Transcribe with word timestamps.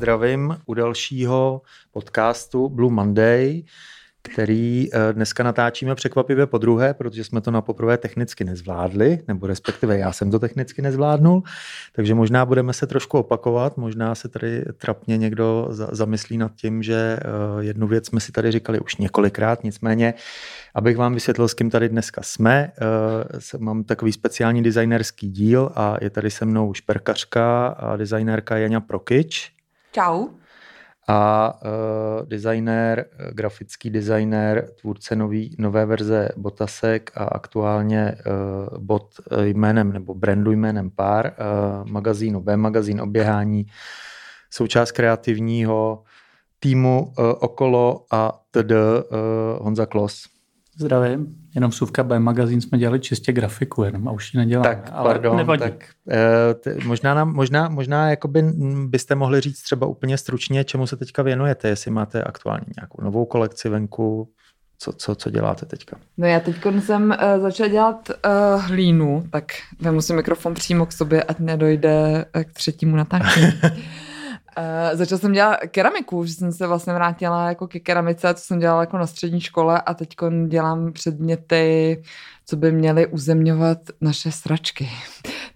zdravím 0.00 0.56
u 0.66 0.74
dalšího 0.74 1.62
podcastu 1.92 2.68
Blue 2.68 2.92
Monday 2.92 3.62
který 4.22 4.88
eh, 4.92 5.12
dneska 5.12 5.42
natáčíme 5.42 5.94
překvapivě 5.94 6.46
po 6.46 6.58
druhé, 6.58 6.94
protože 6.94 7.24
jsme 7.24 7.40
to 7.40 7.50
na 7.50 7.60
poprvé 7.60 7.98
technicky 7.98 8.44
nezvládli, 8.44 9.18
nebo 9.28 9.46
respektive 9.46 9.98
já 9.98 10.12
jsem 10.12 10.30
to 10.30 10.38
technicky 10.38 10.82
nezvládnul, 10.82 11.42
takže 11.92 12.14
možná 12.14 12.46
budeme 12.46 12.72
se 12.72 12.86
trošku 12.86 13.18
opakovat, 13.18 13.76
možná 13.76 14.14
se 14.14 14.28
tady 14.28 14.64
trapně 14.78 15.18
někdo 15.18 15.68
zamyslí 15.70 16.38
nad 16.38 16.52
tím, 16.54 16.82
že 16.82 17.18
eh, 17.20 17.24
jednu 17.60 17.86
věc 17.86 18.06
jsme 18.06 18.20
si 18.20 18.32
tady 18.32 18.52
říkali 18.52 18.80
už 18.80 18.96
několikrát, 18.96 19.64
nicméně, 19.64 20.14
abych 20.74 20.96
vám 20.96 21.14
vysvětlil, 21.14 21.48
s 21.48 21.54
kým 21.54 21.70
tady 21.70 21.88
dneska 21.88 22.22
jsme, 22.22 22.72
eh, 23.52 23.58
mám 23.58 23.84
takový 23.84 24.12
speciální 24.12 24.62
designerský 24.62 25.30
díl 25.30 25.70
a 25.74 25.96
je 26.00 26.10
tady 26.10 26.30
se 26.30 26.44
mnou 26.44 26.74
šperkařka 26.74 27.66
a 27.66 27.96
designérka 27.96 28.56
Jana 28.56 28.80
Prokyč. 28.80 29.59
Čau 29.92 30.28
a 31.08 31.52
uh, 31.64 32.28
designér, 32.28 33.06
grafický 33.32 33.90
designér, 33.90 34.70
tvůrce 34.80 35.16
nový, 35.16 35.56
nové 35.58 35.86
verze 35.86 36.28
Botasek 36.36 37.10
a 37.14 37.24
aktuálně 37.24 38.14
uh, 38.14 38.78
bot 38.78 39.20
jménem 39.42 39.92
nebo 39.92 40.14
brandu 40.14 40.52
jménem 40.52 40.90
Pár, 40.90 41.32
uh, 41.32 41.90
magazínu 41.90 42.40
B, 42.40 42.56
magazín 42.56 43.00
oběhání, 43.00 43.66
součást 44.50 44.92
kreativního 44.92 46.02
týmu 46.60 47.02
uh, 47.18 47.24
okolo 47.40 48.04
a 48.10 48.40
td. 48.50 48.70
Uh, 48.70 49.64
Honza 49.64 49.86
Klos. 49.86 50.28
Zdravím, 50.76 51.39
jenom 51.54 51.72
Suvka 51.72 52.02
B 52.02 52.18
magazín 52.18 52.60
jsme 52.60 52.78
dělali 52.78 53.00
čistě 53.00 53.32
grafiku 53.32 53.82
jenom 53.82 54.08
a 54.08 54.12
už 54.12 54.34
ji 54.34 54.38
neděláme. 54.38 54.68
Tak, 54.68 54.88
ale 54.92 55.10
pardon, 55.10 55.36
nevadí. 55.36 55.62
tak 55.62 55.84
eh, 56.10 56.54
t- 56.54 56.76
možná, 56.84 57.14
nám, 57.14 57.34
možná, 57.34 57.68
možná 57.68 58.10
jakoby 58.10 58.42
byste 58.86 59.14
mohli 59.14 59.40
říct 59.40 59.62
třeba 59.62 59.86
úplně 59.86 60.18
stručně, 60.18 60.64
čemu 60.64 60.86
se 60.86 60.96
teďka 60.96 61.22
věnujete, 61.22 61.68
jestli 61.68 61.90
máte 61.90 62.22
aktuálně 62.22 62.66
nějakou 62.76 63.02
novou 63.02 63.24
kolekci 63.24 63.68
venku, 63.68 64.28
co, 64.78 64.92
co, 64.92 65.14
co 65.14 65.30
děláte 65.30 65.66
teďka? 65.66 65.96
No 66.18 66.26
já 66.26 66.40
teď 66.40 66.56
jsem 66.80 67.16
uh, 67.36 67.42
začala 67.42 67.68
dělat 67.68 68.10
uh, 68.10 68.62
hlínu, 68.62 69.24
tak 69.30 69.44
vemu 69.80 70.02
si 70.02 70.12
mikrofon 70.12 70.54
přímo 70.54 70.86
k 70.86 70.92
sobě, 70.92 71.22
ať 71.22 71.38
nedojde 71.38 72.24
k 72.44 72.52
třetímu 72.52 72.96
natáčení. 72.96 73.52
Uh, 74.58 74.98
jsem 75.18 75.32
dělat 75.32 75.56
keramiku, 75.70 76.24
že 76.24 76.34
jsem 76.34 76.52
se 76.52 76.66
vlastně 76.66 76.92
vrátila 76.92 77.48
jako 77.48 77.68
ke 77.68 77.80
keramice, 77.80 78.34
co 78.34 78.44
jsem 78.44 78.58
dělala 78.58 78.80
jako 78.80 78.98
na 78.98 79.06
střední 79.06 79.40
škole 79.40 79.82
a 79.86 79.94
teď 79.94 80.16
dělám 80.48 80.92
předměty, 80.92 82.02
co 82.46 82.56
by 82.56 82.72
měly 82.72 83.06
uzemňovat 83.06 83.78
naše 84.00 84.32
sračky. 84.32 84.88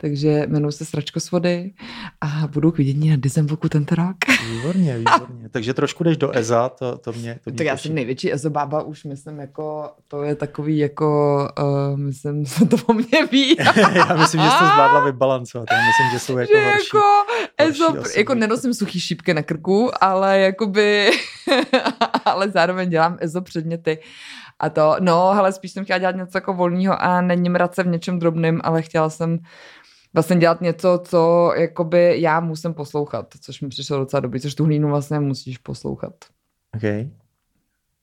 Takže 0.05 0.47
jmenuji 0.47 0.73
se 0.73 0.85
Sračko 0.85 1.21
s 1.21 1.31
vody 1.31 1.73
a 2.21 2.27
budu 2.47 2.73
k 2.73 2.79
vidění 2.79 3.11
na 3.11 3.17
Dizemboku 3.17 3.69
tento 3.69 3.95
rok. 3.95 4.17
Výborně, 4.51 4.99
výborně. 4.99 5.49
Takže 5.49 5.75
trošku 5.75 6.05
jdeš 6.05 6.17
do 6.17 6.37
EZA, 6.37 6.69
to, 6.69 6.99
to 6.99 7.13
mě 7.13 7.39
to 7.45 7.51
mě 7.51 7.59
Tak 7.59 7.67
já 7.67 7.77
jsem 7.77 7.95
největší 7.95 8.33
EZO 8.33 8.51
bába 8.51 8.83
už, 8.83 9.05
myslím, 9.05 9.39
jako, 9.39 9.91
to 10.09 10.23
je 10.23 10.35
takový 10.35 10.79
jako, 10.79 11.39
uh, 11.59 11.99
myslím, 11.99 12.47
se 12.47 12.67
to 12.67 12.77
po 12.77 12.93
mně 12.93 13.27
ví. 13.31 13.57
já 13.95 14.17
myslím, 14.17 14.41
že 14.41 14.51
jsi 14.51 14.59
to 14.59 14.65
zvládla 14.65 15.01
vybalancovat. 15.05 15.69
Já 15.71 15.77
myslím, 15.77 16.11
že 16.13 16.19
jsou 16.19 16.39
jako 16.39 16.53
že 16.57 16.65
horší, 16.65 16.89
jako, 16.95 17.03
EZO, 17.59 17.93
horší 17.93 18.19
jako 18.19 18.35
nenosím 18.35 18.75
suchý 18.75 19.01
šípky 19.01 19.35
na 19.35 19.43
krku, 19.43 19.91
ale 20.01 20.41
jakoby, 20.41 21.11
ale 22.25 22.51
zároveň 22.51 22.91
dělám 22.91 23.17
EZO 23.21 23.41
předměty. 23.41 23.99
A 24.59 24.71
to, 24.71 24.97
no, 25.01 25.33
hele, 25.35 25.53
spíš 25.53 25.73
jsem 25.73 25.85
chtěla 25.85 25.99
dělat 25.99 26.17
něco 26.17 26.39
jako 26.39 26.55
volného 26.55 27.03
a 27.03 27.21
není 27.21 27.49
mrat 27.49 27.75
se 27.75 27.83
v 27.83 27.87
něčem 27.87 28.19
drobným, 28.19 28.61
ale 28.65 28.83
chtěla 28.83 29.11
jsem 29.11 29.39
vlastně 30.15 30.37
dělat 30.37 30.61
něco, 30.61 31.01
co 31.05 31.53
jakoby 31.57 32.21
já 32.21 32.41
musím 32.41 32.75
poslouchat, 32.75 33.27
což 33.41 33.61
mi 33.61 33.69
přišlo 33.69 33.99
docela 33.99 34.21
dobrý, 34.21 34.41
což 34.41 34.55
tu 34.55 34.65
hlínu 34.65 34.89
vlastně 34.89 35.21
musíš 35.21 35.59
poslouchat. 35.59 36.13
OK. 36.77 37.11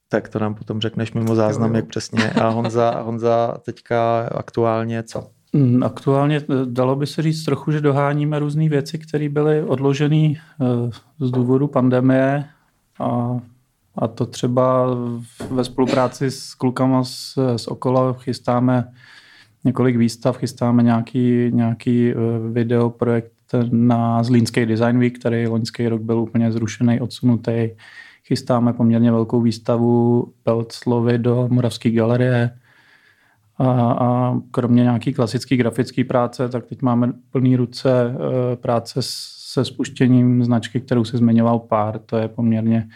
Tak 0.09 0.29
to 0.29 0.39
nám 0.39 0.55
potom 0.55 0.81
řekneš 0.81 1.13
mimo 1.13 1.35
záznam, 1.35 1.75
jak 1.75 1.87
přesně. 1.87 2.31
A 2.31 2.49
Honza, 2.49 3.01
Honza 3.01 3.57
teďka 3.65 4.29
aktuálně 4.35 5.03
co? 5.03 5.27
Mm, 5.53 5.83
aktuálně 5.83 6.37
eh, 6.37 6.65
dalo 6.65 6.95
by 6.95 7.07
se 7.07 7.21
říct 7.21 7.43
trochu, 7.43 7.71
že 7.71 7.81
doháníme 7.81 8.39
různé 8.39 8.69
věci, 8.69 8.99
které 8.99 9.29
byly 9.29 9.63
odložené 9.63 10.33
eh, 10.33 10.35
z 11.19 11.31
důvodu 11.31 11.67
pandemie 11.67 12.45
a, 12.99 13.39
a 13.95 14.07
to 14.07 14.25
třeba 14.25 14.87
ve 15.49 15.63
spolupráci 15.63 16.31
s 16.31 16.53
klukama 16.53 17.03
z, 17.03 17.37
z 17.55 17.67
Okola 17.67 18.13
chystáme 18.13 18.91
několik 19.63 19.97
výstav, 19.97 20.37
chystáme 20.37 20.83
nějaký, 20.83 21.51
nějaký 21.51 22.11
eh, 22.11 22.15
videoprojekt 22.51 23.31
na 23.71 24.23
Zlínský 24.23 24.65
Design 24.65 24.99
Week, 24.99 25.19
který 25.19 25.47
loňský 25.47 25.87
rok 25.87 26.01
byl 26.01 26.19
úplně 26.19 26.51
zrušený, 26.51 26.99
odsunutý. 26.99 27.69
Chystáme 28.23 28.73
poměrně 28.73 29.11
velkou 29.11 29.41
výstavu 29.41 30.27
Pelclovy 30.43 31.17
do 31.17 31.47
Moravské 31.51 31.91
galerie. 31.91 32.57
A, 33.57 33.91
a 33.91 34.37
kromě 34.51 34.83
nějaký 34.83 35.13
klasický 35.13 35.57
grafický 35.57 36.03
práce, 36.03 36.49
tak 36.49 36.65
teď 36.65 36.81
máme 36.81 37.13
plný 37.31 37.55
ruce 37.55 37.91
eh, 37.91 38.55
práce 38.55 38.99
se 39.01 39.65
spuštěním 39.65 40.43
značky, 40.43 40.81
kterou 40.81 41.03
se 41.03 41.17
zmiňoval 41.17 41.59
pár. 41.59 41.99
To 41.99 42.17
je 42.17 42.27
poměrně 42.27 42.89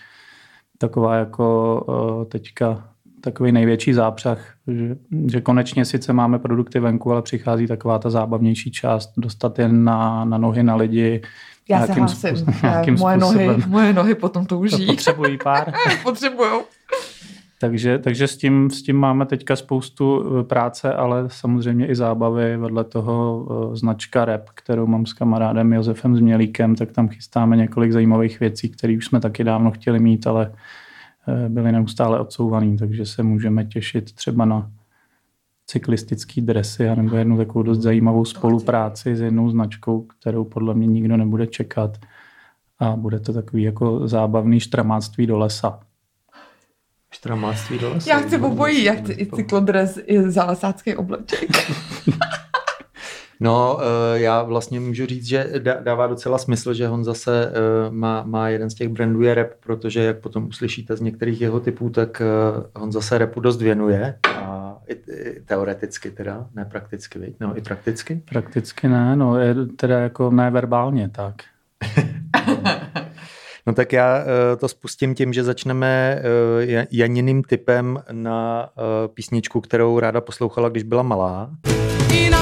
taková 0.78 1.16
jako 1.16 1.86
eh, 1.90 2.26
teďka 2.26 2.95
takový 3.26 3.52
největší 3.52 3.94
zápřah, 3.94 4.54
že, 4.68 4.96
že 5.32 5.42
konečně 5.42 5.86
sice 5.86 6.14
máme 6.14 6.40
produkty 6.40 6.80
venku, 6.80 7.12
ale 7.12 7.22
přichází 7.22 7.68
taková 7.68 8.00
ta 8.00 8.10
zábavnější 8.10 8.72
část, 8.72 9.12
dostat 9.18 9.60
je 9.60 9.70
na, 9.70 10.26
na 10.26 10.38
nohy 10.38 10.64
na 10.64 10.76
lidi. 10.76 11.22
Já 11.70 11.88
se 11.88 11.94
hlásím. 11.94 12.46
moje, 13.00 13.18
nohy, 13.18 13.50
moje 13.68 13.94
nohy 13.94 14.16
potom 14.16 14.46
touží. 14.46 14.86
To 14.86 14.94
potřebují 14.94 15.38
pár. 15.44 15.74
Potřebujou. 16.04 16.62
Takže, 17.60 18.00
takže 18.00 18.28
s, 18.28 18.38
tím, 18.38 18.70
s 18.70 18.84
tím 18.84 18.96
máme 18.96 19.26
teďka 19.26 19.56
spoustu 19.56 20.24
eh, 20.40 20.44
práce, 20.44 20.94
ale 20.94 21.24
samozřejmě 21.28 21.88
i 21.88 21.96
zábavy. 21.96 22.58
Vedle 22.58 22.84
toho 22.84 23.48
eh, 23.50 23.76
značka 23.76 24.26
Rep, 24.26 24.50
kterou 24.56 24.88
mám 24.88 25.06
s 25.06 25.14
kamarádem 25.14 25.74
Josefem 25.74 26.16
Změlíkem, 26.16 26.76
tak 26.76 26.92
tam 26.92 27.08
chystáme 27.08 27.58
několik 27.58 27.92
zajímavých 27.92 28.40
věcí, 28.40 28.70
které 28.70 28.98
už 28.98 29.06
jsme 29.06 29.20
taky 29.20 29.44
dávno 29.44 29.72
chtěli 29.72 30.00
mít, 30.00 30.28
ale 30.28 30.52
Eh, 30.52 30.56
byly 31.48 31.72
neustále 31.72 32.20
odsouvaný, 32.20 32.78
takže 32.78 33.06
se 33.06 33.24
můžeme 33.24 33.66
těšit 33.66 34.14
třeba 34.14 34.46
na 34.46 34.72
cyklistický 35.68 36.42
dresy 36.42 36.96
nebo 36.96 37.16
jednu 37.16 37.38
takovou 37.38 37.64
dost 37.64 37.80
zajímavou 37.80 38.26
spolupráci 38.26 39.16
s 39.16 39.22
jednou 39.22 39.50
značkou, 39.50 40.02
kterou 40.02 40.44
podle 40.44 40.74
mě 40.74 40.88
nikdo 40.88 41.18
nebude 41.18 41.48
čekat. 41.48 41.98
A 42.80 42.96
bude 42.96 43.20
to 43.20 43.34
takový 43.34 43.64
jako 43.64 44.08
zábavný 44.08 44.60
štramáctví 44.60 45.28
do 45.28 45.38
lesa. 45.38 45.80
Štramáctví 47.12 47.80
do 47.80 47.90
lesa? 47.90 48.10
Já 48.10 48.20
chci 48.20 48.38
obojí, 48.38 48.84
já 48.84 48.94
chci 48.94 49.12
i 49.12 49.26
cyklodres, 49.36 50.00
i 50.06 50.32
zálesácký 50.32 50.96
obleček. 50.96 51.50
No, 53.40 53.80
eh, 53.80 54.20
já 54.20 54.44
vlastně 54.44 54.80
můžu 54.80 55.06
říct, 55.06 55.26
že 55.26 55.54
dává 55.80 56.08
docela 56.08 56.38
smysl, 56.38 56.74
že 56.74 56.88
Honza 56.88 57.14
se 57.14 57.48
eh, 57.48 57.52
má, 57.92 58.24
má 58.24 58.50
jeden 58.50 58.70
z 58.70 58.74
těch 58.74 58.90
brandů 58.90 59.22
je 59.22 59.34
rap, 59.34 59.48
protože 59.60 60.04
jak 60.04 60.20
potom 60.20 60.48
uslyšíte 60.48 60.96
z 60.96 61.02
některých 61.02 61.42
jeho 61.42 61.60
typů, 61.60 61.90
tak 61.90 62.22
eh, 62.22 62.26
Honza 62.80 63.02
se 63.02 63.18
rapu 63.18 63.40
dost 63.40 63.62
věnuje 63.62 64.18
a 64.30 64.78
i, 64.88 64.94
i 64.94 65.42
teoreticky 65.46 66.12
teda, 66.12 66.48
ne 66.56 66.66
prakticky, 66.66 67.20
viď? 67.20 67.36
no 67.40 67.58
i 67.58 67.62
prakticky. 67.62 68.22
Prakticky 68.30 68.88
ne, 68.88 69.16
no 69.16 69.40
je 69.40 69.56
teda 69.76 70.00
jako 70.00 70.32
ne 70.32 70.52
verbálně, 70.52 71.10
tak. 71.10 71.36
No 73.68 73.74
tak 73.74 73.94
já 73.94 74.26
to 74.58 74.68
spustím 74.68 75.16
tím, 75.16 75.34
že 75.34 75.44
začneme 75.44 76.22
Janiným 76.92 77.44
typem 77.44 78.00
na 78.12 78.70
písničku, 79.14 79.62
kterou 79.62 80.00
ráda 80.00 80.22
poslouchala, 80.22 80.70
když 80.70 80.84
byla 80.84 81.04
malá. 81.04 81.50
Tak 81.62 82.35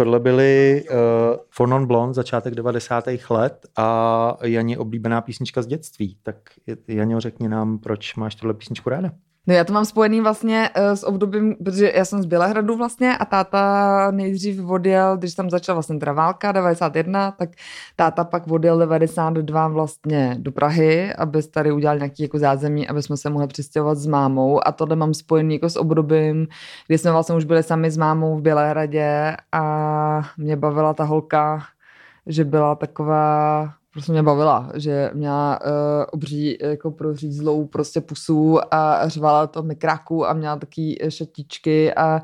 tohle 0.00 0.20
byly 0.20 0.84
uh, 0.90 0.96
For 1.50 1.68
Non 1.68 1.86
Blonde, 1.86 2.14
začátek 2.14 2.54
90. 2.54 3.04
let 3.30 3.66
a 3.76 4.36
Janě 4.42 4.78
oblíbená 4.78 5.20
písnička 5.20 5.62
z 5.62 5.66
dětství. 5.66 6.16
Tak 6.22 6.36
Janě, 6.88 7.20
řekni 7.20 7.48
nám, 7.48 7.78
proč 7.78 8.14
máš 8.14 8.34
tuhle 8.34 8.54
písničku 8.54 8.90
ráda? 8.90 9.10
No 9.50 9.56
já 9.56 9.64
to 9.64 9.72
mám 9.72 9.84
spojený 9.84 10.20
vlastně 10.20 10.70
uh, 10.76 10.92
s 10.92 11.06
obdobím, 11.06 11.56
protože 11.64 11.92
já 11.96 12.04
jsem 12.04 12.22
z 12.22 12.26
Bělehradu 12.26 12.76
vlastně 12.76 13.16
a 13.18 13.24
táta 13.24 14.10
nejdřív 14.10 14.68
odjel, 14.68 15.16
když 15.16 15.34
tam 15.34 15.50
začala 15.50 15.74
vlastně 15.74 15.98
teda 15.98 16.12
válka 16.12 16.52
91, 16.52 17.30
tak 17.30 17.50
táta 17.96 18.24
pak 18.24 18.48
odjel 18.50 18.78
92 18.78 19.68
vlastně 19.68 20.36
do 20.38 20.52
Prahy, 20.52 21.14
aby 21.14 21.42
tady 21.42 21.72
udělal 21.72 21.96
nějaký 21.96 22.22
jako 22.22 22.38
zázemí, 22.38 22.88
aby 22.88 23.02
jsme 23.02 23.16
se 23.16 23.30
mohli 23.30 23.46
přistěhovat 23.46 23.98
s 23.98 24.06
mámou. 24.06 24.66
A 24.66 24.72
tohle 24.72 24.96
mám 24.96 25.14
spojený 25.14 25.54
jako 25.54 25.70
s 25.70 25.76
obdobím, 25.76 26.48
kdy 26.86 26.98
jsme 26.98 27.12
vlastně 27.12 27.34
už 27.34 27.44
byli 27.44 27.62
sami 27.62 27.90
s 27.90 27.96
mámou 27.96 28.38
v 28.38 28.42
Bělehradě 28.42 29.36
a 29.52 30.22
mě 30.38 30.56
bavila 30.56 30.94
ta 30.94 31.04
holka, 31.04 31.62
že 32.26 32.44
byla 32.44 32.74
taková 32.74 33.79
prostě 33.92 34.12
mě 34.12 34.22
bavila, 34.22 34.70
že 34.74 35.10
měla 35.14 35.60
uh, 35.60 35.70
obří, 36.12 36.58
jako 36.62 36.90
prořízlou 36.90 37.66
prostě 37.66 38.00
pusu 38.00 38.58
a 38.74 39.08
řvala 39.08 39.46
to 39.46 39.62
mikráku 39.62 40.26
a 40.26 40.32
měla 40.32 40.56
taky 40.56 40.98
šatičky 41.08 41.94
a 41.94 42.20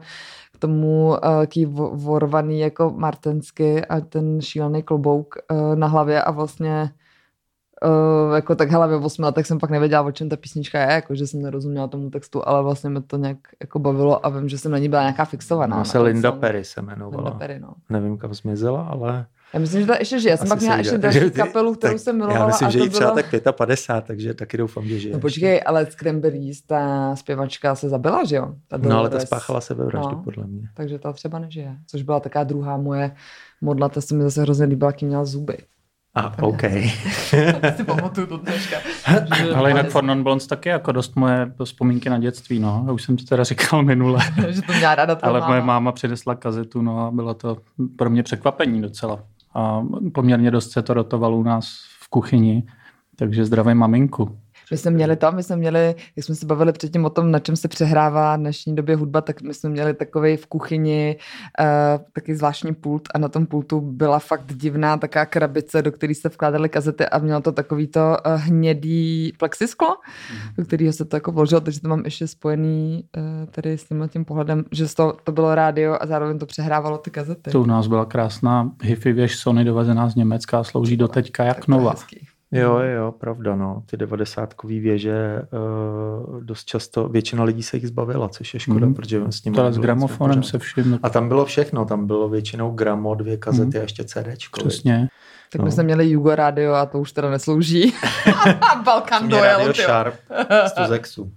k 0.53 0.59
tomu 0.59 1.09
uh, 1.09 1.17
taký 1.19 1.67
vorvaný 1.93 2.61
jako 2.61 2.91
martensky 2.97 3.85
a 3.85 4.01
ten 4.01 4.41
šílený 4.41 4.83
klobouk 4.83 5.35
uh, 5.51 5.77
na 5.77 5.87
hlavě 5.87 6.23
a 6.23 6.31
vlastně 6.31 6.91
Uh, 7.85 8.35
jako 8.35 8.55
tak 8.55 8.71
hele, 8.71 8.89
ve 8.89 8.97
8 8.97 9.25
letech 9.25 9.47
jsem 9.47 9.59
pak 9.59 9.71
nevěděla, 9.71 10.03
o 10.03 10.13
čem 10.13 10.29
ta 10.29 10.37
písnička 10.37 10.81
je, 10.81 10.93
jako 10.93 11.15
že 11.15 11.27
jsem 11.27 11.43
nerozuměla 11.43 11.89
tomu 11.89 12.11
textu, 12.11 12.49
ale 12.49 12.63
vlastně 12.63 12.91
mi 12.91 13.01
to 13.03 13.17
nějak 13.17 13.39
jako 13.61 13.79
bavilo 13.79 14.27
a 14.27 14.29
vím, 14.29 14.49
že 14.49 14.59
jsem 14.59 14.73
na 14.73 14.79
ní 14.79 14.89
byla 14.89 15.03
nějaká 15.03 15.25
fixovaná. 15.25 15.79
No, 15.79 15.85
se 15.85 15.99
Linda 15.99 16.33
Perry 16.33 16.65
se 16.65 16.81
jmenovala. 16.81 17.25
Linda 17.25 17.39
Perry, 17.39 17.61
no. 17.61 17.75
Nevím, 17.91 18.19
kam 18.19 18.35
zmizela, 18.35 18.83
ale 18.83 19.27
já 19.55 19.61
myslím, 19.61 19.81
že 19.81 19.87
to 19.87 19.93
ještě 19.99 20.21
žije. 20.21 20.31
Já 20.31 20.37
jsem 20.37 20.49
pak 20.49 20.61
měla 20.61 20.77
ještě 20.77 20.99
další 20.99 21.31
kapelu, 21.35 21.75
kterou 21.75 21.93
tak 21.93 22.01
jsem 22.01 22.17
milovala. 22.17 22.41
Já 22.41 22.47
myslím, 22.47 22.71
že 22.71 22.79
jí 22.79 22.89
třeba 22.89 23.15
byla... 23.15 23.29
tak 23.43 23.57
55, 23.57 24.07
takže 24.07 24.35
taky 24.35 24.57
doufám, 24.57 24.87
že 24.87 24.99
žije. 24.99 25.15
No 25.15 25.21
počkej, 25.21 25.63
ale 25.67 25.87
Cranberries, 25.87 26.63
ta 26.63 27.17
zpěvačka 27.17 27.75
se 27.75 27.89
zabila, 27.89 28.25
že 28.25 28.37
jo? 28.37 28.55
Ta 28.69 28.77
no 28.77 28.99
ale 28.99 29.11
ta 29.11 29.21
spáchala 29.21 29.61
sebevraždu, 29.61 30.11
no, 30.11 30.23
podle 30.25 30.47
mě. 30.47 30.69
Takže 30.75 30.99
ta 30.99 31.13
třeba 31.13 31.39
nežije. 31.39 31.77
Což 31.87 32.03
byla 32.03 32.21
taková 32.21 32.45
druhá 32.45 32.77
moje 32.77 33.15
modla, 33.61 33.89
ta 33.89 34.01
se 34.01 34.15
mi 34.15 34.23
zase 34.23 34.43
hrozně 34.43 34.65
líbila, 34.65 34.89
jaký 34.89 35.07
měla 35.07 35.25
zuby. 35.25 35.59
A, 36.15 36.21
ah, 36.21 36.43
OK. 36.43 36.63
si 37.77 37.85
pamatuju 37.85 38.27
do 38.27 38.37
dneška. 38.37 38.77
Ale 39.57 39.71
jinak 39.71 39.91
For 39.91 40.05
Non 40.05 40.23
Blondes 40.23 40.47
taky 40.47 40.69
jako 40.69 40.93
dost 40.93 41.17
moje 41.17 41.53
vzpomínky 41.65 42.11
na 42.11 42.19
dětství, 42.19 42.59
no. 42.59 42.85
Já 42.87 42.93
už 42.93 43.03
jsem 43.03 43.17
to 43.17 43.25
teda 43.25 43.45
říkal 43.45 43.83
minule. 43.83 44.21
že 44.49 44.63
to 44.63 44.73
měla 44.73 44.95
ráda 44.95 45.19
Ale 45.23 45.41
máma. 45.41 45.49
moje 45.49 45.61
máma 45.61 45.93
přinesla 45.93 46.35
kazetu, 46.35 46.83
no 46.83 47.07
a 47.07 47.11
bylo 47.11 47.35
to 47.35 47.57
pro 47.97 48.11
mě 48.11 48.23
překvapení 48.23 48.83
docela 48.83 49.23
a 49.57 49.87
poměrně 50.15 50.51
dost 50.51 50.71
se 50.71 50.83
to 50.83 50.95
rotovalo 50.95 51.37
u 51.37 51.43
nás 51.43 51.69
v 52.01 52.09
kuchyni, 52.09 52.67
takže 53.17 53.45
zdravím 53.45 53.77
maminku. 53.77 54.39
My 54.71 54.77
jsme 54.77 54.91
měli 54.91 55.17
to, 55.17 55.33
my 55.33 55.43
jsme 55.43 55.57
měli, 55.57 55.95
jak 56.17 56.27
jsme 56.27 56.35
se 56.35 56.47
bavili 56.47 56.73
předtím 56.73 57.05
o 57.05 57.11
tom, 57.11 57.31
na 57.31 57.39
čem 57.39 57.57
se 57.57 57.69
přehrává 57.69 58.37
v 58.37 58.41
dnešní 58.41 58.77
době 58.77 58.97
hudba, 58.97 59.21
tak 59.21 59.43
my 59.43 59.55
jsme 59.55 59.71
měli 59.71 59.95
takový 59.95 60.37
v 60.37 60.47
kuchyni 60.47 61.17
uh, 61.61 61.67
taky 62.13 62.37
zvláštní 62.37 62.75
pult 62.75 63.03
a 63.15 63.19
na 63.19 63.29
tom 63.29 63.47
pultu 63.47 63.81
byla 63.81 64.19
fakt 64.19 64.53
divná 64.55 64.97
taká 64.97 65.27
krabice, 65.27 65.83
do 65.83 65.93
které 65.93 66.15
se 66.15 66.29
vkládaly 66.29 66.69
kazety 66.69 67.07
a 67.07 67.19
mělo 67.19 67.41
to 67.41 67.53
takový 67.53 67.87
to 67.87 68.01
uh, 68.01 68.33
hnědý 68.41 69.33
plexisklo, 69.39 69.89
mm. 69.89 70.55
do 70.57 70.65
kterého 70.65 70.93
se 70.93 71.05
to 71.05 71.17
jako 71.17 71.33
vložilo, 71.33 71.61
takže 71.61 71.81
to 71.81 71.89
mám 71.89 72.05
ještě 72.05 72.27
spojený 72.27 73.05
uh, 73.17 73.47
tady 73.51 73.79
s 73.79 73.85
tím 73.85 74.09
tím 74.09 74.25
pohledem, 74.25 74.65
že 74.73 74.95
to, 74.95 75.17
to 75.25 75.33
bylo 75.33 75.55
rádio 75.55 75.99
a 76.01 76.07
zároveň 76.07 76.39
to 76.39 76.47
přehrávalo 76.47 76.99
ty 76.99 77.11
kazety. 77.11 77.51
To 77.51 77.61
u 77.61 77.67
nás 77.67 77.87
byla 77.87 78.05
krásná 78.05 78.73
hi 78.83 78.95
věž 79.13 79.37
Sony 79.37 79.65
dovezená 79.65 80.09
z 80.09 80.15
Německa 80.15 80.59
a 80.59 80.65
slouží 80.65 80.97
do 80.97 81.09
teďka 81.09 81.45
jak 81.45 81.69
nová. 81.69 81.91
Hezký. 81.91 82.27
Jo, 82.61 82.79
jo, 82.79 83.13
pravda, 83.13 83.57
no. 83.57 83.83
Ty 83.87 83.97
devadesátkový 83.97 84.81
věže 84.81 85.43
uh, 85.53 86.45
dost 86.45 86.65
často, 86.65 87.09
většina 87.09 87.45
lidí 87.45 87.63
se 87.63 87.77
jich 87.77 87.87
zbavila, 87.87 88.29
což 88.29 88.55
je 88.55 88.61
škoda, 88.61 88.87
mm. 88.87 88.95
protože 88.95 89.23
s 89.31 89.45
nimi... 89.45 89.59
s 89.71 89.79
gramofonem 89.79 90.43
se 90.43 90.59
vším. 90.59 90.99
A 91.03 91.11
tam 91.11 91.29
bylo 91.29 91.45
všechno, 91.45 91.85
tam 91.85 92.07
bylo 92.07 92.29
většinou 92.29 92.71
gramo, 92.71 93.15
dvě 93.15 93.37
kazety 93.37 93.77
mm. 93.77 93.81
a 93.81 93.83
ještě 93.83 94.05
CDčko. 94.05 94.61
Přesně. 94.61 95.09
Tak 95.53 95.59
no. 95.59 95.65
my 95.65 95.73
jsme 95.73 95.83
měli 95.83 96.11
Jugo 96.11 96.35
Radio 96.35 96.73
a 96.75 96.87
to 96.87 96.99
už 96.99 97.13
teda 97.13 97.31
neslouží. 97.31 97.95
Balkan 98.85 99.29
dojel. 99.29 99.59
Radio 99.59 99.73
Sharp 99.73 100.15
z 100.67 100.73
Tuzexu. 100.73 101.33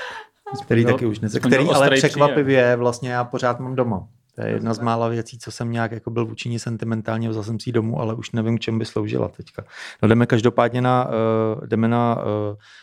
Který 0.62 0.84
taky 0.84 1.06
už 1.06 1.20
ne, 1.20 1.28
který 1.28 1.68
ale 1.70 1.90
překvapivě 1.90 2.76
vlastně 2.76 3.12
já 3.12 3.24
pořád 3.24 3.60
mám 3.60 3.74
doma. 3.74 4.06
To 4.40 4.46
je 4.46 4.52
jedna 4.52 4.74
z 4.74 4.78
mála 4.78 5.08
věcí, 5.08 5.38
co 5.38 5.50
jsem 5.50 5.72
nějak 5.72 5.92
jako 5.92 6.10
byl 6.10 6.26
vůči 6.26 6.58
sentimentálně, 6.58 7.28
vzal 7.28 7.42
jsem 7.42 7.60
si 7.60 7.72
domů, 7.72 8.00
ale 8.00 8.14
už 8.14 8.32
nevím, 8.32 8.58
k 8.58 8.60
čem 8.60 8.78
by 8.78 8.84
sloužila 8.84 9.28
teďka. 9.28 9.64
No 10.02 10.08
jdeme 10.08 10.26
každopádně 10.26 10.80
na, 10.80 11.06
uh, 11.06 11.66
jdeme 11.66 11.88
na 11.88 12.16
uh, 12.16 12.22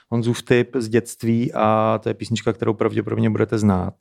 Honzův 0.10 0.42
tip 0.42 0.76
z 0.76 0.90
dětství 0.90 1.54
a 1.54 2.00
to 2.04 2.10
je 2.10 2.14
písnička, 2.14 2.54
kterou 2.54 2.74
pravděpodobně 2.74 3.30
budete 3.30 3.58
znát. 3.58 3.94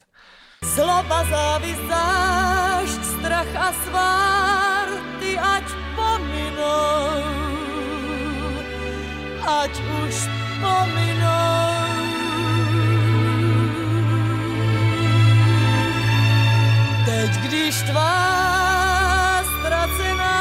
Zloba, 0.64 1.24
závist, 1.24 3.04
strach 3.04 3.56
a 3.56 3.72
svár, 3.72 4.88
ty 5.20 5.38
ať 5.38 5.64
pominou, 5.96 7.22
ať 9.62 9.80
už 10.06 10.28
pominou. 10.60 11.65
Teď, 17.26 17.34
když 17.34 17.82
tvá 17.82 19.42
ztracená 19.42 20.36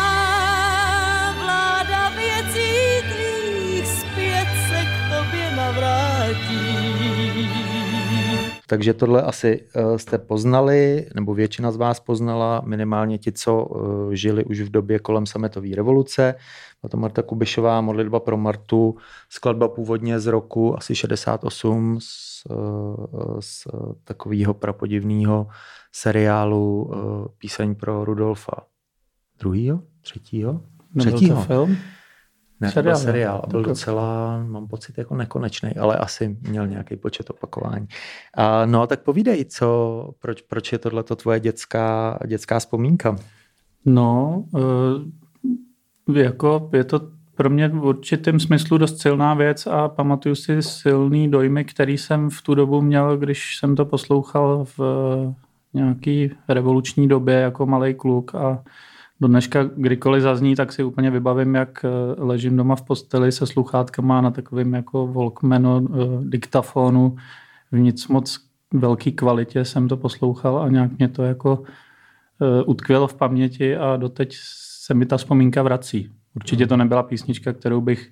vláda 1.43 2.09
věcí 2.09 2.71
tvých 3.13 3.87
zpět 3.87 4.47
se 4.69 4.85
k 4.85 4.93
tobě 5.09 5.55
navrátí. 5.55 6.75
Takže 8.67 8.93
tohle 8.93 9.21
asi 9.21 9.61
uh, 9.75 9.97
jste 9.97 10.17
poznali, 10.17 11.07
nebo 11.15 11.33
většina 11.33 11.71
z 11.71 11.77
vás 11.77 11.99
poznala, 11.99 12.61
minimálně 12.65 13.17
ti, 13.17 13.31
co 13.31 13.65
uh, 13.65 14.11
žili 14.11 14.45
už 14.45 14.61
v 14.61 14.69
době 14.69 14.99
kolem 14.99 15.25
sametové 15.25 15.67
revoluce. 15.75 16.35
To 16.89 16.97
Marta 16.97 17.21
Kubišová, 17.21 17.81
modlitba 17.81 18.19
pro 18.19 18.37
Martu, 18.37 18.97
skladba 19.29 19.67
původně 19.67 20.19
z 20.19 20.25
roku 20.25 20.77
asi 20.77 20.95
68 20.95 21.97
z, 22.01 22.43
uh, 22.49 23.39
z 23.39 23.67
takového 24.03 24.53
prapodivného 24.53 25.47
seriálu 25.95 26.83
uh, 26.83 27.25
Píseň 27.37 27.75
pro 27.75 28.05
Rudolfa 28.05 28.51
druhýho, 29.39 29.81
třetího, 30.01 30.61
třetího. 30.99 31.37
to 31.37 31.43
film? 31.43 31.77
Ne, 32.59 32.71
seriál, 32.71 32.83
to 32.83 32.99
byl 32.99 33.11
seriál 33.11 33.41
a 33.43 33.47
byl 33.47 33.63
docela, 33.63 34.43
mám 34.43 34.67
pocit, 34.67 34.97
jako 34.97 35.15
nekonečný, 35.15 35.75
ale 35.75 35.97
asi 35.97 36.37
měl 36.41 36.67
nějaký 36.67 36.95
počet 36.95 37.29
opakování. 37.29 37.87
A, 38.33 38.65
no, 38.65 38.87
tak 38.87 38.99
povídej, 38.99 39.45
co, 39.45 40.09
proč, 40.19 40.41
proč 40.41 40.71
je 40.71 40.77
tohle 40.77 41.03
tvoje 41.03 41.39
dětská, 41.39 42.19
dětská 42.27 42.59
vzpomínka? 42.59 43.15
No, 43.85 44.43
uh, 46.07 46.17
jako 46.17 46.69
je 46.73 46.83
to 46.83 47.01
pro 47.35 47.49
mě 47.49 47.67
v 47.67 47.85
určitém 47.85 48.39
smyslu 48.39 48.77
dost 48.77 49.01
silná 49.01 49.33
věc 49.33 49.67
a 49.67 49.87
pamatuju 49.87 50.35
si 50.35 50.61
silný 50.61 51.31
dojmy, 51.31 51.65
který 51.65 51.97
jsem 51.97 52.29
v 52.29 52.41
tu 52.41 52.55
dobu 52.55 52.81
měl, 52.81 53.17
když 53.17 53.57
jsem 53.57 53.75
to 53.75 53.85
poslouchal 53.85 54.65
v 54.77 54.79
nějaký 55.75 56.31
revoluční 56.47 57.07
době 57.07 57.35
jako 57.35 57.65
malý 57.65 57.93
kluk 57.93 58.35
a 58.35 58.63
do 59.21 59.27
dneška 59.27 59.63
kdykoliv 59.63 60.23
zazní, 60.23 60.55
tak 60.55 60.73
si 60.73 60.83
úplně 60.83 61.11
vybavím, 61.11 61.55
jak 61.55 61.85
eh, 61.85 61.89
ležím 62.17 62.57
doma 62.57 62.75
v 62.75 62.81
posteli 62.81 63.31
se 63.31 63.45
sluchátkama 63.45 64.21
na 64.21 64.31
takovým 64.31 64.73
jako 64.73 65.07
Walkmanu, 65.07 65.87
eh, 65.87 65.97
diktafonu 66.21 67.15
v 67.71 67.79
nic 67.79 68.07
moc 68.07 68.39
velký 68.73 69.11
kvalitě 69.11 69.65
jsem 69.65 69.87
to 69.87 69.97
poslouchal 69.97 70.59
a 70.59 70.69
nějak 70.69 70.97
mě 70.97 71.07
to 71.07 71.23
jako 71.23 71.63
eh, 72.41 72.63
utkvělo 72.63 73.07
v 73.07 73.13
paměti 73.13 73.77
a 73.77 73.97
doteď 73.97 74.35
se 74.85 74.93
mi 74.93 75.05
ta 75.05 75.17
vzpomínka 75.17 75.63
vrací. 75.63 76.11
Určitě 76.35 76.67
to 76.67 76.77
nebyla 76.77 77.03
písnička, 77.03 77.53
kterou 77.53 77.81
bych 77.81 78.11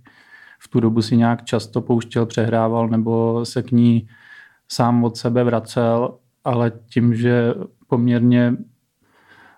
v 0.59 0.67
tu 0.67 0.79
dobu 0.79 1.01
si 1.01 1.17
nějak 1.17 1.43
často 1.43 1.81
pouštěl, 1.81 2.25
přehrával 2.25 2.87
nebo 2.87 3.45
se 3.45 3.63
k 3.63 3.71
ní 3.71 4.07
sám 4.71 5.03
od 5.03 5.17
sebe 5.17 5.43
vracel, 5.43 6.17
ale 6.43 6.71
tím, 6.89 7.15
že 7.15 7.53
poměrně 7.87 8.55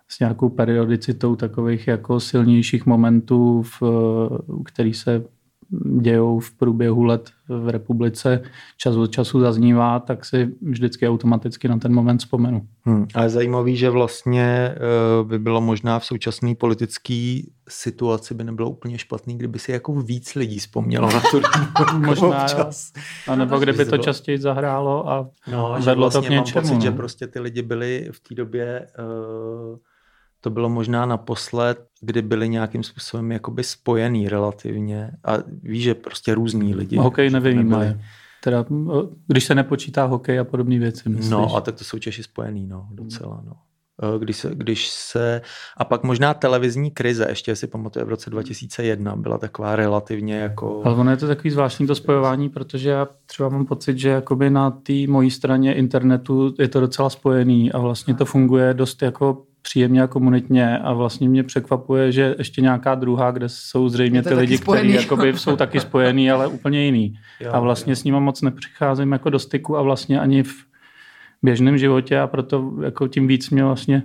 s 0.08 0.20
nějakou 0.20 0.50
periodicitou 0.50 1.36
takových 1.36 1.88
jako 1.88 2.20
silnějších 2.20 2.86
momentů, 2.86 3.62
v, 3.62 3.84
který 4.66 4.94
se 4.94 5.24
dějou 6.02 6.40
v 6.40 6.52
průběhu 6.52 7.04
let 7.04 7.32
v 7.50 7.70
republice, 7.70 8.42
čas 8.78 8.96
od 8.96 9.08
času 9.08 9.40
zaznívá, 9.40 10.00
tak 10.00 10.26
si 10.26 10.48
vždycky 10.62 11.10
automaticky 11.10 11.68
na 11.68 11.78
ten 11.78 11.94
moment 11.94 12.18
vzpomenu. 12.18 12.68
Hmm, 12.84 13.08
ale 13.14 13.30
zajímavý, 13.30 13.78
že 13.78 13.90
vlastně 13.90 14.76
uh, 15.22 15.28
by 15.28 15.40
bylo 15.40 15.62
možná 15.62 16.00
v 16.00 16.06
současné 16.06 16.56
politické 16.56 17.40
situaci 17.70 18.34
by 18.34 18.44
nebylo 18.44 18.70
úplně 18.70 18.98
špatný, 18.98 19.38
kdyby 19.38 19.60
si 19.60 19.72
jako 19.72 19.94
víc 19.94 20.36
lidí 20.36 20.60
vzpomnělo 20.60 21.10
na 21.14 21.22
tu 21.32 21.42
Možná, 21.98 22.44
občas. 22.44 22.94
A 23.28 23.36
nebo 23.36 23.60
kdyby 23.60 23.86
to 23.86 23.98
častěji 23.98 24.38
zahrálo 24.38 25.10
a 25.10 25.30
no, 25.52 25.76
vedlo 25.86 26.10
vlastně 26.10 26.22
to 26.22 26.28
k 26.28 26.30
něčemu. 26.30 26.56
Mám 26.56 26.64
pocit, 26.64 26.76
no. 26.76 26.82
že 26.82 26.92
prostě 26.92 27.28
ty 27.28 27.40
lidi 27.40 27.62
byli 27.62 28.10
v 28.12 28.20
té 28.20 28.36
době 28.36 28.88
uh, 29.00 29.78
to 30.46 30.50
bylo 30.50 30.70
možná 30.70 31.06
naposled, 31.06 31.78
kdy 32.02 32.22
byli 32.22 32.50
nějakým 32.50 32.84
způsobem 32.84 33.32
jakoby 33.32 33.64
spojený 33.64 34.30
relativně 34.30 35.12
a 35.24 35.34
víš, 35.64 35.84
že 35.84 35.96
prostě 35.96 36.36
různý 36.36 36.76
lidi. 36.76 36.98
Hokej 36.98 37.30
nevyjímají. 37.30 37.96
teda, 38.46 38.66
když 39.28 39.46
se 39.46 39.56
nepočítá 39.56 40.06
hokej 40.06 40.40
a 40.40 40.44
podobné 40.44 40.80
věci. 40.80 41.10
Myslíš? 41.10 41.30
No 41.30 41.56
a 41.56 41.62
tak 41.62 41.76
to 41.76 41.84
jsou 41.84 42.00
Češi 42.00 42.24
spojený, 42.24 42.68
no, 42.68 42.88
docela, 42.92 43.42
no. 43.46 43.54
Když 44.20 44.38
se, 44.38 44.52
když 44.54 44.88
se, 44.90 45.42
a 45.78 45.86
pak 45.86 46.04
možná 46.04 46.34
televizní 46.34 46.92
krize, 46.92 47.26
ještě 47.30 47.56
si 47.56 47.68
pamatuju, 47.68 48.06
v 48.06 48.10
roce 48.10 48.30
2001 48.30 49.16
byla 49.16 49.38
taková 49.38 49.76
relativně 49.76 50.36
jako... 50.36 50.82
Ale 50.86 50.96
ono 50.96 51.12
je 51.12 51.18
to 51.18 51.28
takový 51.28 51.50
zvláštní 51.50 51.88
to 51.88 51.96
spojování, 51.96 52.50
protože 52.50 52.90
já 52.90 53.08
třeba 53.26 53.50
mám 53.50 53.66
pocit, 53.66 53.98
že 53.98 54.10
jakoby 54.10 54.50
na 54.50 54.72
té 54.72 54.94
mojí 55.08 55.32
straně 55.32 55.74
internetu 55.74 56.54
je 56.60 56.68
to 56.68 56.80
docela 56.80 57.10
spojený 57.10 57.72
a 57.72 57.80
vlastně 57.80 58.14
to 58.14 58.26
funguje 58.26 58.74
dost 58.74 59.02
jako 59.02 59.44
příjemně 59.66 60.04
a 60.04 60.08
komunitně 60.08 60.78
a 60.80 60.94
vlastně 60.94 61.30
mě 61.30 61.44
překvapuje, 61.44 62.12
že 62.12 62.36
ještě 62.38 62.62
nějaká 62.62 62.96
druhá, 62.96 63.32
kde 63.32 63.50
jsou 63.50 63.90
zřejmě 63.90 64.24
ty 64.24 64.34
lidi, 64.34 64.58
kteří 64.58 64.94
jakoby 64.94 65.34
jsou 65.34 65.56
taky 65.56 65.80
spojený, 65.80 66.32
ale 66.32 66.48
úplně 66.48 66.86
jiný. 66.86 67.14
Jo, 67.40 67.52
a 67.54 67.60
vlastně 67.60 67.92
jo. 67.92 67.96
s 67.96 68.04
nimi 68.04 68.20
moc 68.20 68.42
nepřicházím 68.42 69.12
jako 69.12 69.30
do 69.30 69.40
styku 69.40 69.78
a 69.78 69.82
vlastně 69.82 70.20
ani 70.20 70.44
v 70.44 70.54
běžném 71.44 71.78
životě 71.78 72.20
a 72.20 72.28
proto 72.28 72.72
jako 72.84 73.08
tím 73.08 73.28
víc 73.28 73.50
mě 73.50 73.64
vlastně 73.64 74.04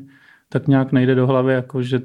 tak 0.49 0.69
nějak 0.69 0.93
nejde 0.93 1.15
do 1.15 1.27
hlavy, 1.27 1.53
jako 1.53 1.83
že 1.83 2.01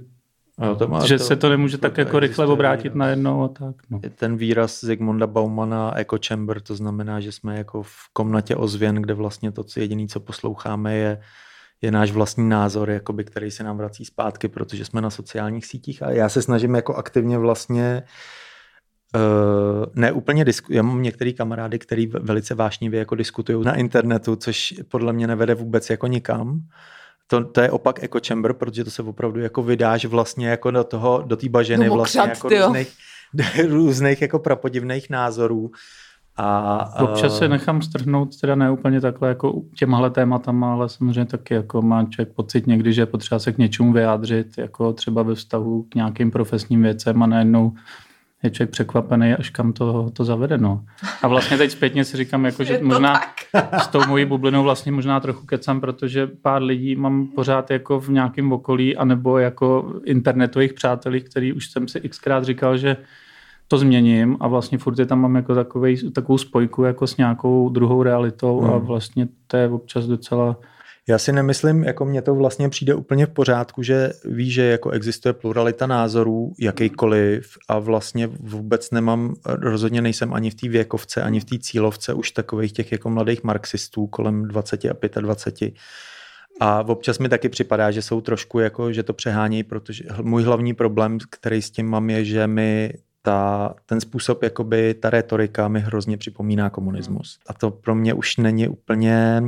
No, 0.59 0.75
to 0.75 0.87
má 0.87 1.05
že 1.05 1.17
to, 1.17 1.23
se 1.23 1.35
to 1.35 1.49
nemůže 1.49 1.77
to 1.77 1.81
tak 1.81 1.97
jako 1.97 2.19
rychle 2.19 2.45
obrátit 2.47 2.83
výraz. 2.83 2.95
najednou 2.95 3.43
a 3.43 3.47
tak. 3.47 3.75
No. 3.89 3.99
Ten 4.15 4.37
výraz 4.37 4.81
Zygmunda 4.83 5.27
Baumana 5.27 5.99
echo 5.99 6.17
chamber, 6.27 6.61
to 6.61 6.75
znamená, 6.75 7.19
že 7.19 7.31
jsme 7.31 7.57
jako 7.57 7.83
v 7.83 7.93
komnatě 8.13 8.55
ozvěn, 8.55 8.95
kde 8.95 9.13
vlastně 9.13 9.51
to, 9.51 9.63
co 9.63 9.79
jediný, 9.79 10.07
co 10.07 10.19
posloucháme, 10.19 10.95
je, 10.95 11.21
je 11.81 11.91
náš 11.91 12.11
vlastní 12.11 12.49
názor, 12.49 12.89
jakoby, 12.89 13.23
který 13.23 13.51
se 13.51 13.63
nám 13.63 13.77
vrací 13.77 14.05
zpátky, 14.05 14.47
protože 14.47 14.85
jsme 14.85 15.01
na 15.01 15.09
sociálních 15.09 15.65
sítích 15.65 16.03
a 16.03 16.11
já 16.11 16.29
se 16.29 16.41
snažím 16.41 16.75
jako 16.75 16.95
aktivně 16.95 17.37
vlastně 17.37 18.03
uh, 19.15 19.85
ne 19.95 20.11
úplně 20.11 20.45
disku, 20.45 20.73
já 20.73 20.81
mám 20.81 21.01
některý 21.01 21.33
kamarády, 21.33 21.79
který 21.79 22.07
velice 22.07 22.55
vášnivě 22.55 22.99
jako 22.99 23.15
diskutují 23.15 23.65
na 23.65 23.75
internetu, 23.75 24.35
což 24.35 24.73
podle 24.89 25.13
mě 25.13 25.27
nevede 25.27 25.55
vůbec 25.55 25.89
jako 25.89 26.07
nikam. 26.07 26.59
To, 27.27 27.43
to 27.43 27.61
je 27.61 27.71
opak 27.71 28.03
echo 28.03 28.19
chamber, 28.27 28.53
protože 28.53 28.83
to 28.83 28.91
se 28.91 29.03
opravdu 29.03 29.39
jako 29.39 29.63
vydáš 29.63 30.05
vlastně 30.05 30.47
jako 30.47 30.71
do 30.71 30.83
toho, 30.83 31.23
do 31.27 31.35
té 31.35 31.49
baženy 31.49 31.89
vlastně 31.89 32.21
jako 32.21 32.49
různých, 32.49 32.93
různých 33.67 34.21
jako 34.21 34.39
prapodivných 34.39 35.09
názorů. 35.09 35.71
A, 36.37 37.01
Občas 37.01 37.37
se 37.37 37.47
nechám 37.47 37.81
strhnout, 37.81 38.39
teda 38.41 38.55
ne 38.55 38.71
úplně 38.71 39.01
takhle 39.01 39.29
jako 39.29 39.61
těmahle 39.75 40.09
tématama, 40.09 40.73
ale 40.73 40.89
samozřejmě 40.89 41.25
taky 41.25 41.53
jako 41.53 41.81
má 41.81 42.05
člověk 42.05 42.35
pocit 42.35 42.67
někdy, 42.67 42.93
že 42.93 43.01
je 43.01 43.05
potřeba 43.05 43.39
se 43.39 43.51
k 43.51 43.57
něčemu 43.57 43.93
vyjádřit, 43.93 44.57
jako 44.57 44.93
třeba 44.93 45.23
ve 45.23 45.35
vztahu 45.35 45.83
k 45.89 45.95
nějakým 45.95 46.31
profesním 46.31 46.81
věcem 46.81 47.23
a 47.23 47.27
najednou 47.27 47.73
je 48.43 48.51
člověk 48.51 48.69
překvapený, 48.69 49.33
až 49.33 49.49
kam 49.49 49.73
to, 49.73 50.09
to 50.13 50.25
zavede. 50.25 50.57
No. 50.57 50.83
A 51.21 51.27
vlastně 51.27 51.57
teď 51.57 51.71
zpětně 51.71 52.05
si 52.05 52.17
říkám, 52.17 52.45
jako, 52.45 52.63
že 52.63 52.79
možná 52.83 53.21
s 53.81 53.87
tou 53.87 54.05
mojí 54.07 54.25
bublinou 54.25 54.63
vlastně 54.63 54.91
možná 54.91 55.19
trochu 55.19 55.45
kecám, 55.45 55.81
protože 55.81 56.27
pár 56.27 56.63
lidí 56.63 56.95
mám 56.95 57.27
pořád 57.27 57.71
jako 57.71 57.99
v 57.99 58.09
nějakém 58.09 58.51
okolí, 58.51 58.97
anebo 58.97 59.37
jako 59.37 59.93
internetových 60.05 60.73
přátelích, 60.73 61.23
který 61.23 61.53
už 61.53 61.71
jsem 61.71 61.87
si 61.87 61.99
xkrát 62.09 62.43
říkal, 62.43 62.77
že 62.77 62.97
to 63.67 63.77
změním 63.77 64.37
a 64.39 64.47
vlastně 64.47 64.77
furt 64.77 64.99
je 64.99 65.05
tam 65.05 65.21
mám 65.21 65.35
jako 65.35 65.55
takovej, 65.55 66.11
takovou 66.11 66.37
spojku 66.37 66.83
jako 66.83 67.07
s 67.07 67.17
nějakou 67.17 67.69
druhou 67.69 68.03
realitou 68.03 68.59
hmm. 68.59 68.73
a 68.73 68.77
vlastně 68.77 69.27
to 69.47 69.57
je 69.57 69.69
občas 69.69 70.05
docela 70.05 70.57
já 71.07 71.17
si 71.17 71.31
nemyslím, 71.31 71.83
jako 71.83 72.05
mně 72.05 72.21
to 72.21 72.35
vlastně 72.35 72.69
přijde 72.69 72.95
úplně 72.95 73.25
v 73.25 73.29
pořádku, 73.29 73.83
že 73.83 74.11
ví, 74.25 74.51
že 74.51 74.63
jako 74.63 74.89
existuje 74.89 75.33
pluralita 75.33 75.87
názorů, 75.87 76.53
jakýkoliv 76.59 77.57
a 77.67 77.79
vlastně 77.79 78.27
vůbec 78.27 78.91
nemám, 78.91 79.35
rozhodně 79.45 80.01
nejsem 80.01 80.33
ani 80.33 80.49
v 80.49 80.55
té 80.55 80.69
věkovce, 80.69 81.21
ani 81.21 81.39
v 81.39 81.45
té 81.45 81.59
cílovce 81.59 82.13
už 82.13 82.31
takových 82.31 82.71
těch 82.71 82.91
jako 82.91 83.09
mladých 83.09 83.43
marxistů 83.43 84.07
kolem 84.07 84.47
20 84.47 84.85
a 84.85 85.19
25. 85.19 85.73
A 86.59 86.83
občas 86.87 87.19
mi 87.19 87.29
taky 87.29 87.49
připadá, 87.49 87.91
že 87.91 88.01
jsou 88.01 88.21
trošku 88.21 88.59
jako, 88.59 88.93
že 88.93 89.03
to 89.03 89.13
přehání, 89.13 89.63
protože 89.63 90.03
můj 90.21 90.43
hlavní 90.43 90.73
problém, 90.73 91.17
který 91.29 91.61
s 91.61 91.71
tím 91.71 91.89
mám, 91.89 92.09
je, 92.09 92.25
že 92.25 92.47
mi 92.47 92.93
ta, 93.25 93.73
ten 93.85 94.01
způsob, 94.01 94.43
jakoby 94.43 94.93
ta 94.93 95.09
retorika 95.09 95.67
mi 95.67 95.79
hrozně 95.79 96.17
připomíná 96.17 96.69
komunismus. 96.69 97.39
A 97.47 97.53
to 97.53 97.71
pro 97.71 97.95
mě 97.95 98.13
už 98.13 98.37
není 98.37 98.67
úplně 98.67 99.41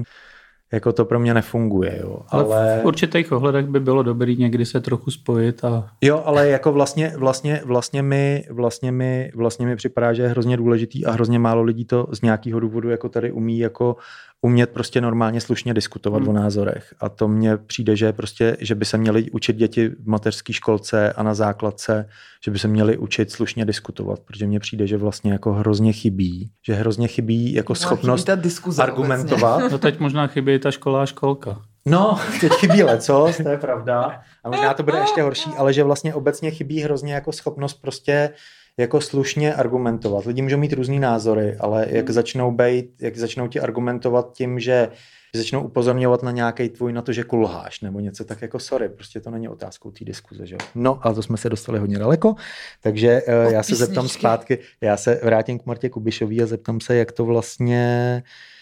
jako 0.72 0.93
to 0.93 1.05
pro 1.05 1.19
mě 1.19 1.34
nefunguje. 1.34 2.00
Jo. 2.01 2.19
Ale, 2.29 2.43
ale 2.43 2.79
v 2.81 2.86
určitých 2.86 3.31
ohledech 3.31 3.65
by 3.65 3.79
bylo 3.79 4.03
dobrý 4.03 4.38
někdy 4.38 4.65
se 4.65 4.81
trochu 4.81 5.12
spojit. 5.12 5.65
A... 5.65 5.89
Jo, 6.01 6.24
ale 6.25 6.50
jako 6.50 6.72
vlastně, 6.72 7.13
vlastně, 7.17 7.62
vlastně, 7.65 8.01
mi, 8.01 8.43
vlastně, 8.50 8.91
mi, 8.91 9.31
vlastně 9.36 9.65
mi 9.65 9.75
připadá, 9.75 10.13
že 10.13 10.24
je 10.24 10.29
hrozně 10.29 10.57
důležitý 10.57 11.05
a 11.05 11.12
hrozně 11.12 11.39
málo 11.39 11.63
lidí 11.63 11.86
to 11.86 12.07
z 12.12 12.22
nějakého 12.22 12.60
důvodu 12.60 12.89
jako 12.89 13.10
tady 13.10 13.31
umí 13.31 13.60
jako 13.60 13.96
umět 14.41 14.70
prostě 14.70 15.01
normálně 15.01 15.41
slušně 15.41 15.74
diskutovat 15.74 16.20
hmm. 16.20 16.29
o 16.29 16.34
názorech. 16.34 16.94
A 17.00 17.10
to 17.10 17.27
mně 17.27 17.58
přijde, 17.58 17.96
že 17.96 18.13
prostě, 18.13 18.58
že 18.60 18.75
by 18.75 18.86
se 18.86 18.98
měli 18.98 19.32
učit 19.32 19.56
děti 19.56 19.89
v 19.89 20.08
mateřské 20.08 20.53
školce 20.53 21.13
a 21.13 21.24
na 21.24 21.34
základce, 21.34 22.10
že 22.46 22.51
by 22.51 22.60
se 22.60 22.67
měli 22.67 22.98
učit 22.98 23.32
slušně 23.32 23.65
diskutovat, 23.65 24.20
protože 24.20 24.48
mně 24.48 24.60
přijde, 24.60 24.88
že 24.88 24.98
vlastně 24.98 25.32
jako 25.32 25.53
hrozně 25.53 25.94
chybí, 25.94 26.51
že 26.65 26.74
hrozně 26.74 27.08
chybí 27.08 27.53
jako 27.53 27.72
no, 27.72 27.75
schopnost 27.75 28.29
chybí 28.29 28.79
argumentovat. 28.79 29.56
Obecně. 29.56 29.72
No 29.72 29.77
teď 29.77 30.00
možná 30.00 30.27
chybí 30.27 30.60
ta 30.60 30.72
škola 30.72 31.03
a 31.03 31.06
školka. 31.06 31.62
No, 31.86 32.20
teď 32.41 32.51
chybí 32.51 32.84
leco, 32.84 33.32
to 33.44 33.50
je 33.50 33.58
pravda. 33.58 34.22
A 34.44 34.50
možná 34.50 34.74
to 34.74 34.84
bude 34.84 34.98
ještě 35.01 35.22
horší, 35.22 35.50
ale 35.58 35.74
že 35.74 35.84
vlastně 35.84 36.13
obecně 36.13 36.51
chybí 36.51 36.79
hrozně 36.79 37.13
jako 37.13 37.32
schopnost 37.32 37.74
prostě 37.74 38.29
jako 38.77 39.01
slušně 39.01 39.53
argumentovat. 39.53 40.25
Lidi 40.25 40.41
můžou 40.41 40.57
mít 40.57 40.74
různý 40.74 41.00
názory, 41.00 41.55
ale 41.60 41.88
jak 41.89 42.05
hmm. 42.05 42.13
začnou 42.13 42.51
být, 42.51 42.89
jak 43.01 43.17
začnou 43.17 43.48
ti 43.48 43.60
argumentovat 43.60 44.34
tím, 44.34 44.60
že 44.60 44.89
začnou 45.36 45.63
upozorňovat 45.63 46.24
na 46.24 46.31
nějaký 46.31 46.69
tvůj, 46.69 46.93
na 46.93 47.01
to, 47.01 47.13
že 47.13 47.24
kulháš, 47.24 47.81
nebo 47.81 48.00
něco 48.00 48.25
tak 48.25 48.41
jako 48.41 48.60
sorry, 48.60 48.89
prostě 48.89 49.19
to 49.19 49.29
není 49.29 49.50
otázkou 49.50 49.91
té 49.91 50.05
diskuze, 50.05 50.46
že 50.46 50.57
No, 50.75 51.00
ale 51.01 51.15
to 51.15 51.24
jsme 51.24 51.38
se 51.38 51.50
dostali 51.50 51.79
hodně 51.79 52.00
daleko, 52.00 52.36
takže 52.81 53.22
uh, 53.46 53.53
já 53.53 53.63
se 53.63 53.75
zeptám 53.75 54.07
zpátky, 54.10 54.60
já 54.81 54.98
se 54.98 55.19
vrátím 55.24 55.60
k 55.60 55.65
Martě 55.65 55.89
Kubišový 55.89 56.41
a 56.41 56.46
zeptám 56.46 56.79
se, 56.79 56.96
jak 56.96 57.12
to 57.12 57.25
vlastně 57.25 58.24
Uh, 58.25 58.56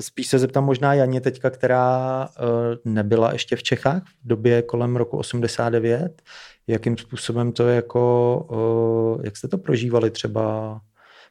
spíš 0.00 0.26
se 0.26 0.38
zeptám 0.38 0.64
možná 0.64 0.94
Janě 0.94 1.20
teďka, 1.20 1.50
která 1.50 2.28
uh, 2.28 2.92
nebyla 2.92 3.32
ještě 3.32 3.56
v 3.56 3.62
Čechách 3.62 4.02
v 4.24 4.28
době 4.28 4.62
kolem 4.62 4.96
roku 4.96 5.16
89 5.16 6.22
jakým 6.66 6.98
způsobem 6.98 7.52
to 7.52 7.68
jako, 7.68 9.20
jak 9.24 9.36
jste 9.36 9.48
to 9.48 9.58
prožívali 9.58 10.10
třeba 10.10 10.80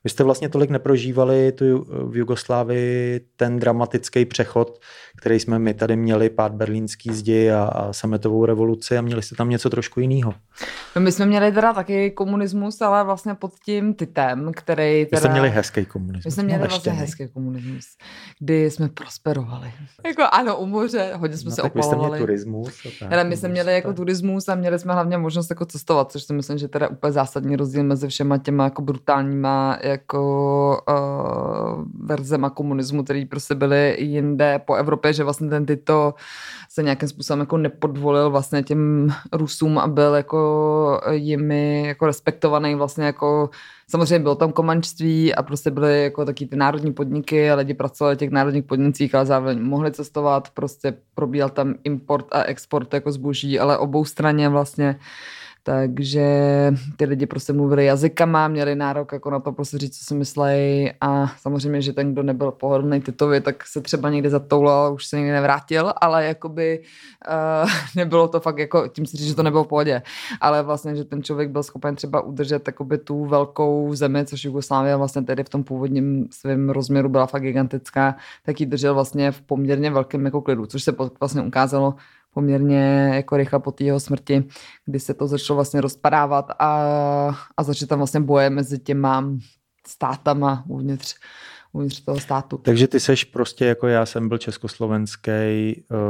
vy 0.03 0.09
jste 0.09 0.23
vlastně 0.23 0.49
tolik 0.49 0.69
neprožívali 0.69 1.51
tu 1.51 1.85
v 2.09 2.17
Jugoslávii 2.17 3.21
ten 3.35 3.59
dramatický 3.59 4.25
přechod, 4.25 4.79
který 5.17 5.39
jsme 5.39 5.59
my 5.59 5.73
tady 5.73 5.95
měli, 5.95 6.29
pád 6.29 6.51
berlínský 6.51 7.13
zdi 7.13 7.51
a, 7.51 7.63
a 7.63 7.93
sametovou 7.93 8.45
revoluci 8.45 8.97
a 8.97 9.01
měli 9.01 9.21
jste 9.21 9.35
tam 9.35 9.49
něco 9.49 9.69
trošku 9.69 9.99
jiného. 9.99 10.33
No 10.95 11.01
my 11.01 11.11
jsme 11.11 11.25
měli 11.25 11.51
teda 11.51 11.73
taky 11.73 12.11
komunismus, 12.11 12.81
ale 12.81 13.03
vlastně 13.03 13.35
pod 13.35 13.51
tím 13.65 13.93
Titem, 13.93 14.51
který 14.55 15.05
teda... 15.05 15.19
My 15.19 15.21
jsme 15.21 15.31
měli 15.31 15.49
hezký 15.49 15.85
komunismus. 15.85 16.25
My 16.25 16.31
jsme 16.31 16.43
měli 16.43 16.67
vlastně 16.67 16.91
hezký 16.91 17.27
komunismus, 17.27 17.85
kdy 18.39 18.71
jsme 18.71 18.89
prosperovali. 18.89 19.71
Jako 20.07 20.23
ano, 20.31 20.57
u 20.57 20.65
moře, 20.65 21.11
hodně 21.15 21.37
jsme 21.37 21.49
no, 21.49 21.55
se 21.55 21.61
tak 21.61 21.75
opalovali. 21.75 22.11
Vy 22.11 22.37
jste 22.37 22.49
měli 22.49 22.63
turismus. 22.65 22.87
Tak, 23.09 23.27
my 23.27 23.37
jsme 23.37 23.49
měli 23.49 23.73
jako 23.73 23.93
turismus 23.93 24.49
a 24.49 24.55
měli 24.55 24.79
jsme 24.79 24.93
hlavně 24.93 25.17
možnost 25.17 25.49
jako 25.49 25.65
cestovat, 25.65 26.11
což 26.11 26.23
si 26.23 26.33
myslím, 26.33 26.57
že 26.57 26.67
teda 26.67 26.87
úplně 26.87 27.11
zásadní 27.11 27.55
rozdíl 27.55 27.83
mezi 27.83 28.07
všema 28.07 28.37
těma 28.37 28.63
jako 28.63 28.81
brutálníma 28.81 29.77
jako 29.93 30.83
uh, 30.89 31.83
verzema 32.05 32.49
komunismu, 32.49 33.03
který 33.03 33.25
prostě 33.25 33.55
byly 33.55 33.95
jinde 33.99 34.59
po 34.65 34.75
Evropě, 34.75 35.13
že 35.13 35.23
vlastně 35.23 35.49
ten 35.49 35.65
tyto 35.65 36.13
se 36.69 36.83
nějakým 36.83 37.09
způsobem 37.09 37.39
jako 37.39 37.57
nepodvolil 37.57 38.29
vlastně 38.29 38.63
těm 38.63 39.13
Rusům 39.33 39.77
a 39.77 39.87
byl 39.87 40.15
jako 40.15 41.01
jimi 41.11 41.87
jako 41.87 42.05
respektovaný 42.05 42.75
vlastně 42.75 43.05
jako 43.05 43.49
samozřejmě 43.87 44.19
bylo 44.19 44.35
tam 44.35 44.51
komančství 44.51 45.35
a 45.35 45.43
prostě 45.43 45.71
byly 45.71 46.03
jako 46.03 46.25
taky 46.25 46.45
ty 46.45 46.55
národní 46.55 46.93
podniky 46.93 47.51
a 47.51 47.55
lidi 47.55 47.73
pracovali 47.73 48.15
v 48.15 48.19
těch 48.19 48.31
národních 48.31 48.63
podnicích, 48.63 49.15
ale 49.15 49.25
zároveň 49.25 49.61
mohli 49.61 49.91
cestovat, 49.91 50.49
prostě 50.49 50.93
probíhal 51.15 51.49
tam 51.49 51.75
import 51.83 52.25
a 52.31 52.43
export 52.43 52.93
jako 52.93 53.11
zboží, 53.11 53.59
ale 53.59 53.77
obou 53.77 54.05
straně 54.05 54.49
vlastně 54.49 54.99
takže 55.65 56.27
ty 56.97 57.05
lidi 57.05 57.25
prostě 57.25 57.53
mluvili 57.53 57.85
jazykama, 57.85 58.47
měli 58.47 58.75
nárok 58.75 59.11
jako 59.11 59.29
na 59.29 59.39
to 59.39 59.51
prostě 59.51 59.77
říct, 59.77 59.97
co 59.97 60.05
si 60.05 60.15
myslejí 60.15 60.91
a 61.01 61.27
samozřejmě, 61.27 61.81
že 61.81 61.93
ten, 61.93 62.13
kdo 62.13 62.23
nebyl 62.23 62.51
pohodlný 62.51 63.01
Titovi, 63.01 63.41
tak 63.41 63.67
se 63.67 63.81
třeba 63.81 64.09
někde 64.09 64.29
zatoulal, 64.29 64.93
už 64.93 65.05
se 65.05 65.17
někdy 65.17 65.31
nevrátil, 65.31 65.93
ale 66.01 66.25
jakoby 66.25 66.83
uh, 67.63 67.69
nebylo 67.95 68.27
to 68.27 68.39
fakt 68.39 68.57
jako, 68.57 68.87
tím 68.87 69.05
si 69.05 69.17
říct, 69.17 69.27
že 69.27 69.35
to 69.35 69.43
nebylo 69.43 69.63
v 69.63 69.67
pohodě, 69.67 70.01
ale 70.41 70.63
vlastně, 70.63 70.95
že 70.95 71.03
ten 71.03 71.23
člověk 71.23 71.49
byl 71.49 71.63
schopen 71.63 71.95
třeba 71.95 72.21
udržet 72.21 72.67
jakoby 72.67 72.97
tu 72.97 73.25
velkou 73.25 73.95
zemi, 73.95 74.25
což 74.25 74.45
Jugoslávia 74.45 74.97
vlastně 74.97 75.21
tedy 75.21 75.43
v 75.43 75.49
tom 75.49 75.63
původním 75.63 76.27
svém 76.31 76.69
rozměru 76.69 77.09
byla 77.09 77.25
fakt 77.25 77.41
gigantická, 77.41 78.15
tak 78.45 78.59
ji 78.59 78.65
držel 78.65 78.93
vlastně 78.93 79.31
v 79.31 79.41
poměrně 79.41 79.91
velkém 79.91 80.25
jako 80.25 80.41
klidu, 80.41 80.65
což 80.65 80.83
se 80.83 80.95
vlastně 81.19 81.41
ukázalo 81.41 81.95
poměrně 82.33 83.11
jako 83.13 83.37
rychle 83.37 83.59
po 83.59 83.71
té 83.71 83.83
jeho 83.83 83.99
smrti, 83.99 84.43
kdy 84.85 84.99
se 84.99 85.13
to 85.13 85.27
začalo 85.27 85.55
vlastně 85.55 85.81
rozpadávat 85.81 86.51
a, 86.59 86.71
a 87.57 87.63
začaly 87.63 87.87
tam 87.87 87.99
vlastně 87.99 88.19
boje 88.19 88.49
mezi 88.49 88.79
těma 88.79 89.25
státama 89.87 90.63
uvnitř, 90.67 91.15
uvnitř 91.73 92.01
toho 92.01 92.19
státu. 92.19 92.57
Takže 92.57 92.87
ty 92.87 92.99
seš 92.99 93.23
prostě 93.23 93.65
jako 93.65 93.87
já 93.87 94.05
jsem 94.05 94.29
byl 94.29 94.37
československý. 94.37 95.31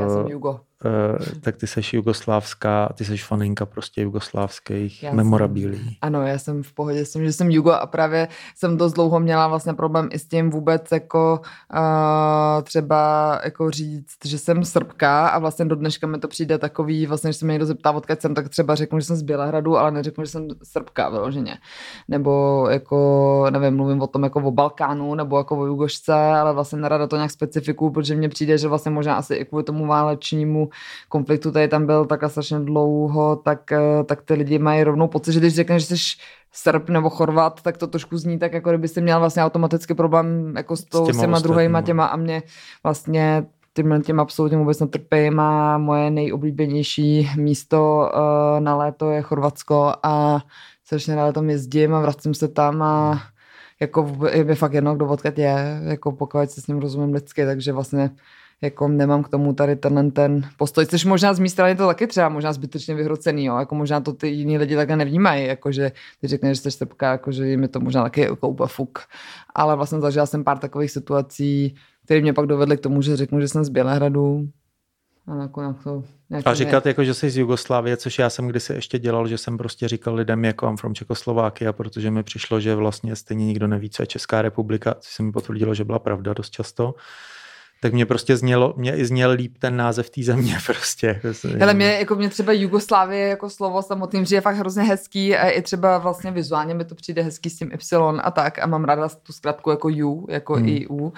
Já 0.02 0.10
jsem 0.10 0.28
Jugo. 0.28 0.60
Uh, 0.86 1.26
tak 1.42 1.58
ty 1.58 1.68
seš 1.68 1.94
jugoslávská, 1.94 2.90
ty 2.96 3.06
seš 3.06 3.26
faninka 3.26 3.66
prostě 3.66 4.02
jugoslávských 4.02 5.04
Já 5.04 5.14
memorabilí. 5.14 5.78
Jsem, 5.78 5.94
ano, 6.02 6.28
já 6.28 6.38
jsem 6.38 6.64
v 6.64 6.74
pohodě 6.74 7.06
s 7.06 7.12
tím, 7.14 7.26
že 7.26 7.34
jsem 7.34 7.52
Jugo 7.52 7.72
a 7.72 7.86
právě 7.86 8.28
jsem 8.56 8.78
dost 8.78 8.94
dlouho 8.94 9.20
měla 9.20 9.48
vlastně 9.48 9.74
problém 9.74 10.10
i 10.12 10.20
s 10.20 10.28
tím 10.28 10.50
vůbec 10.50 10.92
jako 10.92 11.42
uh, 11.74 12.64
třeba 12.64 13.40
jako 13.44 13.72
říct, 13.72 14.18
že 14.26 14.38
jsem 14.38 14.66
Srbka 14.66 15.28
a 15.28 15.40
vlastně 15.40 15.66
do 15.66 15.76
dneška 15.76 16.08
mi 16.08 16.20
to 16.20 16.28
přijde 16.28 16.58
takový, 16.58 17.06
vlastně, 17.06 17.32
že 17.34 17.40
se 17.40 17.46
mě 17.46 17.52
někdo 17.52 17.66
zeptá, 17.66 17.92
odkud 17.92 18.22
jsem, 18.22 18.34
tak 18.36 18.50
třeba 18.50 18.76
řeknu, 18.76 19.00
že 19.00 19.06
jsem 19.06 19.16
z 19.16 19.22
Bělehradu, 19.22 19.78
ale 19.78 19.92
neřeknu, 19.92 20.26
že 20.26 20.32
jsem 20.32 20.48
Srbka 20.64 21.10
vyloženě. 21.10 21.58
Nebo 22.08 22.66
jako, 22.70 23.48
nevím, 23.50 23.76
mluvím 23.76 24.02
o 24.02 24.08
tom 24.08 24.24
jako 24.24 24.40
o 24.40 24.52
Balkánu 24.52 25.16
nebo 25.16 25.38
jako 25.38 25.58
o 25.58 25.66
Jugošce, 25.66 26.14
ale 26.14 26.54
vlastně 26.54 26.80
nerada 26.80 27.08
to 27.08 27.16
nějak 27.16 27.32
specifiku, 27.32 27.92
protože 27.92 28.16
mně 28.16 28.30
přijde, 28.30 28.58
že 28.58 28.68
vlastně 28.68 28.92
možná 28.92 29.16
asi 29.16 29.36
i 29.36 29.46
kvůli 29.46 29.64
tomu 29.64 29.88
válečnímu 29.88 30.70
konfliktu 31.10 31.52
tady 31.52 31.68
tam 31.68 31.86
byl 31.86 32.06
tak 32.06 32.24
a 32.24 32.30
strašně 32.30 32.60
dlouho, 32.60 33.36
tak, 33.36 33.72
eh, 33.72 34.04
tak 34.06 34.22
ty 34.22 34.34
lidi 34.34 34.60
mají 34.60 34.84
rovnou 34.84 35.08
pocit, 35.08 35.34
že 35.34 35.40
když 35.40 35.56
řekneš, 35.56 35.88
že 35.88 35.98
jsi 35.98 36.18
Srb 36.52 36.90
nebo 36.90 37.10
Chorvat, 37.10 37.62
tak 37.62 37.78
to 37.78 37.88
trošku 37.88 38.18
zní 38.18 38.40
tak, 38.40 38.54
jako 38.54 38.70
kdyby 38.70 38.88
jsi 38.88 39.02
měl 39.02 39.20
vlastně 39.20 39.44
automaticky 39.44 39.94
problém 39.94 40.54
jako 40.58 40.76
s, 40.76 40.84
tou, 40.84 41.06
s, 41.06 41.08
těma, 41.08 41.18
s 41.18 41.22
těma 41.22 41.40
druhýma 41.40 41.82
těma 41.82 42.06
a 42.06 42.16
mě 42.16 42.44
vlastně 42.84 43.46
tím, 43.74 44.02
tím 44.06 44.20
absolutně 44.20 44.58
vůbec 44.58 44.80
netrpím 44.80 45.40
a 45.40 45.78
moje 45.78 46.12
nejoblíbenější 46.12 47.30
místo 47.38 48.10
uh, 48.14 48.60
na 48.60 48.76
léto 48.76 49.12
je 49.12 49.22
Chorvatsko 49.22 49.94
a 50.04 50.40
strašně 50.86 51.16
ráda 51.16 51.32
tam 51.32 51.50
jezdím 51.50 51.96
a 51.96 52.02
vracím 52.02 52.34
se 52.34 52.48
tam 52.48 52.82
a 52.82 53.22
jako 53.80 54.18
je 54.32 54.44
mi 54.44 54.56
fakt 54.56 54.74
jedno, 54.74 54.96
kdo 54.96 55.08
odkud 55.08 55.38
je, 55.38 55.82
jako 55.84 56.12
pokud 56.12 56.52
se 56.52 56.62
s 56.62 56.68
ním 56.68 56.80
rozumím 56.80 57.14
lidsky, 57.14 57.46
takže 57.46 57.74
vlastně 57.74 58.12
jako 58.62 58.88
nemám 58.88 59.24
k 59.24 59.30
tomu 59.30 59.54
tady 59.54 59.76
tenhle 59.76 60.12
ten 60.12 60.50
postoj, 60.58 60.86
což 60.86 61.06
možná 61.06 61.34
z 61.34 61.40
mé 61.40 61.50
strany 61.50 61.76
to 61.76 61.88
taky 61.88 62.08
třeba 62.08 62.30
možná 62.30 62.54
zbytečně 62.54 62.96
vyhrocený, 62.96 63.46
jo? 63.46 63.58
jako 63.58 63.76
možná 63.76 64.00
to 64.02 64.14
ty 64.14 64.28
jiní 64.28 64.58
lidi 64.58 64.76
takhle 64.76 64.96
nevnímají, 64.96 65.46
jako 65.46 65.72
že 65.72 65.92
ty 66.22 66.28
řekneš, 66.28 66.58
že 66.58 66.62
jsi 66.62 66.72
srbka, 66.72 67.12
jako 67.12 67.32
že 67.32 67.48
jim 67.48 67.62
je 67.62 67.68
to 67.68 67.80
možná 67.80 68.04
taky 68.04 68.22
jako 68.22 68.50
úplně 68.50 68.68
fuk. 68.68 69.00
Ale 69.56 69.76
vlastně 69.76 70.00
zažila 70.00 70.26
jsem 70.26 70.44
pár 70.44 70.58
takových 70.58 70.92
situací, 70.92 71.76
které 72.06 72.22
mě 72.22 72.34
pak 72.34 72.46
dovedly 72.46 72.78
k 72.78 72.82
tomu, 72.82 73.02
že 73.02 73.16
řeknu, 73.16 73.42
že 73.42 73.48
jsem 73.48 73.64
z 73.64 73.70
Bělehradu, 73.70 74.48
a, 75.28 75.42
jako 75.42 75.74
to 75.84 76.04
a 76.46 76.54
říkat, 76.54 76.86
jako, 76.86 77.04
že 77.04 77.14
jsi 77.14 77.30
z 77.30 77.38
Jugoslávie, 77.38 77.98
což 77.98 78.20
já 78.20 78.30
jsem 78.30 78.48
kdysi 78.48 78.74
ještě 78.74 79.00
dělal, 79.00 79.28
že 79.28 79.38
jsem 79.38 79.58
prostě 79.58 79.88
říkal 79.88 80.16
lidem, 80.16 80.46
jako 80.46 80.68
I'm 80.68 80.78
from 80.78 80.96
Čekoslovákia, 80.96 81.74
protože 81.74 82.12
mi 82.12 82.24
přišlo, 82.24 82.60
že 82.60 82.76
vlastně 82.76 83.16
stejně 83.16 83.46
nikdo 83.46 83.68
neví, 83.68 83.90
co 83.90 84.04
je 84.04 84.08
Česká 84.08 84.42
republika, 84.42 84.96
což 85.00 85.14
se 85.14 85.24
mi 85.24 85.32
potvrdilo, 85.32 85.74
že 85.74 85.84
byla 85.84 86.00
pravda 86.00 86.34
dost 86.34 86.50
často 86.50 86.96
tak 87.84 87.94
mě 87.94 88.06
prostě 88.06 88.38
znělo, 88.38 88.74
mě 88.78 88.96
i 88.96 89.06
zněl 89.06 89.32
líp 89.32 89.58
ten 89.60 89.78
název 89.78 90.10
té 90.10 90.24
země 90.24 90.58
prostě. 90.66 91.22
Ale 91.62 91.74
mě, 91.74 91.86
jako 91.86 92.16
mě 92.16 92.30
třeba 92.30 92.54
Jugoslávie 92.54 93.28
jako 93.28 93.50
slovo 93.50 93.82
samotným, 93.82 94.26
že 94.26 94.36
je 94.36 94.42
fakt 94.42 94.56
hrozně 94.56 94.84
hezký 94.84 95.36
a 95.36 95.50
i 95.50 95.62
třeba 95.62 95.98
vlastně 95.98 96.32
vizuálně 96.32 96.74
mi 96.74 96.86
to 96.86 96.96
přijde 96.96 97.22
hezký 97.22 97.50
s 97.50 97.58
tím 97.58 97.72
Y 97.72 98.20
a 98.24 98.32
tak 98.32 98.60
a 98.60 98.68
mám 98.68 98.84
ráda 98.84 99.10
tu 99.10 99.34
zkratku 99.34 99.70
jako 99.70 99.88
U, 99.88 100.26
jako 100.30 100.54
hmm. 100.54 100.78
EU, 100.92 101.10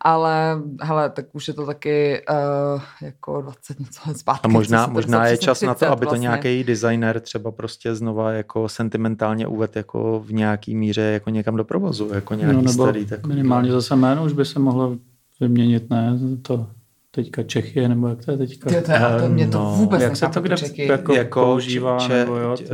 ale 0.00 0.62
hele, 0.80 1.10
tak 1.10 1.26
už 1.32 1.48
je 1.48 1.54
to 1.54 1.66
taky 1.66 2.22
uh, 2.30 2.82
jako 3.00 3.40
20 3.40 3.80
něco 3.80 4.00
let 4.06 4.18
zpátky. 4.18 4.44
A 4.44 4.48
možná, 4.48 4.86
možná 4.86 5.26
je 5.26 5.36
čas 5.36 5.60
na 5.62 5.74
to, 5.74 5.86
aby 5.86 6.06
vlastně. 6.06 6.18
to 6.18 6.20
nějaký 6.20 6.64
designer 6.64 7.20
třeba 7.20 7.50
prostě 7.50 7.94
znova 7.94 8.32
jako 8.32 8.68
sentimentálně 8.68 9.46
uved 9.46 9.76
jako 9.76 10.20
v 10.26 10.32
nějaký 10.32 10.74
míře 10.74 11.02
jako 11.02 11.30
někam 11.30 11.56
do 11.56 11.64
provozu, 11.64 12.14
jako 12.14 12.34
nějaký 12.34 12.56
no, 12.56 12.62
nebo 12.62 12.72
starý. 12.72 13.06
Takový, 13.06 13.34
minimálně 13.34 13.72
zase 13.72 13.96
jméno 13.96 14.24
už 14.24 14.32
by 14.32 14.44
se 14.44 14.58
mohlo 14.58 14.96
vyměnit, 15.40 15.90
ne? 15.90 16.18
To 16.42 16.66
teďka 17.14 17.42
Čechy, 17.42 17.88
nebo 17.88 18.08
jak 18.08 18.24
to 18.24 18.30
je 18.30 18.36
teďka? 18.36 18.70
To, 18.70 18.76
to, 18.80 19.20
to, 19.20 19.28
mě 19.28 19.48
to 19.48 19.58
no, 19.58 19.74
vůbec 19.76 20.02
jak 20.02 20.16
se 20.16 20.28
to 20.28 20.40
kde 20.40 20.56
Čechy. 20.56 20.86
jako, 20.86 21.14
jako 21.14 21.40
používá, 21.40 21.98
če, 21.98 22.12
nebo 22.12 22.36
jo, 22.36 22.56
če, 22.56 22.66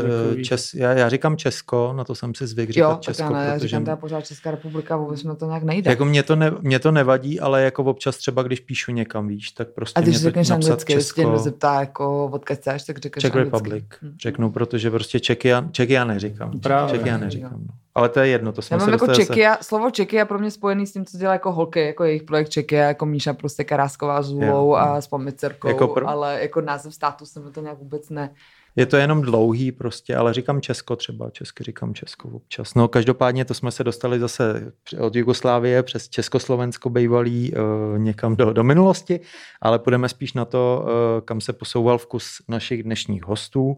čes, 0.44 0.74
já, 0.74 0.92
já, 0.92 1.08
říkám 1.08 1.36
Česko, 1.36 1.92
na 1.96 2.04
to 2.04 2.14
jsem 2.14 2.34
si 2.34 2.46
zvyk 2.46 2.70
říkat 2.70 2.90
jo, 2.90 2.98
Česko. 3.00 3.22
Jo, 3.22 3.32
já, 3.34 3.54
protože... 3.54 3.68
říkám 3.68 3.84
teda 3.84 3.96
pořád 3.96 4.26
Česká 4.26 4.50
republika, 4.50 4.96
vůbec 4.96 5.22
mi 5.22 5.36
to 5.36 5.46
nějak 5.46 5.62
nejde. 5.62 5.90
Jako 5.90 6.04
mě 6.04 6.22
to, 6.22 6.36
ne, 6.36 6.52
mě 6.60 6.78
to 6.78 6.92
nevadí, 6.92 7.40
ale 7.40 7.62
jako 7.62 7.84
občas 7.84 8.16
třeba, 8.16 8.42
když 8.42 8.60
píšu 8.60 8.92
někam, 8.92 9.28
víš, 9.28 9.50
tak 9.50 9.68
prostě 9.68 10.00
A 10.00 10.02
když 10.02 10.22
řekneš 10.22 10.50
anglicky, 10.50 10.92
Česko, 10.92 11.30
když 11.30 11.40
zeptá, 11.40 11.80
jako 11.80 12.26
odkud 12.32 12.56
chceš, 12.56 12.84
tak 12.84 12.98
řekneš 12.98 13.22
Czech 13.22 13.34
Republic. 13.34 13.84
Hm. 14.02 14.14
Řeknu, 14.22 14.50
protože 14.50 14.90
prostě 14.90 15.20
Čeky 15.20 15.48
já, 15.48 15.68
Čeky 15.70 15.92
já 15.92 16.04
neříkám. 16.04 16.60
Právě. 16.60 16.98
Čeky 16.98 17.08
já 17.08 17.18
neříkám. 17.18 17.60
No. 17.66 17.74
Ale 17.98 18.08
to 18.08 18.20
je 18.20 18.28
jedno, 18.28 18.52
to 18.52 18.62
jsme 18.62 18.74
Já 18.74 18.78
mám 18.78 18.92
jako 18.92 19.06
Čeky, 19.06 19.46
a, 19.46 19.56
slovo 19.62 19.90
Čeky 19.90 20.16
je 20.16 20.24
pro 20.24 20.38
mě 20.38 20.50
spojený 20.50 20.86
s 20.86 20.92
tím, 20.92 21.04
co 21.04 21.18
dělá 21.18 21.32
jako 21.32 21.52
holky, 21.52 21.86
jako 21.86 22.04
jejich 22.04 22.22
projekt 22.22 22.48
Čeky, 22.48 22.74
jako 22.74 23.06
Míša 23.06 23.32
prostě 23.32 23.64
Karásková 23.64 24.22
s 24.22 24.30
Hulou 24.30 24.74
a 24.74 25.00
s 25.00 25.06
Pomicerkou, 25.06 25.68
jako 25.68 25.88
pro... 25.88 26.08
ale 26.08 26.38
jako 26.42 26.60
název 26.60 26.94
státu 26.94 27.26
se 27.26 27.40
mi 27.40 27.50
to 27.50 27.60
nějak 27.60 27.78
vůbec 27.78 28.10
ne. 28.10 28.30
Je 28.76 28.86
to 28.86 28.96
jenom 28.96 29.22
dlouhý 29.22 29.72
prostě, 29.72 30.16
ale 30.16 30.34
říkám 30.34 30.60
Česko 30.60 30.96
třeba, 30.96 31.30
česky 31.30 31.64
říkám 31.64 31.94
Česko 31.94 32.28
občas. 32.28 32.74
No 32.74 32.88
každopádně 32.88 33.44
to 33.44 33.54
jsme 33.54 33.70
se 33.70 33.84
dostali 33.84 34.20
zase 34.20 34.72
od 35.00 35.16
Jugoslávie 35.16 35.82
přes 35.82 36.08
Československo 36.08 36.90
bývalý 36.90 37.52
uh, 37.52 37.98
někam 37.98 38.36
do, 38.36 38.52
do 38.52 38.64
minulosti, 38.64 39.20
ale 39.60 39.78
půjdeme 39.78 40.08
spíš 40.08 40.32
na 40.32 40.44
to, 40.44 40.82
uh, 40.82 40.90
kam 41.24 41.40
se 41.40 41.52
posouval 41.52 41.98
vkus 41.98 42.42
našich 42.48 42.82
dnešních 42.82 43.24
hostů. 43.24 43.76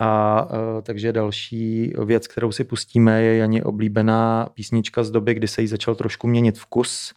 A 0.00 0.42
uh, 0.50 0.82
takže 0.82 1.12
další 1.12 1.92
věc, 2.04 2.26
kterou 2.26 2.52
si 2.52 2.64
pustíme, 2.64 3.22
je 3.22 3.36
Janě 3.36 3.64
oblíbená 3.64 4.48
písnička 4.54 5.02
z 5.02 5.10
doby, 5.10 5.34
kdy 5.34 5.48
se 5.48 5.62
jí 5.62 5.68
začal 5.68 5.94
trošku 5.94 6.26
měnit 6.26 6.58
vkus. 6.58 7.14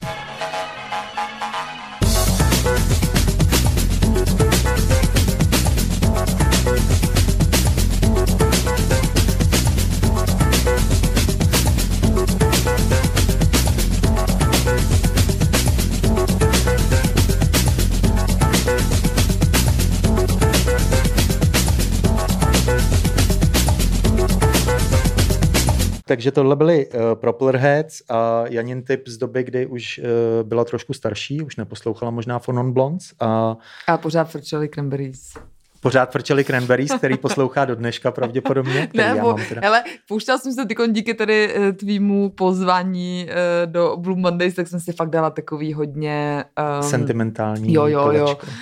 Takže 26.12 26.32
tohle 26.32 26.56
byly 26.56 26.88
uh, 26.88 27.02
Propellerheads 27.14 28.02
a 28.10 28.44
Janin 28.50 28.84
typ 28.84 29.08
z 29.08 29.18
doby, 29.18 29.44
kdy 29.44 29.66
už 29.66 30.00
uh, 30.04 30.48
byla 30.48 30.66
trošku 30.66 30.94
starší, 30.94 31.42
už 31.42 31.56
neposlouchala 31.56 32.12
možná 32.12 32.40
For 32.40 32.56
Non 32.56 32.72
Blondes. 32.72 33.14
A, 33.20 33.58
a 33.88 33.98
pořád 33.98 34.24
frčeli 34.24 34.70
Cranberries. 34.70 35.34
Pořád 35.82 36.12
frčeli 36.12 36.44
Cranberries, 36.44 36.92
který 36.98 37.18
poslouchá 37.18 37.66
do 37.66 37.76
dneška 37.76 38.12
pravděpodobně. 38.12 38.90
Ne, 38.94 39.16
bo, 39.22 39.36
hele, 39.62 39.84
pouštěl 40.08 40.38
jsem 40.40 40.54
se 40.54 40.66
tykon 40.66 40.94
díky 40.94 41.14
tady 41.14 41.56
uh, 41.56 41.72
tvýmu 41.72 42.30
pozvání 42.30 43.28
uh, 43.30 43.72
do 43.72 43.98
Blue 43.98 44.20
Mondays, 44.20 44.56
tak 44.56 44.68
jsem 44.68 44.80
si 44.80 44.94
fakt 44.94 45.10
dala 45.10 45.30
takový 45.30 45.74
hodně... 45.74 46.44
Um, 46.78 46.90
Sentimentální 46.90 47.74
Jo, 47.74 47.88
jo, 47.88 48.04
kolečko. 48.04 48.46
jo. 48.48 48.54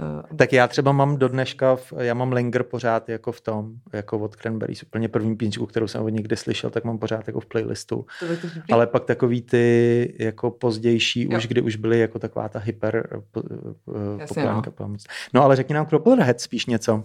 Uh, 0.00 0.36
tak 0.36 0.52
já 0.52 0.68
třeba 0.68 0.92
mám 0.92 1.16
do 1.16 1.28
dneška, 1.28 1.76
v, 1.76 1.92
já 1.98 2.14
mám 2.14 2.32
Linger 2.32 2.62
pořád 2.62 3.08
jako 3.08 3.32
v 3.32 3.40
tom, 3.40 3.72
jako 3.92 4.18
od 4.18 4.36
Cranberries, 4.36 4.82
úplně 4.82 5.08
první 5.08 5.36
písničku, 5.36 5.66
kterou 5.66 5.88
jsem 5.88 6.02
od 6.02 6.08
někdy 6.08 6.36
slyšel, 6.36 6.70
tak 6.70 6.84
mám 6.84 6.98
pořád 6.98 7.26
jako 7.26 7.40
v 7.40 7.46
playlistu. 7.46 8.06
To 8.20 8.26
to 8.26 8.74
Ale 8.74 8.86
pak 8.86 9.04
takový 9.04 9.42
ty 9.42 10.14
jako 10.18 10.50
pozdější 10.50 11.28
jo. 11.30 11.38
už, 11.38 11.46
kdy 11.46 11.62
už 11.62 11.76
byly 11.76 11.98
jako 11.98 12.18
taková 12.18 12.48
ta 12.48 12.58
hyper 12.58 13.08
eh, 13.16 14.26
populárka. 14.26 14.72
No. 14.80 14.96
no 15.34 15.42
ale 15.42 15.56
řekni 15.56 15.74
nám 15.74 15.86
Cropperhead 15.86 16.40
spíš 16.40 16.66
něco. 16.66 17.04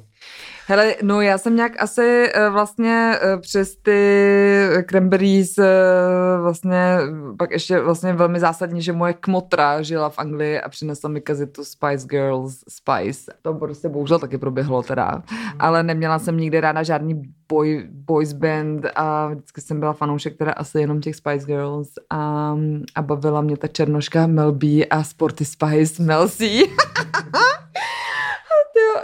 Hele, 0.68 0.96
no 1.04 1.22
já 1.22 1.38
jsem 1.38 1.56
nějak 1.56 1.82
asi 1.84 2.34
uh, 2.38 2.54
vlastně 2.54 3.20
uh, 3.24 3.42
přes 3.42 3.76
ty 3.76 4.70
Cranberries 4.90 5.58
uh, 5.58 5.66
vlastně 6.42 6.98
pak 7.38 7.52
ještě 7.52 7.80
vlastně 7.80 8.14
velmi 8.14 8.40
zásadní, 8.40 8.82
že 8.82 8.94
moje 8.94 9.14
kmotra 9.14 9.82
žila 9.82 10.10
v 10.10 10.20
Anglii 10.20 10.60
a 10.60 10.70
přinesla 10.70 11.10
mi 11.10 11.22
kazitu 11.22 11.64
Spice 11.64 12.08
Girls 12.08 12.64
Spice. 12.70 13.34
To 13.42 13.54
prostě 13.54 13.90
bohužel 13.90 14.20
taky 14.20 14.38
proběhlo 14.38 14.84
teda, 14.84 15.12
mm. 15.12 15.38
ale 15.60 15.84
neměla 15.84 16.20
jsem 16.20 16.38
nikdy 16.38 16.62
ráda 16.62 16.84
žádný 16.84 17.22
boy, 17.50 17.88
boys 17.92 18.34
band 18.34 18.86
a 18.96 19.28
vždycky 19.28 19.62
jsem 19.62 19.80
byla 19.80 19.94
fanoušek 19.94 20.38
teda 20.38 20.52
asi 20.52 20.80
jenom 20.80 21.02
těch 21.02 21.16
Spice 21.16 21.46
Girls 21.46 21.90
a, 22.10 22.56
a 22.96 23.02
bavila 23.02 23.42
mě 23.42 23.58
ta 23.58 23.68
černoška 23.68 24.28
Mel 24.28 24.52
B 24.52 24.68
a 24.90 25.04
Sporty 25.04 25.46
Spice 25.46 26.04
Mel 26.04 26.30
C. 26.30 26.46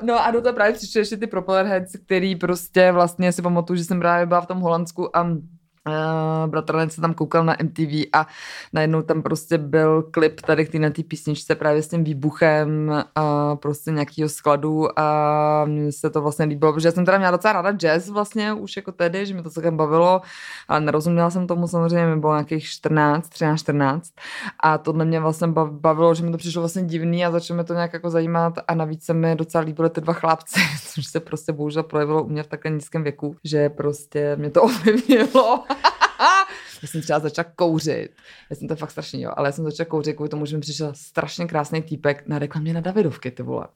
no 0.02 0.26
a 0.26 0.32
do 0.32 0.42
toho 0.42 0.54
právě 0.54 0.74
přišly 0.74 1.00
ještě 1.00 1.18
ty 1.18 1.28
Propellerheads, 1.28 1.96
který 2.06 2.36
prostě 2.36 2.92
vlastně 2.92 3.32
si 3.32 3.42
pamatuju, 3.42 3.78
že 3.78 3.84
jsem 3.84 4.00
právě 4.00 4.26
byla 4.26 4.42
v 4.42 4.48
tom 4.48 4.60
Holandsku 4.60 5.18
a 5.18 5.38
Uh, 5.88 6.50
bratranec 6.50 6.94
se 6.94 7.02
tam 7.02 7.14
koukal 7.14 7.44
na 7.44 7.56
MTV 7.64 8.06
a 8.14 8.28
najednou 8.74 9.02
tam 9.02 9.22
prostě 9.22 9.58
byl 9.58 10.04
klip 10.04 10.42
tady 10.42 10.66
k 10.66 10.72
té 10.72 11.04
písničce 11.04 11.56
právě 11.56 11.84
s 11.84 11.88
tím 11.88 12.04
výbuchem 12.04 12.92
a 13.16 13.56
prostě 13.56 13.92
nějakého 13.92 14.30
skladu 14.30 15.00
a 15.00 15.66
mně 15.66 15.92
se 15.92 16.10
to 16.10 16.22
vlastně 16.22 16.46
líbilo, 16.46 16.74
protože 16.74 16.88
já 16.88 16.92
jsem 16.92 17.06
teda 17.06 17.18
měla 17.18 17.32
docela 17.32 17.54
ráda 17.54 17.72
jazz 17.72 18.10
vlastně 18.10 18.54
už 18.54 18.76
jako 18.76 18.92
tedy, 18.92 19.26
že 19.26 19.34
mi 19.34 19.44
to 19.44 19.50
celkem 19.50 19.78
bavilo, 19.78 20.22
ale 20.68 20.82
nerozuměla 20.82 21.30
jsem 21.30 21.48
tomu 21.48 21.68
samozřejmě, 21.68 22.06
mi 22.06 22.20
bylo 22.20 22.34
nějakých 22.34 22.66
14, 22.66 23.30
13, 23.30 23.60
14 23.60 24.12
a 24.60 24.78
tohle 24.78 25.06
mě 25.06 25.20
vlastně 25.20 25.48
bavilo, 25.70 26.14
že 26.16 26.24
mi 26.24 26.32
to 26.32 26.38
přišlo 26.38 26.62
vlastně 26.62 26.84
divný 26.84 27.26
a 27.26 27.32
začalo 27.32 27.58
mi 27.58 27.64
to 27.64 27.74
nějak 27.74 27.94
jako 27.94 28.10
zajímat 28.10 28.54
a 28.68 28.76
navíc 28.76 29.06
se 29.06 29.14
mi 29.14 29.36
docela 29.36 29.64
líbily 29.64 29.90
ty 29.90 30.02
dva 30.02 30.14
chlapci, 30.14 30.60
což 30.94 31.06
se 31.06 31.20
prostě 31.20 31.52
bohužel 31.52 31.84
projevilo 31.84 32.24
u 32.24 32.30
mě 32.30 32.44
v 32.44 32.48
takhle 32.48 32.72
nízkém 32.72 33.04
věku, 33.04 33.36
že 33.44 33.70
prostě 33.70 34.36
mě 34.36 34.50
to 34.50 34.62
ovlivnilo 34.64 35.64
já 36.82 36.88
jsem 36.88 37.02
třeba 37.02 37.20
začala 37.20 37.46
kouřit. 37.56 38.10
Já 38.50 38.56
jsem 38.56 38.68
to 38.68 38.76
fakt 38.76 38.92
strašně, 38.92 39.24
jo, 39.24 39.32
ale 39.38 39.48
já 39.48 39.52
jsem 39.52 39.66
začala 39.66 39.90
kouřit 39.90 40.16
kvůli 40.16 40.30
tomu, 40.30 40.46
že 40.46 40.58
mi 40.58 40.62
přišel 40.62 40.92
strašně 40.96 41.46
krásný 41.46 41.82
týpek 41.82 42.24
na 42.28 42.40
reklamě 42.40 42.74
na 42.74 42.82
Davidovky, 42.82 43.32
ty 43.32 43.44
vole. 43.44 43.68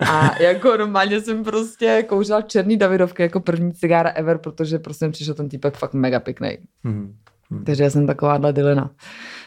A 0.00 0.38
jako 0.42 0.76
normálně 0.76 1.20
jsem 1.20 1.44
prostě 1.44 2.04
kouřila 2.08 2.42
černý 2.42 2.76
Davidovky 2.76 3.22
jako 3.22 3.40
první 3.40 3.72
cigára 3.72 4.10
ever, 4.10 4.38
protože 4.38 4.78
prostě 4.78 5.06
mi 5.06 5.12
přišel 5.12 5.34
ten 5.34 5.48
týpek 5.48 5.76
fakt 5.76 5.94
mega 5.94 6.20
pěkný. 6.20 6.58
Hmm. 6.84 7.16
Hmm. 7.50 7.64
Takže 7.64 7.82
já 7.82 7.90
jsem 7.90 8.06
takováhle 8.06 8.52
dilina. 8.52 8.90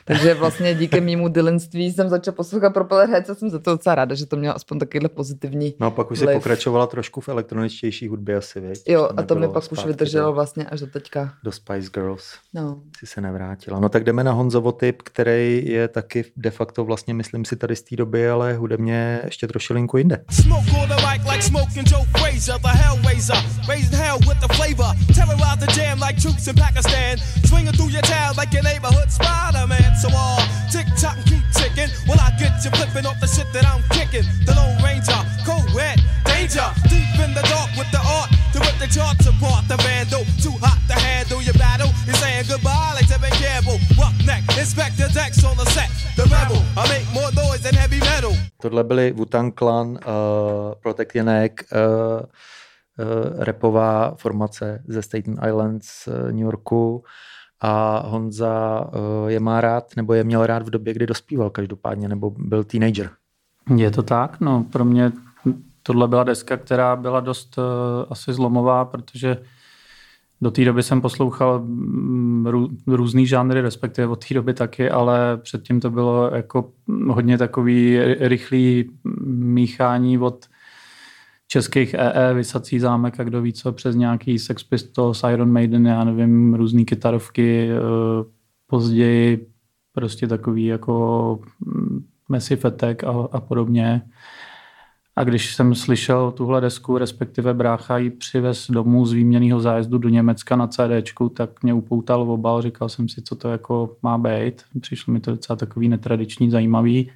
Takže 0.10 0.34
vlastně 0.34 0.76
díky 0.76 1.02
mému 1.02 1.28
dylenství 1.28 1.92
jsem 1.92 2.10
začala 2.10 2.36
poslouchat 2.36 2.70
Propeller 2.70 3.10
Heads 3.10 3.30
a 3.30 3.36
jsem 3.36 3.50
za 3.50 3.60
to 3.60 3.72
docela 3.72 3.96
ráda, 3.96 4.16
že 4.16 4.26
to 4.26 4.36
mělo 4.36 4.56
aspoň 4.56 4.80
takovýhle 4.80 5.10
pozitivní 5.10 5.74
No 5.80 5.88
a 5.88 5.92
pak 5.92 6.12
už 6.12 6.20
se 6.20 6.28
pokračovala 6.28 6.88
trošku 6.88 7.22
v 7.22 7.30
elektroničtější 7.30 8.08
hudbě 8.08 8.36
asi, 8.36 8.60
věď? 8.60 8.80
Jo, 8.88 9.10
a 9.18 9.24
to 9.24 9.36
mi 9.36 9.48
pak 9.48 9.72
už 9.72 9.86
vydrželo 9.86 10.28
do, 10.28 10.34
vlastně 10.34 10.66
až 10.66 10.80
do 10.80 10.88
teďka. 10.88 11.34
Do 11.44 11.52
Spice 11.52 11.90
Girls. 11.94 12.34
No. 12.54 12.82
Si 13.00 13.08
se 13.08 13.22
nevrátila. 13.22 13.80
No 13.80 13.90
tak 13.90 14.04
jdeme 14.04 14.24
na 14.24 14.32
Honzovo 14.32 14.72
typ, 14.72 15.02
který 15.02 15.64
je 15.66 15.88
taky 15.88 16.26
de 16.38 16.52
facto 16.52 16.86
vlastně, 16.86 17.14
myslím 17.14 17.46
si, 17.46 17.56
tady 17.56 17.76
z 17.76 17.82
té 17.82 17.96
doby, 17.96 18.30
ale 18.30 18.54
hudebně 18.54 19.22
ještě 19.26 19.48
trošilinku 19.48 19.98
jinde. 19.98 20.24
Spider-Man 29.10 29.99
So 30.00 30.08
all 30.16 30.40
tick 30.72 30.88
tock 30.96 31.18
and 31.20 31.26
keep 31.28 31.44
ticking. 31.52 31.92
Will 32.08 32.20
I 32.20 32.32
get 32.40 32.56
you 32.64 32.72
flipping 32.72 33.06
off 33.06 33.20
the 33.20 33.28
shit 33.28 33.52
that 33.52 33.68
I'm 33.68 33.84
kicking? 33.92 34.24
The 34.48 34.56
Lone 34.56 34.80
Ranger, 34.80 35.20
co-ed, 35.44 36.00
danger. 36.24 36.64
Deep 36.88 37.20
in 37.20 37.36
the 37.36 37.44
dark 37.52 37.68
with 37.76 37.92
the 37.92 38.00
art 38.00 38.32
to 38.56 38.64
rip 38.64 38.80
the 38.80 38.88
charts 38.88 39.28
apart. 39.28 39.68
The 39.68 39.76
vandal, 39.84 40.24
too 40.40 40.56
hot 40.64 40.80
to 40.88 40.96
handle 40.96 41.44
your 41.44 41.58
battle. 41.60 41.92
You're 42.08 42.16
saying 42.16 42.48
goodbye 42.48 42.96
like 42.96 43.12
Tevin 43.12 43.36
Campbell. 43.44 43.76
Rough 44.00 44.16
neck, 44.24 44.48
Inspector 44.56 45.08
Dex 45.12 45.44
on 45.44 45.58
the 45.60 45.68
set. 45.76 45.92
The 46.16 46.24
rebel, 46.32 46.64
I 46.80 46.88
make 46.88 47.08
more 47.12 47.32
noise 47.36 47.60
than 47.60 47.76
heavy 47.76 48.00
metal. 48.00 48.32
Tohle 48.64 48.84
byli 48.84 49.12
Wu-Tang 49.12 49.52
Clan, 49.52 50.00
uh, 50.08 50.80
Protect 50.80 51.12
Janek, 51.16 51.68
uh, 51.72 52.24
uh, 53.00 53.44
repová 53.44 54.16
formace 54.16 54.80
ze 54.88 55.02
Staten 55.02 55.36
Islands, 55.44 56.08
uh, 56.08 56.32
New 56.32 56.48
Yorku 56.48 57.04
a 57.62 58.04
Honza 58.08 58.84
eh, 58.94 59.32
je 59.32 59.40
má 59.40 59.62
rád, 59.62 59.96
nebo 59.96 60.14
je 60.14 60.24
měl 60.24 60.46
rád 60.46 60.64
v 60.64 60.70
době, 60.70 60.94
kdy 60.94 61.08
dospíval 61.08 61.50
každopádně, 61.50 62.08
nebo 62.08 62.30
byl 62.38 62.64
teenager. 62.64 63.10
Je 63.76 63.92
to 63.92 64.04
tak, 64.04 64.40
no 64.40 64.66
pro 64.72 64.86
mě 64.86 65.12
tohle 65.84 66.08
byla 66.08 66.24
deska, 66.24 66.58
která 66.58 66.96
byla 66.96 67.20
dost 67.20 67.58
uh, 67.58 67.64
asi 68.10 68.34
zlomová, 68.34 68.86
protože 68.86 69.38
do 70.42 70.52
té 70.52 70.66
doby 70.66 70.84
jsem 70.84 71.02
poslouchal 71.02 71.60
mm, 71.60 72.48
rů, 72.48 72.70
různý 72.88 73.28
žánry, 73.28 73.62
respektive 73.62 74.08
od 74.08 74.28
té 74.28 74.34
doby 74.34 74.54
taky, 74.54 74.90
ale 74.90 75.38
předtím 75.38 75.80
to 75.80 75.90
bylo 75.90 76.36
jako 76.36 76.72
hodně 77.08 77.38
takový 77.38 78.00
rychlý 78.20 78.90
míchání 79.28 80.18
od 80.18 80.46
českých 81.52 81.94
EE, 81.94 82.30
e, 82.32 82.34
Vysací 82.34 82.80
zámek 82.80 83.20
a 83.20 83.24
kdo 83.24 83.42
ví 83.42 83.54
co, 83.54 83.72
přes 83.72 83.96
nějaký 83.96 84.40
Sex 84.40 84.64
Pistols, 84.64 85.24
Iron 85.34 85.52
Maiden, 85.52 85.88
já 85.88 86.04
nevím, 86.04 86.54
různé 86.54 86.84
kytarovky, 86.84 87.70
eh, 87.72 87.80
později 88.68 89.48
prostě 89.94 90.28
takový 90.28 90.66
jako 90.66 91.40
mm, 91.66 92.06
Massive 92.30 92.62
Attack 92.64 93.04
a, 93.04 93.10
a 93.32 93.40
podobně. 93.40 94.02
A 95.16 95.24
když 95.24 95.56
jsem 95.56 95.76
slyšel 95.76 96.32
tuhle 96.32 96.62
desku, 96.62 96.98
respektive 96.98 97.54
brácha 97.54 97.98
ji 97.98 98.10
přivez 98.10 98.72
domů 98.72 99.06
z 99.06 99.14
výměného 99.14 99.60
zájezdu 99.60 99.98
do 99.98 100.10
Německa 100.10 100.56
na 100.56 100.68
CD, 100.68 101.14
tak 101.34 101.64
mě 101.64 101.74
upoutal 101.74 102.26
v 102.26 102.30
obal, 102.30 102.62
říkal 102.62 102.90
jsem 102.90 103.10
si, 103.10 103.22
co 103.22 103.36
to 103.36 103.50
jako 103.50 103.98
má 104.04 104.18
být. 104.18 104.64
Přišlo 104.82 105.14
mi 105.14 105.20
to 105.20 105.32
docela 105.32 105.56
takový 105.56 105.90
netradiční, 105.90 106.50
zajímavý. 106.50 107.12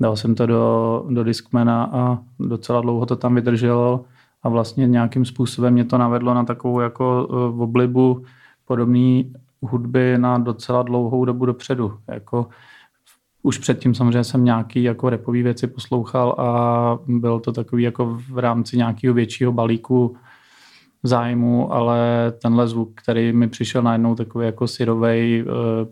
Dal 0.00 0.16
jsem 0.16 0.34
to 0.34 0.46
do, 0.46 1.04
do 1.10 1.24
Discmana 1.24 1.84
a 1.92 2.18
docela 2.38 2.80
dlouho 2.80 3.06
to 3.06 3.16
tam 3.16 3.34
vydrželo 3.34 4.04
a 4.42 4.48
vlastně 4.48 4.86
nějakým 4.86 5.24
způsobem 5.24 5.72
mě 5.72 5.84
to 5.84 5.98
navedlo 5.98 6.34
na 6.34 6.44
takovou 6.44 6.80
jako 6.80 7.28
v 7.52 7.62
oblibu 7.62 8.24
podobné 8.64 9.24
hudby 9.60 10.18
na 10.18 10.38
docela 10.38 10.82
dlouhou 10.82 11.24
dobu 11.24 11.46
dopředu. 11.46 11.98
Jako 12.08 12.46
už 13.42 13.58
předtím 13.58 13.94
samozřejmě 13.94 14.24
jsem 14.24 14.44
nějaký 14.44 14.82
jako 14.82 15.10
repový 15.10 15.42
věci 15.42 15.66
poslouchal 15.66 16.34
a 16.38 16.98
byl 17.06 17.40
to 17.40 17.52
takový 17.52 17.82
jako 17.82 18.18
v 18.30 18.38
rámci 18.38 18.76
nějakého 18.76 19.14
většího 19.14 19.52
balíku 19.52 20.16
zájmu, 21.02 21.72
ale 21.72 22.32
tenhle 22.42 22.68
zvuk, 22.68 22.90
který 22.94 23.32
mi 23.32 23.48
přišel 23.48 23.82
najednou 23.82 24.14
takový 24.14 24.46
jako 24.46 24.66
syrovej, 24.66 25.44
eh, 25.46 25.86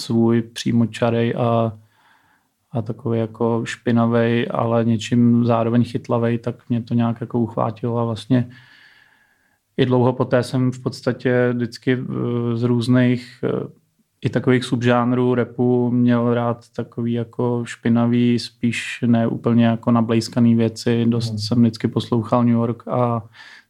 svůj 0.00 0.42
přímočarej 0.42 1.34
a 1.38 1.72
a 2.70 2.82
takový 2.82 3.18
jako 3.18 3.62
špinavý, 3.64 4.48
ale 4.48 4.84
něčím 4.84 5.44
zároveň 5.44 5.84
chytlavý, 5.84 6.38
tak 6.38 6.68
mě 6.68 6.82
to 6.82 6.94
nějak 6.94 7.20
jako 7.20 7.38
uchvátilo 7.38 7.98
a 7.98 8.04
vlastně 8.04 8.50
i 9.76 9.86
dlouho 9.86 10.12
poté 10.12 10.42
jsem 10.42 10.72
v 10.72 10.82
podstatě 10.82 11.50
vždycky 11.52 11.92
eh, 11.92 12.56
z 12.56 12.62
různých 12.62 13.44
eh, 13.44 13.68
i 14.20 14.28
takových 14.28 14.64
subžánrů 14.64 15.34
repu 15.34 15.90
měl 15.90 16.34
rád 16.34 16.68
takový 16.76 17.12
jako 17.12 17.62
špinavý, 17.64 18.38
spíš 18.38 19.04
ne 19.06 19.26
úplně 19.26 19.66
jako 19.66 19.90
nablejskaný 19.90 20.54
věci. 20.54 21.04
Dost 21.06 21.28
hmm. 21.28 21.38
jsem 21.38 21.60
vždycky 21.60 21.88
poslouchal 21.88 22.44
New 22.44 22.54
York 22.54 22.88
a 22.88 23.22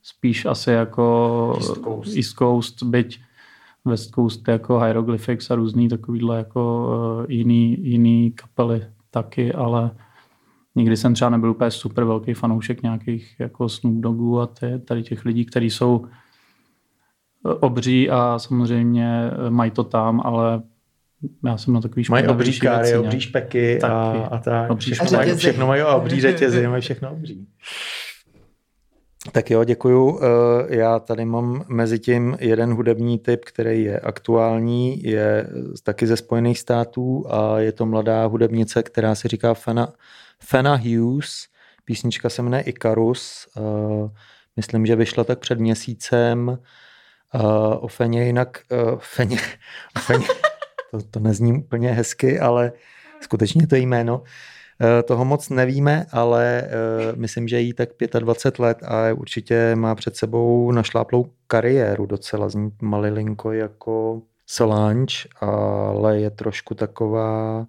spíš 0.03 0.47
asi 0.47 0.71
jako 0.71 1.53
East 1.57 1.85
Coast, 1.85 2.17
East 2.17 2.37
Coast 2.37 2.83
byť 2.83 3.21
West 3.87 4.15
Coast 4.15 4.49
jako 4.49 4.79
Hieroglyphics 4.79 5.51
a 5.51 5.55
různý 5.55 5.89
takovýhle 5.89 6.37
jako 6.39 6.89
uh, 7.19 7.31
jiný, 7.31 7.77
jiný 7.81 8.33
kapely 8.33 8.87
taky, 9.11 9.53
ale 9.53 9.91
nikdy 10.75 10.97
jsem 10.97 11.15
třeba 11.15 11.31
nebyl 11.31 11.51
úplně 11.51 11.71
super 11.71 12.05
velký 12.05 12.35
fanoušek 12.35 12.83
nějakých 12.83 13.37
jako 13.39 13.69
Snoop 13.69 13.97
Doggů 13.97 14.41
a 14.41 14.49
tě, 14.61 14.79
tady 14.79 15.03
těch 15.03 15.25
lidí, 15.25 15.45
kteří 15.45 15.71
jsou 15.71 16.07
eh, 16.07 17.55
obří 17.55 18.11
a 18.11 18.39
samozřejmě 18.39 19.31
eh, 19.47 19.51
mají 19.51 19.71
to 19.71 19.85
tam, 19.85 20.21
ale 20.25 20.63
já 21.45 21.57
jsem 21.57 21.75
na 21.75 21.81
takový 21.81 22.05
Mají 22.11 22.27
obří 22.27 22.61
káry, 22.61 22.97
obří 22.97 23.21
špeky 23.21 23.83
a, 23.83 23.89
a 24.31 24.39
tak. 24.39 24.71
Obří 24.71 24.93
všechno, 24.93 25.19
mají, 25.19 25.35
všechno 25.35 25.67
mají 25.67 25.83
obří 25.83 26.21
řetězy, 26.21 26.69
mají 26.69 26.83
všechno 26.83 27.13
obří. 27.13 27.47
Tak 29.33 29.51
jo, 29.51 29.65
děkuju. 29.65 30.21
Eh, 30.23 30.77
já 30.77 30.99
tady 30.99 31.25
mám 31.25 31.65
mezi 31.69 31.99
tím 31.99 32.37
jeden 32.41 32.75
hudební 32.75 33.19
typ, 33.19 33.45
který 33.45 33.85
je 33.85 34.01
aktuální, 34.01 35.03
je 35.03 35.47
taky 35.83 36.07
ze 36.07 36.17
Spojených 36.17 36.59
států 36.59 37.25
a 37.29 37.59
je 37.59 37.73
to 37.73 37.87
mladá 37.87 38.27
hudebnice, 38.27 38.83
která 38.83 39.15
se 39.15 39.29
říká 39.29 39.55
Fana, 39.55 39.93
Fana 40.41 40.75
Hughes. 40.75 41.47
Písnička 41.85 42.29
se 42.29 42.43
jmenuje 42.43 42.63
Icarus. 42.63 43.49
Eh, 43.57 43.61
myslím, 44.57 44.87
že 44.87 44.97
vyšla 44.97 45.25
tak 45.25 45.39
před 45.39 45.61
měsícem. 45.61 46.59
Eh, 47.35 47.39
o 47.77 47.89
Feně 47.89 48.25
jinak... 48.25 48.61
Feně, 48.99 49.39
Feně, 49.99 50.27
to, 50.91 51.03
to 51.03 51.21
nezní 51.21 51.53
úplně 51.53 51.93
hezky, 51.93 52.41
ale 52.41 52.73
skutečně 53.21 53.67
to 53.67 53.75
je 53.75 53.81
jméno. 53.81 54.23
Toho 55.03 55.25
moc 55.25 55.49
nevíme, 55.49 56.07
ale 56.13 56.63
eh, 56.63 56.69
myslím, 57.17 57.49
že 57.49 57.61
jí 57.61 57.73
tak 57.73 57.89
25 58.19 58.59
let 58.63 58.79
a 58.83 59.13
určitě 59.13 59.77
má 59.77 59.95
před 59.95 60.17
sebou 60.17 60.73
našláplou 60.73 61.27
kariéru 61.47 62.07
docela. 62.07 62.49
Zní 62.49 62.71
malilinko 62.83 63.53
jako 63.53 64.23
Solange, 64.47 65.15
ale 65.41 66.21
je 66.21 66.31
trošku 66.31 66.75
taková, 66.75 67.67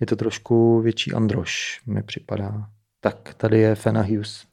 je 0.00 0.06
to 0.06 0.16
trošku 0.16 0.80
větší 0.80 1.12
Androš, 1.12 1.80
mi 1.86 2.02
připadá. 2.02 2.68
Tak, 3.00 3.34
tady 3.36 3.58
je 3.58 3.74
Fena 3.74 4.02
Hughes. 4.02 4.44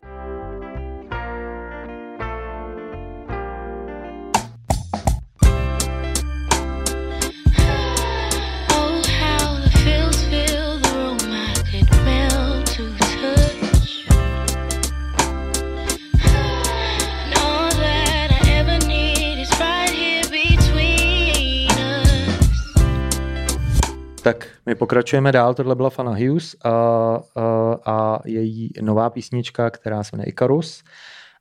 My 24.66 24.76
pokračujeme 24.76 25.32
dál, 25.32 25.54
tohle 25.54 25.76
byla 25.76 25.90
Fana 25.90 26.12
Hughes 26.12 26.56
a, 26.64 26.70
a, 26.70 27.80
a 27.86 28.20
její 28.26 28.70
nová 28.82 29.10
písnička, 29.10 29.70
která 29.70 30.04
se 30.04 30.16
jmenuje 30.16 30.30
Icarus. 30.30 30.84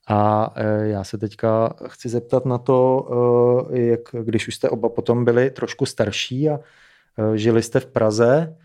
A 0.08 0.52
e, 0.56 0.88
já 0.88 1.04
se 1.04 1.18
teďka 1.18 1.74
chci 1.86 2.08
zeptat 2.08 2.44
na 2.44 2.58
to, 2.58 3.08
e, 3.72 3.80
jak 3.80 4.00
když 4.22 4.48
už 4.48 4.54
jste 4.54 4.70
oba 4.70 4.88
potom 4.88 5.24
byli 5.24 5.50
trošku 5.50 5.86
starší 5.86 6.50
a 6.50 6.60
e, 7.34 7.38
žili 7.38 7.62
jste 7.62 7.80
v 7.80 7.86
Praze, 7.86 8.56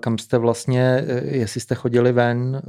kam 0.00 0.18
jste 0.18 0.38
vlastně, 0.38 1.04
jestli 1.22 1.60
jste 1.60 1.74
chodili 1.74 2.12
ven 2.12 2.62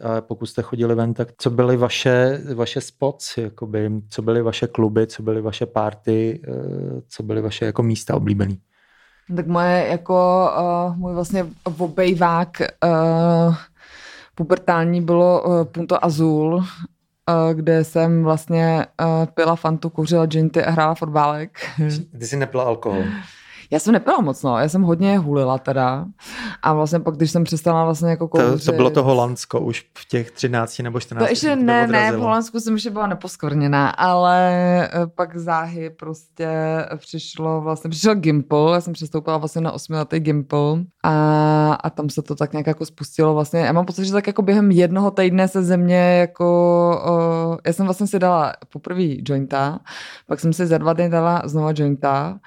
a 0.00 0.20
pokud 0.20 0.46
jste 0.46 0.62
chodili 0.62 0.94
ven, 0.94 1.14
tak 1.14 1.28
co 1.38 1.50
byly 1.50 1.76
vaše, 1.76 2.40
vaše 2.54 2.80
spots, 2.80 3.38
jakoby, 3.38 3.90
co 4.08 4.22
byly 4.22 4.42
vaše 4.42 4.66
kluby, 4.66 5.06
co 5.06 5.22
byly 5.22 5.40
vaše 5.40 5.66
party, 5.66 6.42
co 7.08 7.22
byly 7.22 7.40
vaše 7.40 7.64
jako 7.64 7.82
místa 7.82 8.14
oblíbený? 8.14 8.60
Tak 9.36 9.46
moje 9.46 9.86
jako, 9.90 10.48
uh, 10.88 10.96
můj 10.96 11.14
vlastně 11.14 11.46
obejvák 11.78 12.48
uh, 12.84 13.54
pubertální 14.34 15.02
bylo 15.02 15.42
uh, 15.42 15.64
Punto 15.64 16.04
Azul, 16.04 16.54
uh, 16.54 16.64
kde 17.52 17.84
jsem 17.84 18.24
vlastně 18.24 18.86
uh, 19.04 19.26
pila 19.26 19.56
fantu, 19.56 19.90
kouřila 19.90 20.26
džinty 20.26 20.64
a 20.64 20.70
hrála 20.70 20.94
fotbálek. 20.94 21.58
Ty 22.18 22.26
jsi 22.26 22.36
nepila 22.36 22.64
alkohol? 22.64 23.02
Já 23.72 23.78
jsem 23.78 23.92
nepila 23.92 24.20
moc, 24.20 24.42
no. 24.42 24.58
Já 24.58 24.68
jsem 24.68 24.82
hodně 24.82 25.18
hulila 25.18 25.58
teda. 25.58 26.06
A 26.62 26.72
vlastně 26.72 27.00
pak, 27.00 27.16
když 27.16 27.30
jsem 27.30 27.44
přestala 27.44 27.84
vlastně 27.84 28.10
jako 28.10 28.28
kouřit... 28.28 28.64
To, 28.64 28.72
to 28.72 28.76
bylo 28.76 28.90
to 28.90 29.02
Holandsko 29.02 29.60
už 29.60 29.86
v 29.98 30.08
těch 30.08 30.30
13 30.30 30.78
nebo 30.78 31.00
14. 31.00 31.24
To 31.24 31.32
ještě 31.32 31.56
ne, 31.56 31.86
ne, 31.86 32.12
v 32.12 32.18
Holandsku 32.18 32.60
jsem 32.60 32.74
ještě 32.74 32.90
byla 32.90 33.06
neposkvrněná, 33.06 33.90
ale 33.90 34.38
eh, 34.84 35.06
pak 35.14 35.36
záhy 35.36 35.90
prostě 35.90 36.48
přišlo 36.96 37.60
vlastně, 37.60 37.90
přišel 37.90 38.14
Gimple, 38.14 38.74
já 38.74 38.80
jsem 38.80 38.92
přestoupila 38.92 39.36
vlastně 39.36 39.60
na 39.60 39.72
osmiletý 39.72 40.20
Gimple 40.20 40.78
a, 41.02 41.74
a 41.74 41.90
tam 41.90 42.10
se 42.10 42.22
to 42.22 42.34
tak 42.34 42.52
nějak 42.52 42.66
jako 42.66 42.86
spustilo 42.86 43.34
vlastně. 43.34 43.60
Já 43.60 43.72
mám 43.72 43.84
pocit, 43.84 44.04
že 44.04 44.12
tak 44.12 44.26
jako 44.26 44.42
během 44.42 44.70
jednoho 44.70 45.10
týdne 45.10 45.48
se 45.48 45.62
ze 45.62 45.76
mě 45.76 46.18
jako, 46.18 46.42
uh, 47.50 47.56
já 47.66 47.72
jsem 47.72 47.86
vlastně 47.86 48.06
si 48.06 48.18
dala 48.18 48.52
poprvé 48.72 49.02
jointa, 49.28 49.78
pak 50.26 50.40
jsem 50.40 50.52
si 50.52 50.66
za 50.66 50.78
dva 50.78 50.92
dny 50.92 51.08
dala 51.08 51.42
znova 51.44 51.72
jointa 51.74 52.38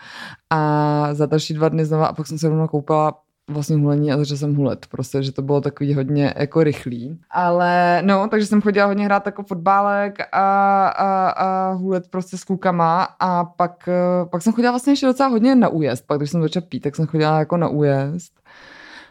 a 0.50 1.10
za 1.14 1.26
další 1.26 1.54
dva 1.54 1.70
dny 1.70 1.86
znova 1.86 2.08
a 2.08 2.14
pak 2.14 2.28
jsem 2.28 2.38
se 2.38 2.50
rovnou 2.50 2.68
koupila 2.68 3.14
vlastně 3.50 3.76
hulení 3.76 4.12
a 4.12 4.18
začala 4.18 4.38
jsem 4.38 4.56
hulet, 4.56 4.86
prostě, 4.86 5.24
že 5.24 5.32
to 5.32 5.42
bylo 5.42 5.62
takový 5.62 5.94
hodně 5.94 6.34
jako 6.38 6.64
rychlý. 6.64 7.20
Ale 7.30 8.02
no, 8.06 8.28
takže 8.28 8.48
jsem 8.48 8.62
chodila 8.62 8.86
hodně 8.86 9.06
hrát 9.06 9.26
jako 9.26 9.44
fotbálek 9.44 10.20
a, 10.32 10.88
a, 10.88 11.30
a 11.30 11.72
hulet 11.72 12.08
prostě 12.08 12.38
s 12.38 12.44
klukama 12.44 13.04
a 13.20 13.44
pak, 13.44 13.90
pak 14.32 14.42
jsem 14.42 14.54
chodila 14.54 14.72
vlastně 14.72 14.94
ještě 14.94 15.06
docela 15.06 15.30
hodně 15.30 15.56
na 15.56 15.70
újezd, 15.70 16.08
pak 16.08 16.18
když 16.18 16.32
jsem 16.32 16.42
začala 16.42 16.66
pít, 16.70 16.80
tak 16.80 16.96
jsem 16.96 17.08
chodila 17.08 17.40
jako 17.40 17.58
na 17.58 17.68
újezd. 17.68 18.34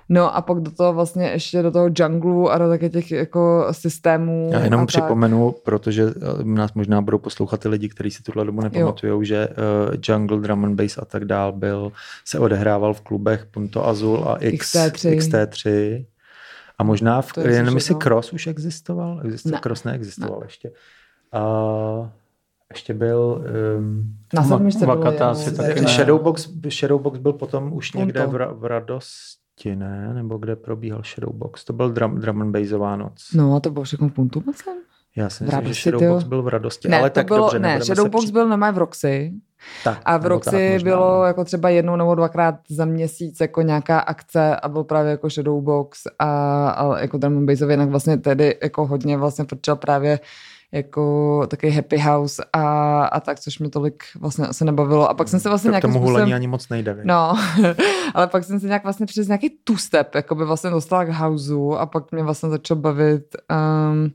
No 0.09 0.37
a 0.37 0.43
pak 0.43 0.61
do 0.61 0.71
toho 0.71 0.93
vlastně 0.93 1.27
ještě 1.27 1.63
do 1.63 1.71
toho 1.71 1.89
junglu 1.99 2.51
a 2.51 2.59
do 2.59 2.69
také 2.69 2.89
těch 2.89 3.11
jako 3.11 3.67
systémů. 3.71 4.51
Já 4.53 4.61
jenom 4.61 4.87
připomenu, 4.87 5.53
tak. 5.53 5.63
protože 5.63 6.05
eh, 6.17 6.45
nás 6.45 6.75
možná 6.75 7.03
budou 7.03 7.19
poslouchat 7.19 7.61
ty 7.61 7.69
lidi, 7.69 7.89
kteří 7.89 8.11
si 8.11 8.23
tuhle 8.23 8.45
dobu 8.45 8.61
nepamatují, 8.61 9.27
že 9.27 9.49
uh, 9.49 9.95
jungle, 10.09 10.41
drum 10.41 10.65
and 10.65 10.75
bass 10.75 10.99
a 10.99 11.05
tak 11.05 11.25
dál 11.25 11.53
byl, 11.53 11.93
se 12.25 12.39
odehrával 12.39 12.95
v 12.95 13.01
klubech 13.01 13.47
Punto 13.47 13.87
Azul 13.87 14.25
a 14.29 14.37
X, 14.37 14.75
XT3. 14.75 15.19
XT3. 15.19 16.05
A 16.79 16.85
možná, 16.85 17.23
v, 17.23 17.33
jenom 17.47 17.75
jestli 17.75 17.95
Cross 17.95 18.33
už 18.33 18.47
existoval? 18.47 19.21
Existoval 19.25 19.57
ne. 19.57 19.61
Cross 19.61 19.85
neexistoval 19.85 20.41
ne. 20.41 20.47
ještě. 20.47 20.73
A 21.33 21.43
ještě 22.71 22.95
byl... 22.95 23.45
Um, 23.79 24.17
Na 24.35 24.45
sedmičce 24.45 24.87
Shadowbox, 25.87 26.49
Shadowbox 26.69 27.19
byl 27.19 27.33
potom 27.33 27.73
už 27.73 27.93
někde 27.93 28.27
v, 28.27 28.33
v 28.53 28.65
radost 28.65 29.44
ne, 29.75 30.15
nebo 30.15 30.39
kde 30.39 30.57
probíhal 30.57 31.03
Shadowbox. 31.03 31.65
To 31.65 31.73
byl 31.73 31.91
drum, 31.91 32.21
drum 32.21 32.43
and 32.43 32.53
bassová 32.53 32.97
noc. 32.97 33.29
No 33.35 33.57
a 33.57 33.61
to 33.61 33.71
bylo 33.71 33.85
všechno 33.85 34.09
v 34.09 34.13
Puntu, 34.13 34.43
myslím. 34.47 34.75
Já 35.17 35.31
si 35.31 35.45
myslím, 35.45 35.67
že 35.67 35.75
Shadowbox 35.75 36.25
byl 36.25 36.43
v 36.43 36.49
radosti, 36.49 36.89
ne, 36.89 36.99
ale 36.99 37.11
tak 37.11 37.27
bylo, 37.27 37.39
dobře, 37.39 37.59
ne, 37.59 37.81
Shadowbox 37.81 38.25
při... 38.25 38.33
byl 38.33 38.49
nemá 38.49 38.71
v 38.71 38.79
Roxy. 38.79 39.33
Tak, 39.85 40.03
a 40.05 40.17
v 40.17 40.27
Roxy 40.27 40.73
tak, 40.75 40.83
bylo 40.83 41.19
no. 41.19 41.25
jako 41.25 41.45
třeba 41.45 41.69
jednou 41.69 41.97
nebo 41.97 42.15
dvakrát 42.15 42.55
za 42.69 42.85
měsíc 42.85 43.41
jako 43.41 43.63
nějaká 43.63 43.99
akce 43.99 44.57
a 44.57 44.69
byl 44.69 44.85
právě 44.85 45.11
jako 45.11 45.31
Shadowbox 45.31 46.03
a, 46.19 46.69
a 46.71 46.99
jako 46.99 47.19
drum 47.19 47.37
and 47.37 47.47
bassově, 47.47 47.75
jinak 47.75 47.89
vlastně 47.89 48.17
tedy 48.17 48.59
jako 48.63 48.87
hodně 48.87 49.17
vlastně 49.17 49.45
frčel 49.45 49.77
právě 49.77 50.21
jako 50.75 51.47
takový 51.47 51.73
happy 51.73 51.99
house 51.99 52.45
a, 52.53 53.05
a 53.05 53.21
tak, 53.21 53.41
což 53.41 53.59
mi 53.59 53.69
tolik 53.69 54.05
vlastně 54.21 54.47
asi 54.47 54.65
nebavilo. 54.65 55.11
A 55.11 55.15
pak 55.15 55.29
jsem 55.29 55.41
se 55.41 55.49
vlastně 55.49 55.69
nějakým 55.69 55.93
tomu 55.93 56.07
způsobem... 56.07 56.33
ani 56.33 56.47
moc 56.47 56.69
nejde. 56.69 57.01
No, 57.05 57.35
ale 58.15 58.27
pak 58.27 58.45
jsem 58.45 58.61
se 58.61 58.67
nějak 58.67 58.83
vlastně 58.83 59.07
přes 59.07 59.29
nějaký 59.29 59.59
two-step 59.65 60.15
jako 60.15 60.35
by 60.35 60.45
vlastně 60.45 60.71
dostala 60.71 61.05
k 61.05 61.09
houseu 61.09 61.73
a 61.73 61.87
pak 61.87 62.13
mě 62.13 62.23
vlastně 62.23 62.49
začal 62.49 62.77
bavit 62.77 63.37
um, 63.51 64.11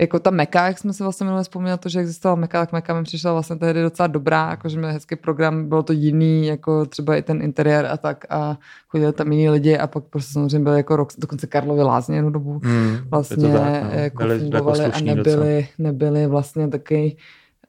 jako 0.00 0.18
ta 0.18 0.30
Meka, 0.30 0.66
jak 0.66 0.78
jsme 0.78 0.92
se 0.92 1.04
vlastně 1.04 1.24
minule 1.24 1.42
vzpomněli, 1.42 1.78
to, 1.78 1.88
že 1.88 2.00
existovala 2.00 2.36
Meka, 2.36 2.60
tak 2.60 2.72
Meka 2.72 2.94
mi 2.94 3.02
přišla 3.02 3.32
vlastně 3.32 3.56
tehdy 3.56 3.82
docela 3.82 4.06
dobrá, 4.06 4.50
jakože 4.50 4.78
měl 4.78 4.90
hezký 4.90 5.16
program, 5.16 5.68
bylo 5.68 5.82
to 5.82 5.92
jiný, 5.92 6.46
jako 6.46 6.86
třeba 6.86 7.16
i 7.16 7.22
ten 7.22 7.42
interiér 7.42 7.86
a 7.86 7.96
tak 7.96 8.24
a 8.30 8.58
chodili 8.88 9.12
tam 9.12 9.32
jiní 9.32 9.50
lidi 9.50 9.78
a 9.78 9.86
pak 9.86 10.04
prostě 10.04 10.32
samozřejmě 10.32 10.64
byly 10.64 10.76
jako 10.76 10.96
rok, 10.96 11.08
dokonce 11.18 11.46
Karlovy 11.46 11.82
lázně 11.82 12.16
jednu 12.16 12.30
dobu 12.30 12.60
mm, 12.64 12.96
vlastně 13.10 13.48
tak, 13.48 13.82
no. 13.82 13.90
jako 13.90 14.16
byli 14.16 14.38
fungovali 14.38 14.82
jako 14.82 14.96
a 14.96 15.00
nebyli, 15.00 15.68
nebyli 15.78 16.26
vlastně 16.26 16.68
taky 16.68 17.16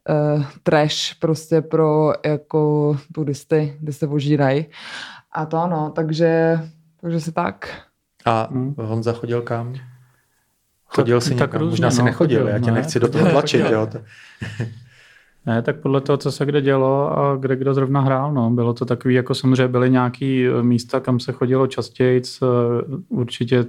uh, 0.09 0.43
trash 0.63 1.13
prostě 1.19 1.61
pro 1.61 2.13
jako 2.25 2.95
turisty, 3.13 3.77
kde 3.79 3.93
se 3.93 4.07
ožírají. 4.07 4.65
A 5.31 5.45
to 5.45 5.57
ano, 5.57 5.91
takže, 5.95 6.59
takže 7.01 7.19
si 7.19 7.31
tak. 7.31 7.69
A 8.25 8.49
Honza 8.77 9.13
chodil 9.13 9.41
kam? 9.41 9.73
Chodil 10.95 11.21
jsi 11.21 11.35
tak 11.35 11.49
někam? 11.49 11.61
Různě, 11.61 11.71
Možná 11.71 11.91
si 11.91 11.99
no, 11.99 12.05
nechodil, 12.05 12.39
chodil, 12.39 12.53
já 12.53 12.59
tě 12.59 12.71
ne, 12.71 12.77
nechci 12.77 12.99
do 12.99 13.07
toho 13.07 13.29
tlačit. 13.29 13.65
jo. 13.71 13.87
Ne, 15.45 15.61
tak 15.61 15.79
podle 15.79 16.01
toho, 16.01 16.17
co 16.17 16.31
se 16.31 16.45
kde 16.45 16.61
dělo 16.61 17.17
a 17.19 17.35
kde 17.35 17.55
kdo 17.55 17.73
zrovna 17.73 18.01
hrál, 18.01 18.33
no. 18.33 18.49
Bylo 18.49 18.73
to 18.73 18.85
takový, 18.85 19.15
jako 19.15 19.35
samozřejmě 19.35 19.67
byly 19.67 19.89
nějaký 19.89 20.45
eh, 20.47 20.63
místa, 20.63 20.99
kam 20.99 21.19
se 21.19 21.31
chodilo 21.31 21.67
častěji, 21.67 22.21
eh, 22.43 22.45
určitě 23.09 23.65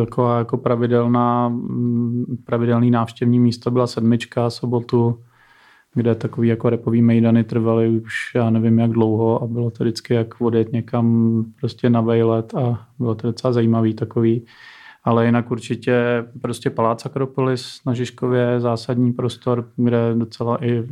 jako, 0.00 0.34
jako 0.38 0.56
pravidelná, 0.56 1.48
mm, 1.48 2.24
pravidelný 2.44 2.90
návštěvní 2.90 3.40
místo 3.40 3.70
byla 3.70 3.86
sedmička 3.86 4.50
sobotu, 4.50 5.18
kde 5.94 6.14
takový 6.14 6.48
jako 6.48 6.70
repový 6.70 7.02
mejdany 7.02 7.44
trvaly 7.44 7.88
už 7.88 8.34
já 8.34 8.50
nevím 8.50 8.78
jak 8.78 8.90
dlouho 8.90 9.42
a 9.42 9.46
bylo 9.46 9.70
to 9.70 9.84
vždycky 9.84 10.14
jak 10.14 10.40
odjet 10.40 10.72
někam 10.72 11.44
prostě 11.60 11.90
na 11.90 12.00
vejlet 12.00 12.54
a 12.54 12.86
bylo 12.98 13.14
to 13.14 13.26
docela 13.26 13.52
zajímavý 13.52 13.94
takový 13.94 14.46
ale 15.04 15.26
jinak 15.26 15.50
určitě 15.50 16.24
prostě 16.42 16.70
Palác 16.70 17.06
Akropolis 17.06 17.80
na 17.86 17.94
Žižkově 17.94 18.60
zásadní 18.60 19.12
prostor, 19.12 19.68
kde 19.76 20.14
docela 20.14 20.64
i 20.64 20.84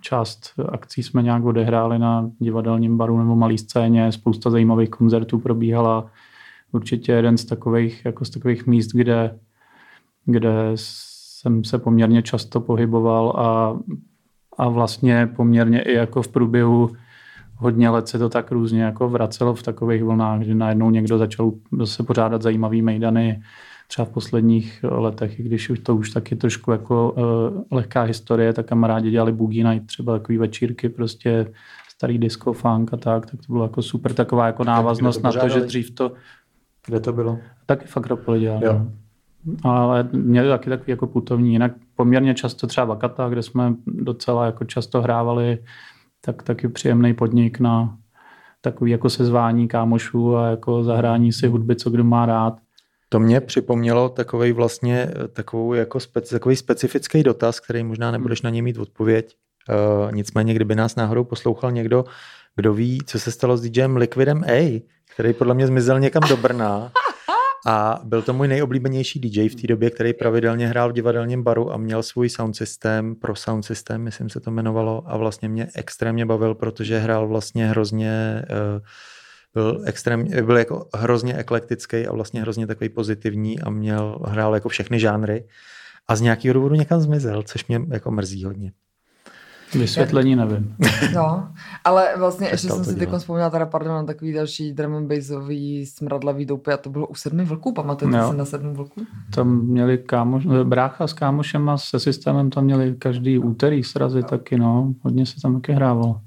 část 0.00 0.50
akcí 0.68 1.02
jsme 1.02 1.22
nějak 1.22 1.44
odehráli 1.44 1.98
na 1.98 2.30
divadelním 2.38 2.96
baru 2.96 3.18
nebo 3.18 3.36
malý 3.36 3.58
scéně, 3.58 4.12
spousta 4.12 4.50
zajímavých 4.50 4.90
koncertů 4.90 5.38
probíhala. 5.38 6.10
Určitě 6.72 7.12
jeden 7.12 7.38
z 7.38 7.44
takových, 7.44 8.04
jako 8.04 8.24
z 8.24 8.30
takových 8.30 8.66
míst, 8.66 8.92
kde, 8.92 9.38
kde 10.24 10.72
jsem 10.74 11.64
se 11.64 11.78
poměrně 11.78 12.22
často 12.22 12.60
pohyboval 12.60 13.30
a, 13.36 13.78
a 14.58 14.68
vlastně 14.68 15.26
poměrně 15.36 15.82
i 15.82 15.92
jako 15.92 16.22
v 16.22 16.28
průběhu 16.28 16.90
hodně 17.56 17.88
let 17.88 18.08
se 18.08 18.18
to 18.18 18.28
tak 18.28 18.52
různě 18.52 18.82
jako 18.82 19.08
vracelo 19.08 19.54
v 19.54 19.62
takových 19.62 20.04
vlnách, 20.04 20.42
že 20.42 20.54
najednou 20.54 20.90
někdo 20.90 21.18
začal 21.18 21.52
zase 21.78 22.02
pořádat 22.02 22.42
zajímavý 22.42 22.82
mejdany 22.82 23.42
třeba 23.88 24.04
v 24.04 24.10
posledních 24.10 24.84
letech, 24.88 25.40
i 25.40 25.42
když 25.42 25.72
to 25.82 25.96
už 25.96 26.10
taky 26.10 26.36
trošku 26.36 26.70
jako 26.70 27.12
uh, 27.12 27.62
lehká 27.70 28.02
historie, 28.02 28.52
tak 28.52 28.66
kamarádi 28.66 29.10
dělali 29.10 29.32
Boogie 29.32 29.64
Night, 29.70 29.86
třeba 29.86 30.18
takový 30.18 30.38
večírky, 30.38 30.88
prostě 30.88 31.52
starý 31.88 32.18
disco, 32.18 32.52
funk 32.52 32.92
a 32.92 32.96
tak, 32.96 33.26
tak 33.26 33.40
to 33.46 33.52
bylo 33.52 33.64
jako 33.64 33.82
super 33.82 34.12
taková 34.12 34.46
jako 34.46 34.64
návaznost 34.64 35.16
to 35.16 35.22
na 35.22 35.32
to, 35.32 35.48
že 35.48 35.60
dřív 35.60 35.90
to... 35.90 36.12
Kde 36.86 37.00
to 37.00 37.12
bylo? 37.12 37.38
Taky 37.66 37.86
v 37.86 37.96
Akropoli 37.96 38.40
dělali. 38.40 38.66
Jo. 38.66 38.72
No. 38.72 39.70
Ale 39.70 40.08
měli 40.12 40.48
taky 40.48 40.70
takový 40.70 40.90
jako 40.90 41.06
putovní. 41.06 41.52
Jinak 41.52 41.72
poměrně 41.96 42.34
často 42.34 42.66
třeba 42.66 42.84
Vakata, 42.84 43.28
kde 43.28 43.42
jsme 43.42 43.74
docela 43.86 44.46
jako 44.46 44.64
často 44.64 45.02
hrávali 45.02 45.58
tak 46.24 46.42
taky 46.42 46.68
příjemný 46.68 47.14
podnik 47.14 47.60
na 47.60 47.98
takový 48.60 48.90
jako 48.90 49.10
sezvání 49.10 49.68
kámošů 49.68 50.36
a 50.36 50.46
jako 50.46 50.84
zahrání 50.84 51.32
si 51.32 51.46
hudby, 51.46 51.76
co 51.76 51.90
kdo 51.90 52.04
má 52.04 52.26
rád. 52.26 52.54
To 53.08 53.20
mě 53.20 53.40
připomnělo 53.40 54.08
takový 54.08 54.52
vlastně 54.52 55.10
takovou 55.32 55.74
jako 55.74 56.00
speci, 56.00 56.34
takový 56.34 56.56
specifický 56.56 57.22
dotaz, 57.22 57.60
který 57.60 57.84
možná 57.84 58.10
nebudeš 58.10 58.42
na 58.42 58.50
něj 58.50 58.62
mít 58.62 58.78
odpověď. 58.78 59.36
Uh, 60.06 60.12
nicméně, 60.12 60.54
kdyby 60.54 60.74
nás 60.74 60.96
náhodou 60.96 61.24
poslouchal 61.24 61.72
někdo, 61.72 62.04
kdo 62.56 62.74
ví, 62.74 62.98
co 63.06 63.18
se 63.18 63.30
stalo 63.30 63.56
s 63.56 63.60
DJem 63.62 63.96
Liquidem 63.96 64.44
A, 64.48 64.82
který 65.14 65.32
podle 65.32 65.54
mě 65.54 65.66
zmizel 65.66 66.00
někam 66.00 66.22
do 66.28 66.36
Brna 66.36 66.92
a 67.66 68.00
byl 68.04 68.22
to 68.22 68.32
můj 68.32 68.48
nejoblíbenější 68.48 69.20
DJ 69.20 69.48
v 69.48 69.54
té 69.54 69.66
době, 69.66 69.90
který 69.90 70.12
pravidelně 70.12 70.66
hrál 70.66 70.90
v 70.90 70.92
divadelním 70.92 71.42
baru 71.42 71.72
a 71.72 71.76
měl 71.76 72.02
svůj 72.02 72.28
sound 72.28 72.56
systém, 72.56 73.14
pro 73.14 73.34
sound 73.34 73.64
systém, 73.64 74.02
myslím 74.02 74.30
se 74.30 74.40
to 74.40 74.50
jmenovalo, 74.50 75.02
a 75.06 75.16
vlastně 75.16 75.48
mě 75.48 75.68
extrémně 75.74 76.26
bavil, 76.26 76.54
protože 76.54 76.98
hrál 76.98 77.28
vlastně 77.28 77.66
hrozně 77.66 78.42
uh, 78.50 78.86
byl 79.54 79.82
extrémně, 79.86 80.42
byl 80.42 80.56
jako 80.56 80.88
hrozně 80.94 81.34
eklektický 81.34 82.06
a 82.06 82.12
vlastně 82.12 82.40
hrozně 82.40 82.66
takový 82.66 82.88
pozitivní 82.88 83.60
a 83.60 83.70
měl, 83.70 84.18
hrál 84.24 84.54
jako 84.54 84.68
všechny 84.68 85.00
žánry 85.00 85.44
a 86.08 86.16
z 86.16 86.20
nějakého 86.20 86.54
důvodu 86.54 86.74
někam 86.74 87.00
zmizel, 87.00 87.42
což 87.42 87.66
mě 87.66 87.80
jako 87.90 88.10
mrzí 88.10 88.44
hodně. 88.44 88.72
Vysvětlení 89.78 90.36
nevím. 90.36 90.76
No, 91.14 91.48
ale 91.84 92.08
vlastně 92.18 92.48
ještě 92.48 92.68
jsem 92.68 92.84
si 92.84 92.94
teď 92.94 93.08
vzpomněla 93.18 93.50
teda, 93.50 93.66
pardon, 93.66 93.92
na 93.94 94.04
takový 94.04 94.32
další 94.32 94.72
drum 94.72 94.94
and 94.94 95.08
bassový 95.08 95.86
smradlavý 95.86 96.46
doupy 96.46 96.72
a 96.72 96.76
to 96.76 96.90
bylo 96.90 97.06
u 97.06 97.14
sedmi 97.14 97.44
vlků, 97.44 97.72
pamatujete 97.72 98.30
si 98.30 98.36
na 98.36 98.44
sedmi 98.44 98.74
vlků? 98.74 99.00
Tam 99.34 99.60
měli 99.60 99.98
kámoš, 99.98 100.46
brácha 100.64 101.06
s 101.06 101.12
kámošem 101.12 101.68
a 101.68 101.78
se 101.78 102.00
systémem 102.00 102.50
tam 102.50 102.64
měli 102.64 102.94
každý 102.98 103.38
úterý 103.38 103.82
srazy 103.82 104.22
no. 104.22 104.28
taky, 104.28 104.58
no, 104.58 104.94
hodně 105.02 105.26
se 105.26 105.40
tam 105.40 105.54
taky 105.54 105.72
hrávalo. 105.72 106.20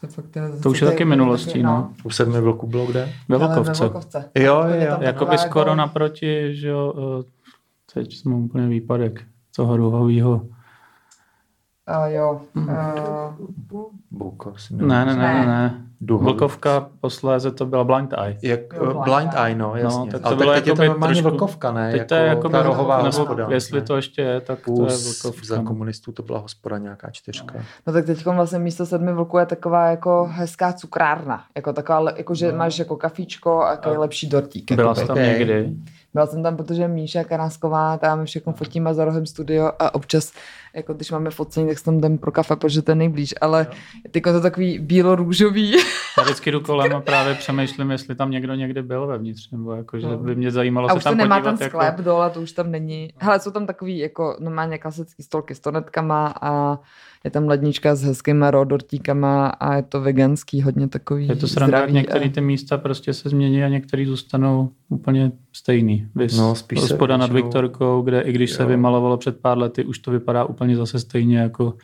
To, 0.00 0.06
fakt, 0.06 0.26
to 0.62 0.70
už 0.70 0.80
je 0.80 0.86
taky 0.86 1.04
minulostí, 1.04 1.62
no. 1.62 1.70
no. 1.70 1.92
U 2.04 2.10
sedmi 2.10 2.40
vlků 2.40 2.66
bylo 2.66 2.86
kde? 2.86 3.12
Ve 3.28 3.38
Vlkovce. 3.38 3.84
Jo, 4.34 4.64
jo, 4.68 4.86
jo. 4.88 4.96
Jakoby 5.00 5.38
skoro 5.38 5.70
jako... 5.70 5.76
naproti, 5.76 6.56
že 6.56 6.68
jo, 6.68 6.94
eh, 7.20 7.24
teď 7.94 8.16
jsme 8.16 8.34
úplně 8.34 8.68
výpadek 8.68 9.22
toho 9.56 9.76
ruhového 9.76 10.46
Uh, 11.90 12.12
jo. 12.12 12.40
Uh, 12.54 12.66
Bukovs, 14.10 14.70
ne, 14.70 14.86
ne, 14.86 15.04
ne, 15.04 15.14
ne. 15.16 15.46
ne. 15.46 15.90
Vlkovka 16.00 16.88
posléze 17.00 17.50
to 17.50 17.66
byla 17.66 17.84
Blind 17.84 18.14
Eye. 18.24 18.38
Jak, 18.42 18.60
jo, 18.72 19.02
blind, 19.04 19.30
Eye, 19.34 19.54
no, 19.54 19.76
jasně. 19.76 19.98
No, 19.98 20.06
tak 20.06 20.20
to 20.20 20.26
Ale 20.26 20.36
bylo 20.36 20.52
teď 20.52 20.66
jako 20.66 20.82
je 20.82 20.88
to 20.88 20.92
normálně 20.92 21.22
trošku, 21.22 21.30
Vlkovka, 21.30 21.72
ne? 21.72 21.92
Teď 21.92 22.08
to 22.08 22.14
je 22.14 22.26
jako 22.26 22.48
ta 22.48 22.62
rohová 22.62 23.02
hospoda. 23.02 23.46
Jestli 23.50 23.80
ne? 23.80 23.86
to 23.86 23.96
ještě 23.96 24.22
je, 24.22 24.40
tak 24.40 24.58
Pus, 24.58 24.76
to 24.76 24.92
je 24.92 25.12
Vlkovka. 25.12 25.46
Za 25.46 25.62
komunistů 25.62 26.12
to 26.12 26.22
byla 26.22 26.38
hospoda 26.38 26.78
nějaká 26.78 27.10
čtyřka. 27.10 27.54
No, 27.56 27.64
no 27.86 27.92
tak 27.92 28.06
teď 28.06 28.26
vlastně 28.26 28.58
místo 28.58 28.86
sedmi 28.86 29.12
vlků 29.12 29.38
je 29.38 29.46
taková 29.46 29.86
jako 29.86 30.28
hezká 30.32 30.72
cukrárna. 30.72 31.44
Jako 31.56 31.72
taková, 31.72 32.10
jako 32.16 32.34
že 32.34 32.52
no. 32.52 32.58
máš 32.58 32.78
jako 32.78 32.96
kafíčko 32.96 33.62
a 33.62 33.70
jaký 33.70 33.88
lepší 33.88 34.28
dortík. 34.28 34.72
Byla 34.72 34.94
jsi 34.94 35.06
tam 35.06 35.16
někdy? 35.16 35.76
Byla 36.14 36.26
jsem 36.26 36.42
tam, 36.42 36.56
protože 36.56 36.88
Míša 36.88 37.24
Karásková, 37.24 37.98
tam 37.98 38.24
všechno 38.24 38.52
fotíme 38.52 38.94
za 38.94 39.04
rohem 39.04 39.26
studio 39.26 39.72
a 39.78 39.94
občas, 39.94 40.32
jako 40.74 40.94
když 40.94 41.10
máme 41.10 41.30
focení, 41.30 41.68
tak 41.68 41.82
tam 41.82 41.98
jdem 41.98 42.18
pro 42.18 42.32
kafe, 42.32 42.56
protože 42.56 42.82
to 42.82 42.90
je 42.90 42.94
nejblíž, 42.94 43.34
ale 43.40 43.66
teď 44.10 44.22
to 44.22 44.40
takový 44.40 44.78
bílo-růžový. 44.78 45.72
Já 46.18 46.22
vždycky 46.22 46.50
jdu 46.50 46.60
kolem 46.60 46.96
a 46.96 47.00
právě 47.10 47.34
přemýšlím, 47.34 47.90
jestli 47.90 48.14
tam 48.14 48.30
někdo 48.30 48.54
někdy 48.54 48.82
byl 48.82 49.06
vevnitř, 49.06 49.50
nebo 49.50 49.72
jako, 49.72 49.98
že 50.00 50.06
no. 50.06 50.18
by 50.18 50.34
mě 50.34 50.50
zajímalo 50.50 50.88
a 50.88 50.90
se 50.90 50.96
už 50.96 51.04
tam 51.04 51.16
nemá 51.16 51.36
podívat, 51.36 51.58
ten 51.58 51.68
sklep 51.68 51.92
jako... 51.92 52.02
dole, 52.02 52.30
to 52.30 52.40
už 52.40 52.52
tam 52.52 52.70
není. 52.70 53.12
Hele, 53.16 53.40
jsou 53.40 53.50
tam 53.50 53.66
takový 53.66 53.98
jako 53.98 54.36
normálně 54.40 54.78
klasický 54.78 55.22
stolky 55.22 55.54
s 55.54 55.60
tonetkama 55.60 56.34
a 56.42 56.78
je 57.24 57.30
tam 57.30 57.48
lednička 57.48 57.94
s 57.94 58.02
hezkýma 58.02 58.50
rodortíkama 58.50 59.46
a 59.48 59.74
je 59.74 59.82
to 59.82 60.00
veganský, 60.00 60.62
hodně 60.62 60.88
takový 60.88 61.28
Je 61.28 61.36
to 61.36 61.48
sranda, 61.48 61.80
jak 61.80 61.90
některé 61.90 62.28
ty 62.28 62.40
místa 62.40 62.78
prostě 62.78 63.14
se 63.14 63.28
změní 63.28 63.64
a 63.64 63.68
některé 63.68 64.06
zůstanou 64.06 64.70
úplně 64.88 65.32
stejný. 65.52 66.08
Vys, 66.14 66.38
no, 66.38 66.54
spíš 66.54 66.80
hospoda 66.80 67.16
nad 67.16 67.32
Viktorkou, 67.32 68.02
kde 68.02 68.20
i 68.20 68.32
když 68.32 68.50
jo. 68.50 68.56
se 68.56 68.66
vymalovalo 68.66 69.16
před 69.16 69.40
pár 69.40 69.58
lety, 69.58 69.84
už 69.84 69.98
to 69.98 70.10
vypadá 70.10 70.44
úplně 70.44 70.59
zase 70.76 70.98
stejně 70.98 71.38
jako 71.38 71.74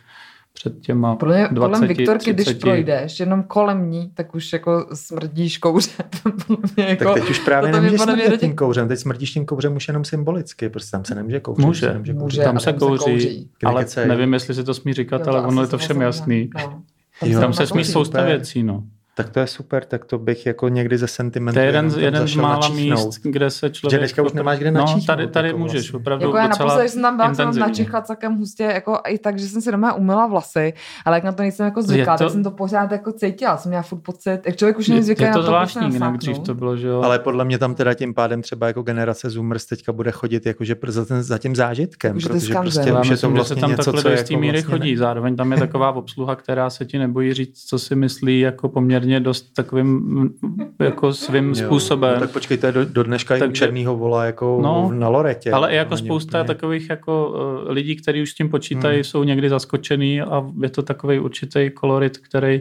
před 0.52 0.80
těma 0.80 1.16
podle, 1.16 1.48
20, 1.50 1.76
Kolem 1.76 1.88
Viktorky, 1.88 2.34
30. 2.34 2.50
když 2.50 2.62
projdeš, 2.62 3.20
jenom 3.20 3.42
kolem 3.42 3.90
ní, 3.90 4.10
tak 4.14 4.34
už 4.34 4.52
jako 4.52 4.86
smrdíš 4.94 5.58
kouřem. 5.58 6.06
jako, 6.76 7.04
tak 7.04 7.14
teď 7.14 7.30
už 7.30 7.38
právě 7.38 7.72
nemůžeš 7.72 8.00
smrdit 8.00 8.40
tím 8.40 8.56
kouřem, 8.56 8.88
teď 8.88 8.98
smrdíš 8.98 9.30
tím 9.30 9.46
kouřem 9.46 9.76
už 9.76 9.88
jenom 9.88 10.04
symbolicky, 10.04 10.68
prostě 10.68 10.90
tam 10.90 11.04
se 11.04 11.14
nemůže 11.14 11.40
kouřit. 11.40 11.66
Může, 11.66 11.92
nemůže 11.92 12.14
kouřit. 12.14 12.44
tam 12.44 12.60
se 12.60 12.72
kouří, 12.72 13.04
kouří. 13.04 13.50
ale 13.64 13.86
nevím, 14.06 14.32
jestli 14.32 14.54
si 14.54 14.64
to 14.64 14.74
smí 14.74 14.92
říkat, 14.92 15.26
jo, 15.26 15.32
ale 15.32 15.42
ono 15.42 15.62
je 15.62 15.68
to 15.68 15.78
všem 15.78 16.00
jasný. 16.00 16.50
No. 16.54 16.82
Tam, 17.20 17.40
tam 17.40 17.52
se 17.52 17.66
smí 17.66 17.84
spousta 17.84 18.24
věcí, 18.24 18.62
no 18.62 18.84
tak 19.16 19.30
to 19.30 19.40
je 19.40 19.46
super, 19.46 19.84
tak 19.84 20.04
to 20.04 20.18
bych 20.18 20.46
jako 20.46 20.68
někdy 20.68 20.98
ze 20.98 21.06
sentimentu. 21.06 21.54
To 21.54 21.60
je 21.60 21.66
jeden, 21.66 21.92
jeden 21.98 22.28
z 22.28 22.36
mála 22.36 22.68
míst, 22.68 23.20
kde 23.22 23.50
se 23.50 23.70
člověk... 23.70 23.90
Že 23.90 23.98
dneska 23.98 24.22
už 24.22 24.32
nemáš 24.32 24.58
kde 24.58 24.70
načíchnout. 24.70 25.00
No, 25.00 25.06
tady, 25.06 25.26
tady 25.26 25.48
jako 25.48 25.58
můžeš, 25.58 25.74
vlastně. 25.74 25.96
opravdu 25.96 26.26
jako 26.26 26.36
já 26.36 26.48
naposledy 26.48 26.88
jsem 26.88 27.02
tam 27.02 27.16
byla 27.16 27.34
jsem 27.34 27.58
načichat 27.58 28.06
celkem 28.06 28.36
hustě, 28.36 28.62
jako 28.62 28.98
i 29.08 29.18
tak, 29.18 29.38
že 29.38 29.46
jsem 29.46 29.62
si 29.62 29.72
doma 29.72 29.92
umila 29.92 30.26
vlasy, 30.26 30.72
ale 31.04 31.16
jak 31.16 31.24
na 31.24 31.32
to 31.32 31.42
nejsem 31.42 31.64
jako 31.64 31.82
zvyklá, 31.82 32.16
to... 32.16 32.24
tak 32.24 32.32
jsem 32.32 32.44
to 32.44 32.50
pořád 32.50 32.92
jako 32.92 33.12
cítila, 33.12 33.56
jsem 33.56 33.70
měla 33.70 33.82
furt 33.82 33.98
pocit, 33.98 34.40
jak 34.46 34.56
člověk 34.56 34.78
už 34.78 34.88
není 34.88 35.02
zvyklý 35.02 35.26
je 35.26 35.32
to 35.32 35.38
na 35.38 35.42
to 35.42 35.46
zvláštní, 35.46 35.92
jinak 35.92 36.16
dřív 36.16 36.38
to 36.38 36.54
bylo, 36.54 36.76
že 36.76 36.86
jo. 36.86 37.02
Ale 37.02 37.18
podle 37.18 37.44
mě 37.44 37.58
tam 37.58 37.74
teda 37.74 37.94
tím 37.94 38.14
pádem 38.14 38.42
třeba 38.42 38.66
jako 38.66 38.82
generace 38.82 39.30
Zoomers 39.30 39.66
teďka 39.66 39.92
bude 39.92 40.10
chodit 40.10 40.46
jakože 40.46 40.76
za, 40.86 41.04
ten, 41.04 41.22
za 41.22 41.38
tím 41.38 41.56
zážitkem, 41.56 42.16
jako, 42.16 42.28
protože 42.28 42.54
prostě 42.54 42.92
už 42.92 43.08
je 43.08 43.16
to 43.16 43.30
vlastně 43.30 43.60
tam 43.60 43.70
něco, 43.70 43.92
co 43.92 44.08
jako 44.08 44.36
míry 44.36 44.52
vlastně 44.52 44.78
chodí. 44.78 44.96
Zároveň 44.96 45.36
tam 45.36 45.52
je 45.52 45.58
taková 45.58 45.92
obsluha, 45.92 46.36
která 46.36 46.70
se 46.70 46.84
ti 46.84 46.98
nebojí 46.98 47.34
říct, 47.34 47.64
co 47.64 47.78
si 47.78 47.94
myslí 47.94 48.40
jako 48.40 48.68
poměrně 48.68 49.05
dost 49.20 49.52
takovým 49.54 49.86
svým, 49.86 50.64
jako 50.80 51.12
svým 51.12 51.48
jo, 51.48 51.54
způsobem. 51.54 52.14
No, 52.14 52.20
tak 52.20 52.30
počkej, 52.30 52.58
to 52.58 52.66
je 52.66 52.72
do, 52.72 52.84
do 52.84 53.02
dneška 53.02 53.38
tak, 53.38 53.52
černýho 53.52 53.96
vola 53.96 54.24
jako 54.24 54.58
no, 54.62 54.90
na 54.92 55.08
Loretě. 55.08 55.50
Ale 55.50 55.72
i 55.72 55.76
jako 55.76 55.96
spousta 55.96 56.38
úplně. 56.38 56.54
takových 56.54 56.90
jako 56.90 57.28
uh, 57.28 57.70
lidí, 57.72 57.96
kteří 57.96 58.22
už 58.22 58.30
s 58.30 58.34
tím 58.34 58.48
počítají, 58.48 58.96
hmm. 58.96 59.04
jsou 59.04 59.24
někdy 59.24 59.48
zaskočený 59.48 60.20
a 60.20 60.46
je 60.62 60.70
to 60.70 60.82
takový 60.82 61.18
určitý 61.18 61.70
kolorit, 61.70 62.18
který 62.18 62.60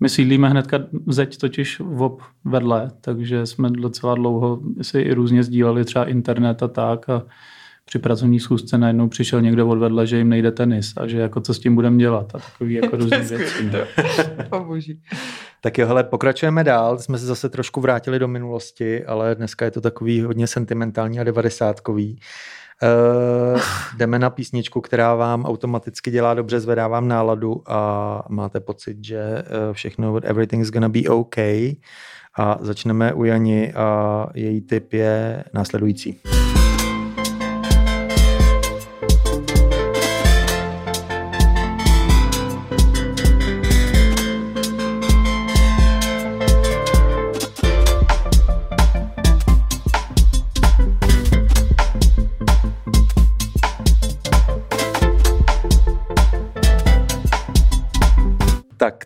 my 0.00 0.08
sídlíme 0.08 0.48
hnedka 0.48 0.78
zeď 1.06 1.36
totiž 1.36 1.80
v 1.80 2.18
vedle, 2.44 2.90
takže 3.00 3.46
jsme 3.46 3.70
docela 3.70 4.14
dlouho 4.14 4.60
si 4.82 5.00
i 5.00 5.14
různě 5.14 5.42
sdíleli 5.42 5.84
třeba 5.84 6.04
internet 6.04 6.62
a 6.62 6.68
tak 6.68 7.08
a 7.08 7.22
při 7.84 7.98
pracovní 7.98 8.40
schůzce 8.40 8.78
najednou 8.78 9.08
přišel 9.08 9.40
někdo 9.40 9.68
odvedle, 9.68 10.06
že 10.06 10.18
jim 10.18 10.28
nejde 10.28 10.50
tenis 10.50 10.92
a 10.96 11.06
že 11.06 11.18
jako 11.18 11.40
co 11.40 11.54
s 11.54 11.58
tím 11.58 11.74
budeme 11.74 11.98
dělat 11.98 12.34
a 12.34 12.38
takový 12.38 12.74
jako 12.74 12.96
různý 12.96 13.18
věci. 13.18 13.70
tak 15.60 15.78
jo, 15.78 15.86
hele, 15.86 16.04
pokračujeme 16.04 16.64
dál, 16.64 16.98
jsme 16.98 17.18
se 17.18 17.26
zase 17.26 17.48
trošku 17.48 17.80
vrátili 17.80 18.18
do 18.18 18.28
minulosti, 18.28 19.04
ale 19.04 19.34
dneska 19.34 19.64
je 19.64 19.70
to 19.70 19.80
takový 19.80 20.22
hodně 20.22 20.46
sentimentální 20.46 21.20
a 21.20 21.24
devadesátkový. 21.24 22.20
Uh, 23.54 23.60
jdeme 23.96 24.18
na 24.18 24.30
písničku, 24.30 24.80
která 24.80 25.14
vám 25.14 25.44
automaticky 25.44 26.10
dělá 26.10 26.34
dobře, 26.34 26.60
zvedá 26.60 26.88
vám 26.88 27.08
náladu 27.08 27.62
a 27.66 28.22
máte 28.28 28.60
pocit, 28.60 29.04
že 29.04 29.22
uh, 29.22 29.72
všechno, 29.72 30.20
everything's 30.22 30.70
gonna 30.70 30.88
be 30.88 31.00
okay. 31.08 31.74
A 32.38 32.58
začneme 32.60 33.12
u 33.12 33.24
Jani 33.24 33.72
a 33.72 34.26
její 34.34 34.60
tip 34.60 34.92
je 34.92 35.44
následující. 35.54 36.20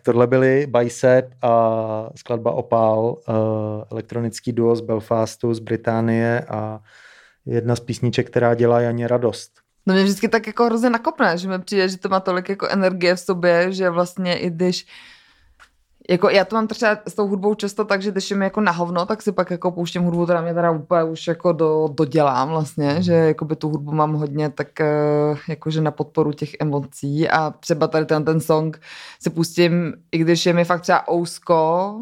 Tohle 0.02 0.26
byly 0.26 0.66
Bicep 0.66 1.34
a 1.42 2.10
skladba 2.16 2.50
Opal, 2.50 3.16
uh, 3.28 3.34
elektronický 3.92 4.52
duo 4.52 4.76
z 4.76 4.80
Belfastu, 4.80 5.54
z 5.54 5.58
Británie 5.58 6.40
a 6.40 6.80
jedna 7.46 7.76
z 7.76 7.80
písniček, 7.80 8.26
která 8.26 8.54
dělá 8.54 8.80
Janě 8.80 9.08
radost. 9.08 9.52
No 9.86 9.94
mě 9.94 10.02
vždycky 10.02 10.28
tak 10.28 10.46
jako 10.46 10.64
hrozně 10.64 10.90
nakopne, 10.90 11.38
že 11.38 11.48
mi 11.48 11.58
přijde, 11.58 11.88
že 11.88 11.98
to 11.98 12.08
má 12.08 12.20
tolik 12.20 12.48
jako 12.48 12.68
energie 12.68 13.14
v 13.14 13.20
sobě, 13.20 13.72
že 13.72 13.90
vlastně 13.90 14.38
i 14.38 14.50
když 14.50 14.86
jako 16.10 16.30
já 16.30 16.44
to 16.44 16.56
mám 16.56 16.66
třeba 16.66 16.98
s 17.08 17.14
tou 17.14 17.28
hudbou 17.28 17.54
často 17.54 17.84
tak, 17.84 18.02
že 18.02 18.10
když 18.10 18.30
je 18.30 18.36
mi 18.36 18.44
jako 18.44 18.60
na 18.60 18.72
hovno, 18.72 19.06
tak 19.06 19.22
si 19.22 19.32
pak 19.32 19.50
jako 19.50 19.70
pouštím 19.70 20.02
hudbu, 20.02 20.24
která 20.24 20.42
mě 20.42 20.54
teda 20.54 20.70
úplně 20.70 21.04
už 21.04 21.26
jako 21.26 21.52
do, 21.52 21.88
dodělám 21.92 22.48
vlastně, 22.48 23.02
že 23.02 23.12
jako 23.12 23.44
by 23.44 23.56
tu 23.56 23.68
hudbu 23.68 23.92
mám 23.92 24.14
hodně 24.14 24.50
tak 24.50 24.80
eh, 24.80 24.86
jakože 25.48 25.80
na 25.80 25.90
podporu 25.90 26.32
těch 26.32 26.50
emocí. 26.60 27.28
A 27.28 27.50
třeba 27.50 27.86
tady 27.88 28.06
ten, 28.06 28.24
ten 28.24 28.40
song 28.40 28.80
si 29.22 29.30
pustím, 29.30 29.94
i 30.12 30.18
když 30.18 30.46
je 30.46 30.52
mi 30.52 30.64
fakt 30.64 30.80
třeba 30.80 31.08
ousko, 31.12 31.94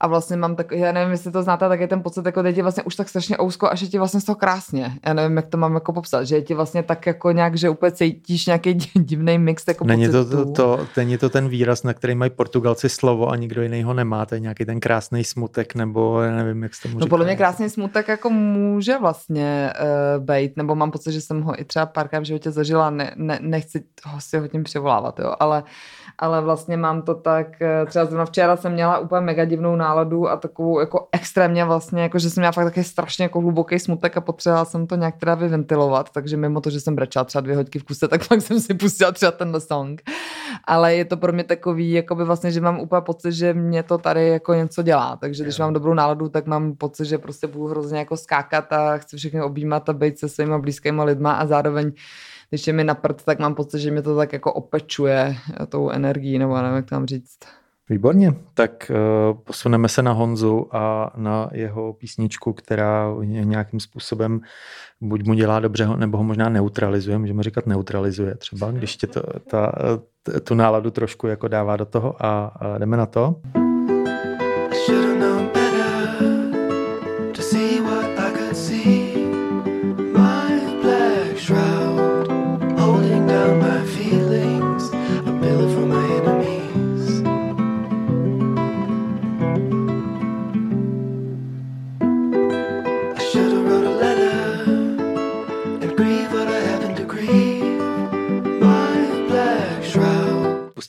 a 0.00 0.06
vlastně 0.06 0.36
mám 0.36 0.56
tak, 0.56 0.72
já 0.72 0.92
nevím, 0.92 1.10
jestli 1.10 1.32
to 1.32 1.42
znáte, 1.42 1.68
tak 1.68 1.80
je 1.80 1.88
ten 1.88 2.02
pocit, 2.02 2.26
jako 2.26 2.40
je 2.40 2.52
ti 2.52 2.62
vlastně 2.62 2.82
už 2.82 2.96
tak 2.96 3.08
strašně 3.08 3.40
ousko, 3.40 3.70
až 3.70 3.80
je 3.80 3.88
ti 3.88 3.98
vlastně 3.98 4.20
z 4.20 4.24
toho 4.24 4.36
krásně. 4.36 4.92
Já 5.06 5.12
nevím, 5.12 5.36
jak 5.36 5.46
to 5.46 5.56
mám 5.56 5.74
jako 5.74 5.92
popsat, 5.92 6.24
že 6.24 6.36
je 6.36 6.42
ti 6.42 6.54
vlastně 6.54 6.82
tak 6.82 7.06
jako 7.06 7.30
nějak, 7.30 7.56
že 7.56 7.68
úplně 7.68 7.92
cítíš 7.92 8.46
nějaký 8.46 8.74
divný 8.94 9.38
mix 9.38 9.64
jako 9.68 9.84
není 9.84 10.08
to, 10.08 10.24
to, 10.24 10.52
to, 10.52 10.86
není 10.96 11.18
to 11.18 11.30
ten 11.30 11.48
výraz, 11.48 11.82
na 11.82 11.94
který 11.94 12.14
mají 12.14 12.30
Portugalci 12.30 12.88
slovo 12.88 13.30
a 13.30 13.36
nikdo 13.36 13.62
jiný 13.62 13.82
ho 13.82 13.94
nemá, 13.94 14.26
to 14.26 14.34
je 14.34 14.40
nějaký 14.40 14.64
ten 14.64 14.80
krásný 14.80 15.24
smutek, 15.24 15.74
nebo 15.74 16.20
já 16.20 16.36
nevím, 16.36 16.62
jak 16.62 16.74
se 16.74 16.82
to 16.82 16.88
může. 16.88 17.00
No 17.00 17.06
podle 17.06 17.24
mě 17.24 17.36
krásný 17.36 17.70
smutek 17.70 18.08
jako 18.08 18.30
může 18.30 18.98
vlastně 18.98 19.72
uh, 20.18 20.24
být, 20.24 20.56
nebo 20.56 20.74
mám 20.74 20.90
pocit, 20.90 21.12
že 21.12 21.20
jsem 21.20 21.42
ho 21.42 21.60
i 21.60 21.64
třeba 21.64 21.86
párkrát 21.86 22.20
v 22.20 22.24
životě 22.24 22.50
zažila, 22.50 22.90
ne, 22.90 23.12
ne, 23.16 23.38
nechci 23.42 23.84
ho 24.04 24.20
si 24.20 24.38
ho 24.38 24.48
tím 24.48 24.64
přivolávat, 24.64 25.18
jo, 25.18 25.34
ale 25.40 25.62
ale 26.18 26.40
vlastně 26.40 26.76
mám 26.76 27.02
to 27.02 27.14
tak, 27.14 27.62
eh, 27.62 27.86
třeba 27.86 28.04
zrovna 28.04 28.24
včera 28.24 28.56
jsem 28.56 28.72
měla 28.72 28.98
úplně 28.98 29.20
mega 29.20 29.44
divnou 29.44 29.76
náladu 29.76 30.28
a 30.28 30.36
takovou 30.36 30.80
jako 30.80 31.08
extrémně 31.12 31.64
vlastně, 31.64 32.02
jako 32.02 32.18
že 32.18 32.30
jsem 32.30 32.40
měla 32.40 32.52
fakt 32.52 32.64
taky 32.64 32.84
strašně 32.84 33.22
jako 33.22 33.40
hluboký 33.40 33.78
smutek 33.78 34.16
a 34.16 34.20
potřebovala 34.20 34.64
jsem 34.64 34.86
to 34.86 34.96
nějak 34.96 35.16
teda 35.16 35.34
vyventilovat, 35.34 36.10
takže 36.10 36.36
mimo 36.36 36.60
to, 36.60 36.70
že 36.70 36.80
jsem 36.80 36.94
brečela 36.94 37.24
třeba 37.24 37.40
dvě 37.42 37.56
hodky 37.56 37.78
v 37.78 37.84
kuse, 37.84 38.08
tak 38.08 38.28
pak 38.28 38.42
jsem 38.42 38.60
si 38.60 38.74
pustila 38.74 39.12
třeba 39.12 39.32
ten 39.32 39.60
song. 39.60 40.02
Ale 40.64 40.94
je 40.94 41.04
to 41.04 41.16
pro 41.16 41.32
mě 41.32 41.44
takový, 41.44 41.92
jako 41.92 42.14
by 42.14 42.24
vlastně, 42.24 42.50
že 42.50 42.60
mám 42.60 42.80
úplně 42.80 43.00
pocit, 43.00 43.32
že 43.32 43.54
mě 43.54 43.82
to 43.82 43.98
tady 43.98 44.28
jako 44.28 44.54
něco 44.54 44.82
dělá, 44.82 45.16
takže 45.16 45.44
když 45.44 45.58
mám 45.58 45.72
dobrou 45.72 45.94
náladu, 45.94 46.28
tak 46.28 46.46
mám 46.46 46.74
pocit, 46.74 47.04
že 47.04 47.18
prostě 47.18 47.46
budu 47.46 47.66
hrozně 47.66 47.98
jako 47.98 48.16
skákat 48.16 48.72
a 48.72 48.98
chci 48.98 49.16
všechny 49.16 49.42
objímat 49.42 49.88
a 49.88 49.92
být 49.92 50.18
se 50.18 50.28
svýma 50.28 50.58
blízkýma 50.58 51.04
lidma 51.04 51.32
a 51.32 51.46
zároveň 51.46 51.92
když 52.50 52.66
je 52.66 52.72
mi 52.72 52.84
na 52.84 52.94
prd, 52.94 53.24
tak 53.24 53.38
mám 53.38 53.54
pocit, 53.54 53.80
že 53.80 53.90
mi 53.90 54.02
to 54.02 54.16
tak 54.16 54.32
jako 54.32 54.52
opečuje 54.52 55.36
tou 55.68 55.90
energií, 55.90 56.38
nebo 56.38 56.56
nevím, 56.56 56.76
jak 56.76 56.90
mám 56.90 57.06
říct. 57.06 57.38
Výborně, 57.90 58.34
tak 58.54 58.90
uh, 58.90 59.38
posuneme 59.38 59.88
se 59.88 60.02
na 60.02 60.12
Honzu 60.12 60.76
a 60.76 61.12
na 61.16 61.50
jeho 61.52 61.92
písničku, 61.92 62.52
která 62.52 63.14
nějakým 63.22 63.80
způsobem 63.80 64.40
buď 65.00 65.26
mu 65.26 65.34
dělá 65.34 65.60
dobře, 65.60 65.88
nebo 65.96 66.18
ho 66.18 66.24
možná 66.24 66.48
neutralizuje, 66.48 67.18
můžeme 67.18 67.42
říkat 67.42 67.66
neutralizuje 67.66 68.34
třeba, 68.34 68.70
když 68.70 68.96
tě 68.96 69.06
to, 69.06 69.22
ta, 69.50 69.72
tu 70.44 70.54
náladu 70.54 70.90
trošku 70.90 71.26
jako 71.26 71.48
dává 71.48 71.76
do 71.76 71.84
toho 71.84 72.24
a, 72.26 72.44
a 72.46 72.78
jdeme 72.78 72.96
na 72.96 73.06
to. 73.06 73.40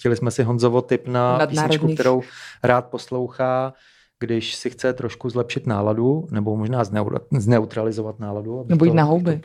Pustili 0.09 0.17
jsme 0.17 0.31
si 0.31 0.43
Honzovo 0.43 0.81
tip 0.81 1.07
na 1.07 1.47
písničku, 1.47 1.93
kterou 1.93 2.21
rád 2.63 2.85
poslouchá, 2.85 3.73
když 4.19 4.55
si 4.55 4.69
chce 4.69 4.93
trošku 4.93 5.29
zlepšit 5.29 5.67
náladu, 5.67 6.27
nebo 6.31 6.57
možná 6.57 6.83
zneutralizovat 7.37 8.19
náladu. 8.19 8.65
Nebo 8.69 8.85
jít 8.85 8.93
na 8.93 9.03
houby. 9.03 9.41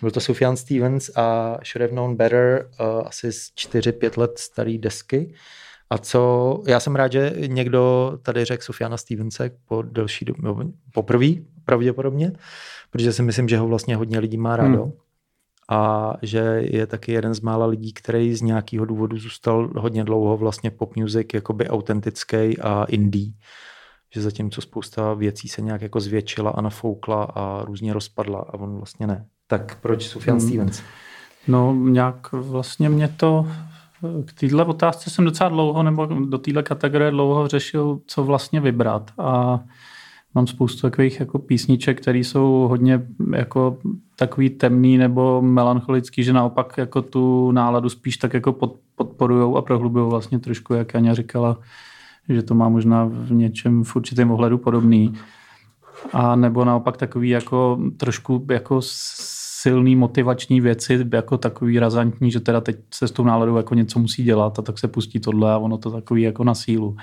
Byl 0.00 0.10
to 0.10 0.20
Sufjan 0.20 0.56
Stevens 0.56 1.10
a 1.16 1.58
Should 1.64 1.80
Have 1.80 1.88
Known 1.88 2.16
Better, 2.16 2.68
uh, 2.80 3.06
asi 3.06 3.32
z 3.32 3.52
4-5 3.56 4.20
let 4.20 4.38
starý 4.38 4.78
desky. 4.78 5.34
A 5.90 5.98
co, 5.98 6.62
já 6.66 6.80
jsem 6.80 6.96
rád, 6.96 7.12
že 7.12 7.32
někdo 7.46 8.12
tady 8.22 8.44
řekl 8.44 8.62
Sofiana 8.62 8.96
Stevense 8.96 9.50
po 9.68 9.82
delší 9.82 10.24
době, 10.24 10.66
poprvé 10.94 11.28
pravděpodobně, 11.64 12.32
protože 12.90 13.12
si 13.12 13.22
myslím, 13.22 13.48
že 13.48 13.58
ho 13.58 13.68
vlastně 13.68 13.96
hodně 13.96 14.18
lidí 14.18 14.36
má 14.36 14.56
rádo. 14.56 14.82
Hmm 14.82 14.92
a 15.68 16.12
že 16.22 16.38
je 16.60 16.86
taky 16.86 17.12
jeden 17.12 17.34
z 17.34 17.40
mála 17.40 17.66
lidí, 17.66 17.92
který 17.92 18.34
z 18.34 18.42
nějakého 18.42 18.84
důvodu 18.84 19.18
zůstal 19.18 19.70
hodně 19.76 20.04
dlouho 20.04 20.36
vlastně 20.36 20.70
pop 20.70 20.96
music 20.96 21.28
jakoby 21.34 21.68
autentický 21.68 22.58
a 22.58 22.84
indie. 22.84 23.32
Že 24.14 24.22
zatímco 24.22 24.60
spousta 24.60 25.14
věcí 25.14 25.48
se 25.48 25.62
nějak 25.62 25.82
jako 25.82 26.00
zvětšila 26.00 26.50
a 26.50 26.60
nafoukla 26.60 27.24
a 27.24 27.64
různě 27.64 27.92
rozpadla 27.92 28.38
a 28.38 28.54
on 28.54 28.76
vlastně 28.76 29.06
ne. 29.06 29.26
Tak 29.46 29.78
proč 29.80 30.06
Sufjan 30.06 30.38
hmm. 30.38 30.48
Stevens? 30.48 30.82
No 31.48 31.74
nějak 31.74 32.32
vlastně 32.32 32.88
mě 32.88 33.08
to 33.08 33.46
k 34.24 34.32
této 34.32 34.66
otázce 34.66 35.10
jsem 35.10 35.24
docela 35.24 35.48
dlouho, 35.48 35.82
nebo 35.82 36.06
do 36.06 36.38
této 36.38 36.62
kategorie 36.62 37.10
dlouho 37.10 37.48
řešil, 37.48 38.00
co 38.06 38.24
vlastně 38.24 38.60
vybrat. 38.60 39.10
A 39.18 39.60
mám 40.34 40.46
spoustu 40.46 40.80
takových 40.80 41.20
jako 41.20 41.38
písniček, 41.38 42.00
které 42.00 42.18
jsou 42.18 42.66
hodně 42.68 43.06
jako 43.36 43.78
takový 44.16 44.50
temný 44.50 44.98
nebo 44.98 45.42
melancholický, 45.42 46.22
že 46.22 46.32
naopak 46.32 46.78
jako 46.78 47.02
tu 47.02 47.52
náladu 47.52 47.88
spíš 47.88 48.16
tak 48.16 48.34
jako 48.34 48.52
pod, 48.52 48.76
podporujou 48.94 49.56
a 49.56 49.62
prohlubují 49.62 50.10
vlastně 50.10 50.38
trošku, 50.38 50.74
jak 50.74 50.94
Aňa 50.94 51.14
říkala, 51.14 51.58
že 52.28 52.42
to 52.42 52.54
má 52.54 52.68
možná 52.68 53.04
v 53.04 53.32
něčem 53.32 53.84
v 53.84 53.96
určitém 53.96 54.30
ohledu 54.30 54.58
podobný. 54.58 55.14
A 56.12 56.36
nebo 56.36 56.64
naopak 56.64 56.96
takový 56.96 57.28
jako 57.28 57.80
trošku 57.96 58.46
jako 58.50 58.80
silný 58.82 59.96
motivační 59.96 60.60
věci, 60.60 61.06
jako 61.12 61.38
takový 61.38 61.78
razantní, 61.78 62.30
že 62.30 62.40
teda 62.40 62.60
teď 62.60 62.76
se 62.94 63.08
s 63.08 63.12
tou 63.12 63.24
náladou 63.24 63.56
jako 63.56 63.74
něco 63.74 63.98
musí 63.98 64.24
dělat 64.24 64.58
a 64.58 64.62
tak 64.62 64.78
se 64.78 64.88
pustí 64.88 65.20
tohle 65.20 65.52
a 65.52 65.58
ono 65.58 65.78
to 65.78 65.90
takový 65.90 66.22
jako 66.22 66.44
na 66.44 66.54
sílu 66.54 66.96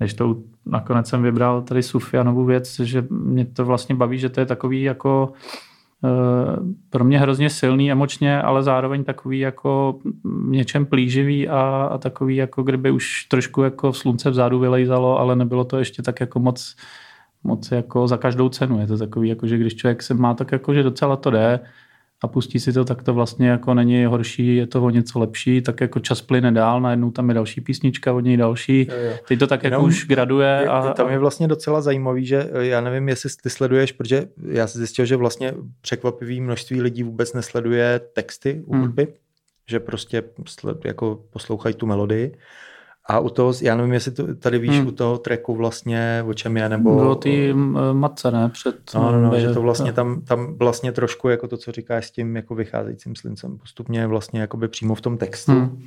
než 0.00 0.14
to 0.14 0.36
nakonec 0.66 1.08
jsem 1.08 1.22
vybral 1.22 1.62
tady 1.62 1.82
Sufianovu 1.82 2.44
věc, 2.44 2.80
že 2.80 3.04
mě 3.10 3.44
to 3.44 3.64
vlastně 3.64 3.94
baví, 3.94 4.18
že 4.18 4.28
to 4.28 4.40
je 4.40 4.46
takový 4.46 4.82
jako 4.82 5.32
eh, 6.04 6.08
pro 6.90 7.04
mě 7.04 7.18
hrozně 7.18 7.50
silný 7.50 7.92
emočně, 7.92 8.42
ale 8.42 8.62
zároveň 8.62 9.04
takový 9.04 9.38
jako 9.38 9.98
něčem 10.44 10.86
plíživý 10.86 11.48
a, 11.48 11.88
a 11.92 11.98
takový 11.98 12.36
jako 12.36 12.62
kdyby 12.62 12.90
už 12.90 13.24
trošku 13.24 13.62
jako 13.62 13.92
slunce 13.92 14.30
vzadu 14.30 14.58
vylejzalo, 14.58 15.18
ale 15.18 15.36
nebylo 15.36 15.64
to 15.64 15.78
ještě 15.78 16.02
tak 16.02 16.20
jako 16.20 16.40
moc, 16.40 16.76
moc 17.44 17.70
jako 17.70 18.08
za 18.08 18.16
každou 18.16 18.48
cenu. 18.48 18.80
Je 18.80 18.86
to 18.86 18.98
takový 18.98 19.28
jako, 19.28 19.46
že 19.46 19.58
když 19.58 19.76
člověk 19.76 20.02
se 20.02 20.14
má 20.14 20.34
tak 20.34 20.52
jako, 20.52 20.74
že 20.74 20.82
docela 20.82 21.16
to 21.16 21.30
jde, 21.30 21.60
a 22.22 22.28
pustí 22.28 22.60
si 22.60 22.72
to, 22.72 22.84
tak 22.84 23.02
to 23.02 23.14
vlastně 23.14 23.48
jako 23.48 23.74
není 23.74 24.04
horší, 24.04 24.56
je 24.56 24.66
to 24.66 24.82
o 24.82 24.90
něco 24.90 25.18
lepší, 25.18 25.62
tak 25.62 25.80
jako 25.80 26.00
čas 26.00 26.22
plyne 26.22 26.52
dál, 26.52 26.80
najednou 26.80 27.10
tam 27.10 27.28
je 27.28 27.34
další 27.34 27.60
písnička, 27.60 28.12
od 28.12 28.20
něj 28.20 28.36
další, 28.36 28.86
jo, 28.90 28.96
jo. 29.04 29.12
teď 29.28 29.38
to 29.38 29.46
tak 29.46 29.64
jako 29.64 29.82
už 29.82 30.06
graduje. 30.06 30.68
A, 30.68 30.92
tam 30.92 31.10
je 31.10 31.18
vlastně 31.18 31.48
docela 31.48 31.80
zajímavý, 31.80 32.26
že 32.26 32.50
eh, 32.52 32.66
já 32.66 32.80
nevím, 32.80 33.08
jestli 33.08 33.30
ty 33.42 33.50
sleduješ, 33.50 33.92
protože 33.92 34.28
já 34.46 34.66
jsem 34.66 34.78
zjistil, 34.78 35.04
že 35.04 35.16
vlastně 35.16 35.54
překvapivý 35.80 36.40
množství 36.40 36.82
lidí 36.82 37.02
vůbec 37.02 37.32
nesleduje 37.32 38.00
texty 38.12 38.62
u 38.66 38.76
hudby, 38.76 39.04
hmm. 39.04 39.14
že 39.66 39.80
prostě 39.80 40.22
jako 40.84 41.24
poslouchají 41.30 41.74
tu 41.74 41.86
melodii 41.86 42.32
a 43.06 43.18
u 43.18 43.28
toho, 43.28 43.52
já 43.62 43.76
nevím, 43.76 43.92
jestli 43.92 44.12
to, 44.12 44.34
tady 44.34 44.58
víš 44.58 44.78
hmm. 44.78 44.86
u 44.86 44.90
toho 44.90 45.18
tracku 45.18 45.54
vlastně, 45.54 46.24
o 46.26 46.34
čem 46.34 46.56
je, 46.56 46.68
nebo... 46.68 46.94
Bylo 46.94 47.14
ty 47.14 47.54
matce, 47.92 48.30
ne? 48.30 48.48
Před, 48.48 48.76
no, 48.94 49.12
no, 49.12 49.20
no, 49.20 49.38
že 49.38 49.54
to 49.54 49.62
vlastně 49.62 49.92
tam, 49.92 50.20
tam 50.20 50.54
vlastně 50.58 50.92
trošku 50.92 51.28
jako 51.28 51.48
to, 51.48 51.56
co 51.56 51.72
říkáš 51.72 52.06
s 52.06 52.10
tím 52.10 52.36
jako 52.36 52.54
vycházejícím 52.54 53.16
slincem, 53.16 53.58
postupně 53.58 54.06
vlastně 54.06 54.40
jakoby 54.40 54.68
přímo 54.68 54.94
v 54.94 55.00
tom 55.00 55.18
textu. 55.18 55.52
Hmm. 55.52 55.82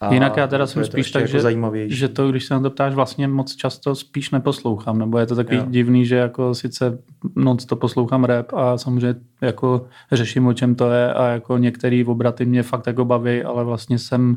A 0.00 0.14
Jinak 0.14 0.36
já 0.36 0.46
teda 0.46 0.66
jsem 0.66 0.84
spíš 0.84 1.10
tak, 1.10 1.22
jako 1.22 1.72
že, 1.74 1.88
že 1.88 2.08
to, 2.08 2.30
když 2.30 2.44
se 2.44 2.54
na 2.54 2.60
to 2.60 2.70
ptáš, 2.70 2.94
vlastně 2.94 3.28
moc 3.28 3.54
často 3.54 3.94
spíš 3.94 4.30
neposlouchám, 4.30 4.98
nebo 4.98 5.18
je 5.18 5.26
to 5.26 5.36
takový 5.36 5.56
jo. 5.56 5.64
divný, 5.68 6.06
že 6.06 6.16
jako 6.16 6.54
sice 6.54 6.98
noc 7.36 7.64
to 7.64 7.76
poslouchám 7.76 8.24
rap 8.24 8.52
a 8.52 8.78
samozřejmě 8.78 9.20
jako 9.40 9.86
řeším, 10.12 10.46
o 10.46 10.52
čem 10.52 10.74
to 10.74 10.90
je 10.90 11.14
a 11.14 11.28
jako 11.28 11.58
některé 11.58 12.04
obraty 12.06 12.44
mě 12.44 12.62
fakt 12.62 12.86
jako 12.86 13.04
baví, 13.04 13.42
ale 13.42 13.64
vlastně 13.64 13.98
jsem 13.98 14.36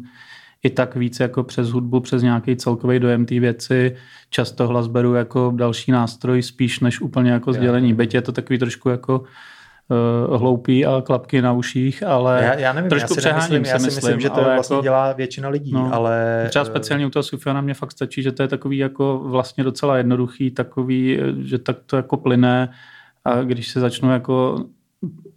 i 0.64 0.70
tak 0.70 0.96
víc 0.96 1.20
jako 1.20 1.44
přes 1.44 1.70
hudbu, 1.70 2.00
přes 2.00 2.22
nějaký 2.22 2.56
celkový 2.56 3.00
dojem 3.00 3.26
té 3.26 3.40
věci. 3.40 3.96
Často 4.30 4.68
hlas 4.68 4.88
beru 4.88 5.14
jako 5.14 5.54
další 5.56 5.92
nástroj 5.92 6.42
spíš 6.42 6.80
než 6.80 7.02
úplně 7.02 7.32
jako 7.32 7.54
sdělení. 7.54 7.94
Byť 7.94 8.14
je 8.14 8.22
to 8.22 8.32
takový 8.32 8.60
trošku 8.60 8.90
jako 8.90 9.20
uh, 9.20 10.38
hloupý 10.38 10.86
a 10.86 11.02
klapky 11.02 11.42
na 11.42 11.54
uších, 11.54 12.04
ale 12.04 12.44
já, 12.44 12.54
já 12.54 12.74
nevím, 12.74 12.90
trošku 12.90 13.12
já 13.12 13.16
si 13.16 13.20
přeháním, 13.20 13.66
já 13.66 13.80
si 13.80 13.86
myslím, 13.86 13.96
myslím, 13.96 14.20
že 14.20 14.30
to 14.30 14.44
vlastně 14.44 14.76
jako, 14.76 14.84
dělá 14.84 15.14
většina 15.14 15.50
lidí, 15.50 15.72
no, 15.74 15.94
ale... 15.94 16.46
Třeba 16.50 16.64
eh, 16.64 16.66
speciálně 16.66 17.06
u 17.06 17.10
toho 17.10 17.24
Sufiana 17.24 17.62
mě 17.62 17.74
fakt 17.74 17.92
stačí, 17.92 18.22
že 18.22 18.32
to 18.32 18.42
je 18.42 18.48
takový 18.48 18.78
jako 18.78 19.20
vlastně 19.24 19.64
docela 19.64 19.98
jednoduchý, 19.98 20.52
takový, 20.52 21.20
že 21.44 21.58
tak 21.58 21.78
to 21.86 21.96
jako 21.96 22.18
plyne 22.18 22.70
a 23.26 23.42
když 23.42 23.68
se 23.68 23.80
začnu 23.80 24.12
jako 24.12 24.66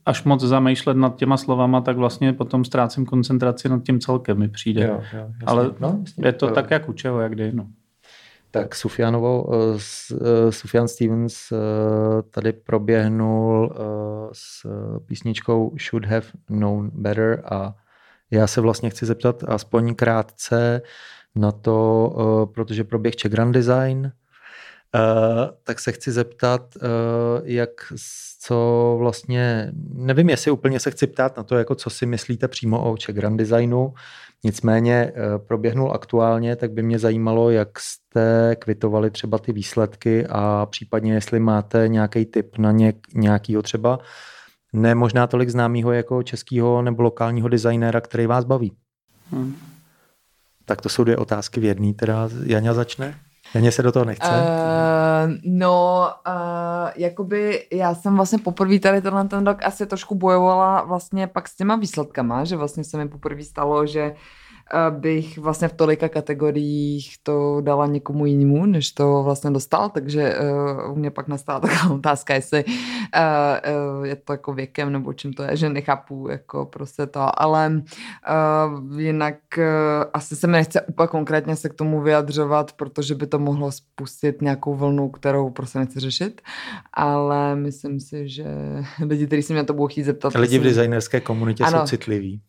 až 0.06 0.24
moc 0.24 0.40
zamýšlet 0.40 0.96
nad 0.96 1.16
těma 1.16 1.36
slovama, 1.36 1.80
tak 1.80 1.96
vlastně 1.96 2.32
potom 2.32 2.64
ztrácím 2.64 3.06
koncentraci 3.06 3.68
nad 3.68 3.82
tím 3.82 4.00
celkem 4.00 4.38
mi 4.38 4.48
přijde. 4.48 4.82
Jo, 4.82 5.02
jo, 5.12 5.28
Ale 5.46 5.70
no, 5.80 5.98
jasně, 6.00 6.26
je 6.26 6.32
to 6.32 6.46
jo. 6.46 6.54
tak 6.54 6.70
jak 6.70 6.88
u 6.88 6.92
čeho, 6.92 7.20
jak 7.20 7.32
kdy. 7.32 7.52
No. 7.52 7.66
Tak 8.50 8.74
Sufianovou, 8.74 9.42
uh, 9.42 9.80
Sufian 10.50 10.88
Stevens 10.88 11.52
uh, 11.52 11.58
tady 12.30 12.52
proběhnul 12.52 13.66
uh, 13.66 14.30
s 14.32 14.66
písničkou 15.06 15.74
Should 15.78 16.04
Have 16.04 16.26
Known 16.46 16.90
Better 16.94 17.42
a 17.44 17.74
já 18.30 18.46
se 18.46 18.60
vlastně 18.60 18.90
chci 18.90 19.06
zeptat 19.06 19.44
aspoň 19.48 19.94
krátce 19.94 20.82
na 21.34 21.52
to, 21.52 22.48
protože 22.54 22.84
proběh 22.84 23.16
Czech 23.16 23.32
Grand 23.32 23.54
Design, 23.54 24.12
Uh, 24.94 25.50
tak 25.64 25.80
se 25.80 25.92
chci 25.92 26.12
zeptat, 26.12 26.76
uh, 26.76 26.82
jak 27.44 27.70
co 28.40 28.96
vlastně, 28.98 29.72
nevím, 29.94 30.30
jestli 30.30 30.50
úplně 30.50 30.80
se 30.80 30.90
chci 30.90 31.06
ptát 31.06 31.36
na 31.36 31.42
to, 31.42 31.56
jako 31.56 31.74
co 31.74 31.90
si 31.90 32.06
myslíte 32.06 32.48
přímo 32.48 32.92
o 32.92 32.96
Czech 32.96 33.16
Grand 33.16 33.36
Designu, 33.36 33.94
nicméně 34.44 35.12
uh, 35.12 35.46
proběhnul 35.46 35.92
aktuálně, 35.92 36.56
tak 36.56 36.72
by 36.72 36.82
mě 36.82 36.98
zajímalo, 36.98 37.50
jak 37.50 37.80
jste 37.80 38.56
kvitovali 38.58 39.10
třeba 39.10 39.38
ty 39.38 39.52
výsledky 39.52 40.26
a 40.28 40.66
případně 40.70 41.14
jestli 41.14 41.40
máte 41.40 41.88
nějaký 41.88 42.24
tip 42.24 42.58
na 42.58 42.72
něk, 42.72 42.96
nějakýho 43.14 43.62
třeba, 43.62 43.98
ne 44.72 44.94
možná 44.94 45.26
tolik 45.26 45.50
známého 45.50 45.92
jako 45.92 46.22
českého 46.22 46.82
nebo 46.82 47.02
lokálního 47.02 47.48
designéra, 47.48 48.00
který 48.00 48.26
vás 48.26 48.44
baví. 48.44 48.72
Hmm. 49.30 49.56
Tak 50.64 50.80
to 50.80 50.88
jsou 50.88 51.04
dvě 51.04 51.16
otázky 51.16 51.60
v 51.60 51.64
jedné, 51.64 51.94
teda 51.94 52.28
Janě 52.44 52.74
začne. 52.74 53.18
Janě 53.54 53.72
se 53.72 53.82
do 53.82 53.92
toho 53.92 54.04
nechce? 54.04 54.28
Uh, 54.28 55.32
no, 55.44 56.08
uh, 56.26 56.90
jakoby 56.96 57.66
já 57.72 57.94
jsem 57.94 58.16
vlastně 58.16 58.38
poprvé 58.38 58.78
tady 58.78 59.02
tenhle 59.02 59.28
ten 59.28 59.46
rok 59.46 59.58
asi 59.62 59.86
trošku 59.86 60.14
bojovala 60.14 60.82
vlastně 60.82 61.26
pak 61.26 61.48
s 61.48 61.56
těma 61.56 61.76
výsledkama, 61.76 62.44
že 62.44 62.56
vlastně 62.56 62.84
se 62.84 62.96
mi 62.96 63.08
poprvé 63.08 63.42
stalo, 63.42 63.86
že 63.86 64.14
bych 64.90 65.38
vlastně 65.38 65.68
v 65.68 65.72
tolika 65.72 66.08
kategoriích 66.08 67.14
to 67.22 67.60
dala 67.60 67.86
někomu 67.86 68.26
jinému, 68.26 68.66
než 68.66 68.92
to 68.92 69.22
vlastně 69.22 69.50
dostal, 69.50 69.88
takže 69.88 70.34
uh, 70.84 70.92
u 70.92 70.96
mě 70.96 71.10
pak 71.10 71.28
nastala 71.28 71.60
taková 71.60 71.94
otázka, 71.94 72.34
jestli 72.34 72.64
uh, 72.64 72.72
uh, 73.98 74.06
je 74.06 74.16
to 74.16 74.32
jako 74.32 74.52
věkem 74.52 74.92
nebo 74.92 75.12
čím 75.12 75.32
to 75.32 75.42
je, 75.42 75.56
že 75.56 75.68
nechápu 75.68 76.28
jako 76.28 76.66
prostě 76.66 77.06
to, 77.06 77.42
ale 77.42 77.72
uh, 77.72 79.00
jinak 79.00 79.34
uh, 79.58 79.64
asi 80.14 80.36
se 80.36 80.46
mi 80.46 80.52
nechce 80.52 80.80
úplně 80.80 81.08
konkrétně 81.08 81.56
se 81.56 81.68
k 81.68 81.74
tomu 81.74 82.00
vyjadřovat, 82.00 82.72
protože 82.72 83.14
by 83.14 83.26
to 83.26 83.38
mohlo 83.38 83.72
spustit 83.72 84.42
nějakou 84.42 84.74
vlnu, 84.74 85.08
kterou 85.10 85.50
prostě 85.50 85.78
nechci 85.78 86.00
řešit, 86.00 86.42
ale 86.94 87.56
myslím 87.56 88.00
si, 88.00 88.28
že 88.28 88.44
lidi, 89.06 89.26
kteří 89.26 89.42
si 89.42 89.52
mě 89.52 89.64
to 89.64 89.72
budou 89.72 89.86
chtít 89.86 90.04
zeptat... 90.04 90.34
Lidi 90.34 90.58
v 90.58 90.62
designerské 90.62 91.20
komunitě 91.20 91.64
ano, 91.64 91.78
jsou 91.78 91.86
citliví 91.86 92.40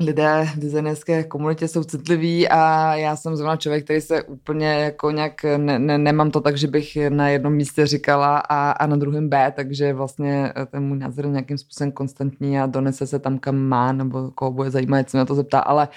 lidé 0.00 0.48
v 0.54 0.58
designerské 0.58 1.24
komunitě 1.24 1.68
jsou 1.68 1.84
citliví 1.84 2.48
a 2.48 2.94
já 2.94 3.16
jsem 3.16 3.36
zrovna 3.36 3.56
člověk, 3.56 3.84
který 3.84 4.00
se 4.00 4.22
úplně 4.22 4.66
jako 4.66 5.10
nějak, 5.10 5.42
ne, 5.56 5.78
ne, 5.78 5.98
nemám 5.98 6.30
to 6.30 6.40
tak, 6.40 6.56
že 6.56 6.66
bych 6.66 6.98
na 7.08 7.28
jednom 7.28 7.52
místě 7.52 7.86
říkala 7.86 8.38
A 8.38 8.70
a 8.70 8.86
na 8.86 8.96
druhém 8.96 9.28
B, 9.28 9.52
takže 9.56 9.92
vlastně 9.92 10.52
ten 10.70 10.82
můj 10.82 10.98
názor 10.98 11.26
nějakým 11.26 11.58
způsobem 11.58 11.92
konstantní 11.92 12.60
a 12.60 12.66
donese 12.66 13.06
se 13.06 13.18
tam 13.18 13.38
kam 13.38 13.56
má, 13.56 13.92
nebo 13.92 14.30
koho 14.30 14.50
bude 14.50 14.70
zajímat, 14.70 15.10
co 15.10 15.16
mě 15.16 15.24
to 15.24 15.34
zeptá, 15.34 15.60
ale 15.60 15.88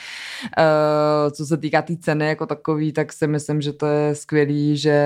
uh, 0.57 1.31
co 1.31 1.45
se 1.45 1.57
týká 1.57 1.81
té 1.81 1.93
tý 1.93 1.97
ceny 1.97 2.27
jako 2.27 2.45
takový, 2.45 2.93
tak 2.93 3.13
si 3.13 3.27
myslím, 3.27 3.61
že 3.61 3.73
to 3.73 3.85
je 3.85 4.15
skvělý, 4.15 4.77
že, 4.77 4.99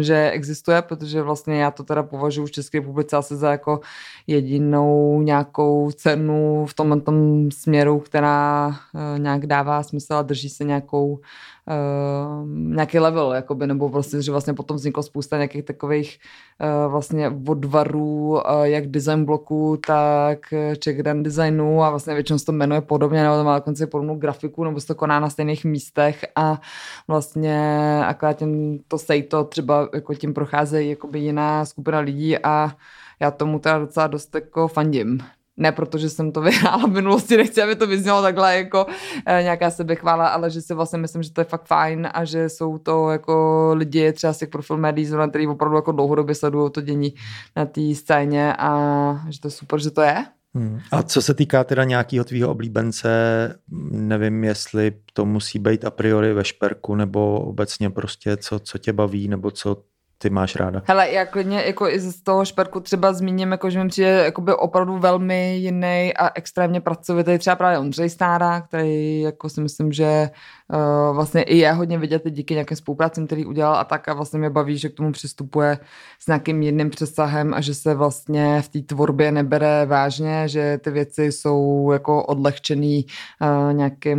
že 0.00 0.30
existuje, 0.30 0.82
protože 0.82 1.22
vlastně 1.22 1.60
já 1.60 1.70
to 1.70 1.84
teda 1.84 2.02
považuji 2.02 2.46
v 2.46 2.50
České 2.50 2.78
republice 2.78 3.16
asi 3.16 3.36
za 3.36 3.50
jako 3.50 3.80
jedinou 4.26 5.22
nějakou 5.22 5.90
cenu 5.90 6.66
v 6.66 6.74
tomhle 6.74 7.00
tom 7.00 7.50
směru, 7.50 7.98
která 8.16 8.68
uh, 8.68 9.18
nějak 9.18 9.46
dává 9.46 9.82
smysl 9.82 10.14
a 10.14 10.22
drží 10.22 10.48
se 10.48 10.64
nějakou 10.64 11.12
uh, 11.12 12.48
nějaký 12.48 12.98
level, 12.98 13.32
jakoby, 13.32 13.66
nebo 13.66 13.88
prostě, 13.88 14.22
že 14.22 14.30
vlastně 14.30 14.54
potom 14.54 14.76
vzniklo 14.76 15.02
spousta 15.02 15.36
nějakých 15.36 15.64
takových 15.64 16.18
uh, 16.60 16.92
vlastně 16.92 17.30
odvarů, 17.48 18.28
uh, 18.28 18.40
jak 18.62 18.86
design 18.86 19.24
bloku, 19.24 19.78
tak 19.86 20.38
check 20.84 20.98
grand 20.98 21.24
designu 21.24 21.82
a 21.82 21.90
vlastně 21.90 22.14
většinou 22.14 22.38
se 22.38 22.44
to 22.44 22.52
jmenuje 22.52 22.80
podobně, 22.80 23.22
nebo 23.22 23.36
to 23.36 23.44
má 23.44 23.58
dokonce 23.58 23.86
podobnou 23.86 24.16
grafiku, 24.16 24.64
nebo 24.64 24.80
se 24.80 24.86
to 24.86 24.94
koná 24.94 25.20
na 25.20 25.30
stejných 25.30 25.64
místech 25.64 26.24
a 26.36 26.60
vlastně 27.08 28.00
akorát 28.06 28.32
tím 28.32 28.80
to 28.88 28.98
sejto 28.98 29.44
třeba 29.44 29.88
jako 29.94 30.14
tím 30.14 30.34
procházejí 30.34 30.90
jakoby 30.90 31.18
jiná 31.18 31.64
skupina 31.64 31.98
lidí 31.98 32.38
a 32.38 32.72
já 33.20 33.30
tomu 33.30 33.58
teda 33.58 33.78
docela 33.78 34.06
dost 34.06 34.34
jako 34.34 34.68
fandím. 34.68 35.20
Ne 35.56 35.72
protože 35.72 36.10
jsem 36.10 36.32
to 36.32 36.40
vyhrála 36.50 36.86
v 36.86 36.92
minulosti, 36.92 37.36
nechci, 37.36 37.62
aby 37.62 37.76
to 37.76 37.86
vyznělo 37.86 38.22
takhle 38.22 38.56
jako 38.56 38.86
e, 39.26 39.42
nějaká 39.42 39.70
sebechvála, 39.70 40.28
ale 40.28 40.50
že 40.50 40.62
si 40.62 40.74
vlastně 40.74 40.98
myslím, 40.98 41.22
že 41.22 41.32
to 41.32 41.40
je 41.40 41.44
fakt 41.44 41.66
fajn 41.66 42.08
a 42.14 42.24
že 42.24 42.48
jsou 42.48 42.78
to 42.78 43.10
jako 43.10 43.70
lidi 43.74 44.12
třeba 44.12 44.32
z 44.32 44.38
těch 44.38 44.48
profil 44.48 44.76
médií, 44.76 45.10
který 45.30 45.46
opravdu 45.46 45.76
jako 45.76 45.92
dlouhodobě 45.92 46.34
sledují 46.34 46.70
to 46.70 46.80
dění 46.80 47.14
na 47.56 47.66
té 47.66 47.94
scéně 47.94 48.54
a 48.58 49.20
že 49.28 49.40
to 49.40 49.46
je 49.46 49.52
super, 49.52 49.80
že 49.80 49.90
to 49.90 50.02
je. 50.02 50.24
Hmm. 50.56 50.80
A 50.92 51.02
co 51.02 51.22
se 51.22 51.34
týká 51.34 51.64
teda 51.64 51.84
nějakého 51.84 52.24
tvýho 52.24 52.50
oblíbence, 52.50 53.08
nevím, 53.90 54.44
jestli 54.44 54.92
to 55.12 55.26
musí 55.26 55.58
být 55.58 55.84
a 55.84 55.90
priori 55.90 56.32
ve 56.32 56.44
šperku, 56.44 56.94
nebo 56.94 57.40
obecně 57.40 57.90
prostě 57.90 58.36
co, 58.36 58.58
co 58.58 58.78
tě 58.78 58.92
baví, 58.92 59.28
nebo 59.28 59.50
co 59.50 59.82
ty 60.18 60.30
máš 60.30 60.56
ráda? 60.56 60.82
Hele, 60.86 61.10
já 61.10 61.26
klidně 61.26 61.62
jako 61.62 61.88
i 61.88 62.00
z 62.00 62.22
toho 62.22 62.44
šperku 62.44 62.80
třeba 62.80 63.12
zmíním, 63.12 63.52
jako, 63.52 63.70
že 63.70 63.82
mi 63.82 63.88
přijde 63.88 64.08
jakoby 64.08 64.54
opravdu 64.54 64.98
velmi 64.98 65.56
jiný 65.56 66.12
a 66.16 66.30
extrémně 66.34 66.80
pracovitý 66.80 67.38
třeba 67.38 67.56
právě 67.56 67.78
Ondřej 67.78 68.10
Stára, 68.10 68.60
který 68.60 69.20
jako 69.20 69.48
si 69.48 69.60
myslím, 69.60 69.92
že 69.92 70.30
uh, 70.72 71.16
vlastně 71.16 71.42
i 71.42 71.56
je 71.56 71.72
hodně 71.72 71.98
vidět 71.98 72.22
díky 72.30 72.54
nějakým 72.54 72.76
spolupracím, 72.76 73.26
který 73.26 73.46
udělal 73.46 73.76
a 73.76 73.84
tak 73.84 74.08
a 74.08 74.14
vlastně 74.14 74.38
mě 74.38 74.50
baví, 74.50 74.78
že 74.78 74.88
k 74.88 74.94
tomu 74.94 75.12
přistupuje 75.12 75.78
s 76.18 76.26
nějakým 76.26 76.62
jedným 76.62 76.90
přesahem 76.90 77.54
a 77.54 77.60
že 77.60 77.74
se 77.74 77.94
vlastně 77.94 78.62
v 78.62 78.68
té 78.68 78.78
tvorbě 78.80 79.32
nebere 79.32 79.86
vážně, 79.86 80.48
že 80.48 80.78
ty 80.78 80.90
věci 80.90 81.32
jsou 81.32 81.90
jako 81.92 82.24
odlehčený 82.24 83.06
uh, 83.40 83.74
nějakým 83.74 84.18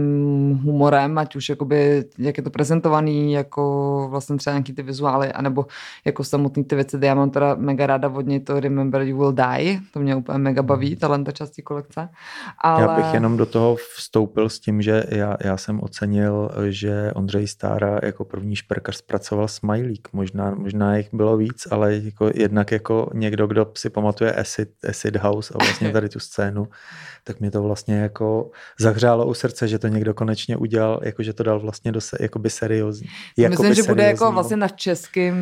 humorem, 0.64 1.18
ať 1.18 1.36
už 1.36 1.50
jakoby, 1.50 2.06
jak 2.18 2.38
je 2.38 2.43
to 2.43 2.50
prezentovaný, 2.50 3.34
jako 3.34 4.08
vlastně 4.10 4.38
třeba 4.38 4.54
nějaký 4.54 4.74
ty 4.74 4.84
vizuály, 4.84 5.32
anebo 5.32 5.66
jako 6.06 6.24
samotný 6.24 6.64
ty 6.64 6.76
věci, 6.76 6.98
já 7.02 7.16
mám 7.16 7.30
teda 7.30 7.56
mega 7.56 7.88
ráda 7.88 8.10
od 8.10 8.26
něj 8.26 8.39
to 8.39 8.60
Remember 8.60 9.02
You 9.02 9.18
Will 9.18 9.32
Die, 9.32 9.80
to 9.93 10.00
mě 10.00 10.16
úplně 10.16 10.38
mega 10.38 10.64
baví, 10.64 10.88
hmm. 10.88 10.95
tahle 10.95 11.24
části 11.34 11.62
kolekce. 11.62 12.10
Ale... 12.58 12.82
Já 12.82 12.95
bych 12.95 13.14
jenom 13.14 13.38
do 13.38 13.45
toho 13.45 13.76
vstoupil 13.95 14.50
s 14.50 14.60
tím, 14.60 14.82
že 14.82 15.04
já, 15.10 15.38
já 15.43 15.58
jsem 15.58 15.80
ocenil, 15.84 16.37
že 16.70 17.12
Ondřej 17.16 17.48
Stára 17.48 18.00
jako 18.04 18.26
první 18.26 18.56
šperkař 18.56 18.98
zpracoval 18.98 19.48
smajlík. 19.48 20.08
Možná, 20.14 20.56
možná 20.56 20.98
jich 20.98 21.10
bylo 21.14 21.38
víc, 21.38 21.68
ale 21.72 21.96
jako 21.96 22.30
jednak 22.34 22.72
jako 22.72 23.10
někdo, 23.14 23.48
kdo 23.48 23.72
si 23.78 23.90
pamatuje 23.90 24.34
Acid, 24.34 24.70
Acid 24.90 25.16
House 25.16 25.54
a 25.54 25.64
vlastně 25.64 25.92
tady 25.92 26.10
tu 26.10 26.20
scénu, 26.20 26.68
tak 27.24 27.40
mě 27.40 27.52
to 27.52 27.64
vlastně 27.64 27.96
jako 27.96 28.52
zahřálo 28.80 29.26
u 29.26 29.34
srdce, 29.34 29.68
že 29.68 29.80
to 29.80 29.88
někdo 29.88 30.14
konečně 30.14 30.58
udělal, 30.58 31.00
jako 31.04 31.24
že 31.24 31.34
to 31.34 31.44
dal 31.44 31.60
vlastně 31.60 31.92
do 31.92 32.02
se, 32.02 32.18
jakoby 32.20 32.50
seriózní. 32.50 33.08
Myslím, 33.50 33.74
že 33.74 33.84
bude 33.84 34.04
jako 34.04 34.32
vlastně 34.32 34.58
na 34.58 34.68
českým, 34.68 35.36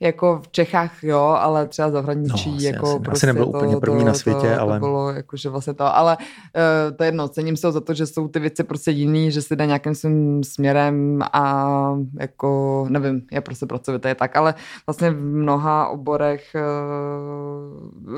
jako 0.00 0.40
v 0.44 0.48
Čechách, 0.48 1.04
jo, 1.04 1.20
ale 1.20 1.68
třeba 1.68 1.90
zahraničí, 1.90 2.50
no, 2.50 2.56
asi, 2.56 2.66
jako 2.66 2.86
asi, 2.86 2.98
prostě 2.98 3.26
asi 3.26 3.26
nebyl 3.26 3.44
to, 3.44 3.50
úplně 3.50 3.76
první 3.76 4.00
to, 4.00 4.06
na 4.06 4.14
světě, 4.14 4.54
to, 4.54 4.60
ale... 4.60 4.76
To 4.76 4.86
bylo 4.86 5.10
jako, 5.10 5.36
že 5.36 5.48
vlastně 5.48 5.74
to, 5.74 5.96
ale 5.96 6.16
uh, 6.16 6.96
to 6.96 7.04
je 7.04 7.08
jedno, 7.08 7.28
cením 7.28 7.56
se 7.56 7.72
za 7.72 7.80
to, 7.80 7.94
že 7.94 8.06
jsou 8.06 8.28
ty 8.28 8.40
věci 8.40 8.64
prostě 8.64 8.90
jiný, 8.90 9.30
že 9.30 9.42
se 9.42 9.56
jde 9.56 9.66
nějakým 9.66 9.94
svým 9.94 10.23
směrem 10.42 11.22
a 11.32 11.96
jako, 12.20 12.86
nevím, 12.88 13.22
je 13.32 13.40
prostě 13.40 13.66
pracovité 13.66 14.14
tak, 14.14 14.36
ale 14.36 14.54
vlastně 14.86 15.10
v 15.10 15.24
mnoha 15.24 15.88
oborech 15.88 16.56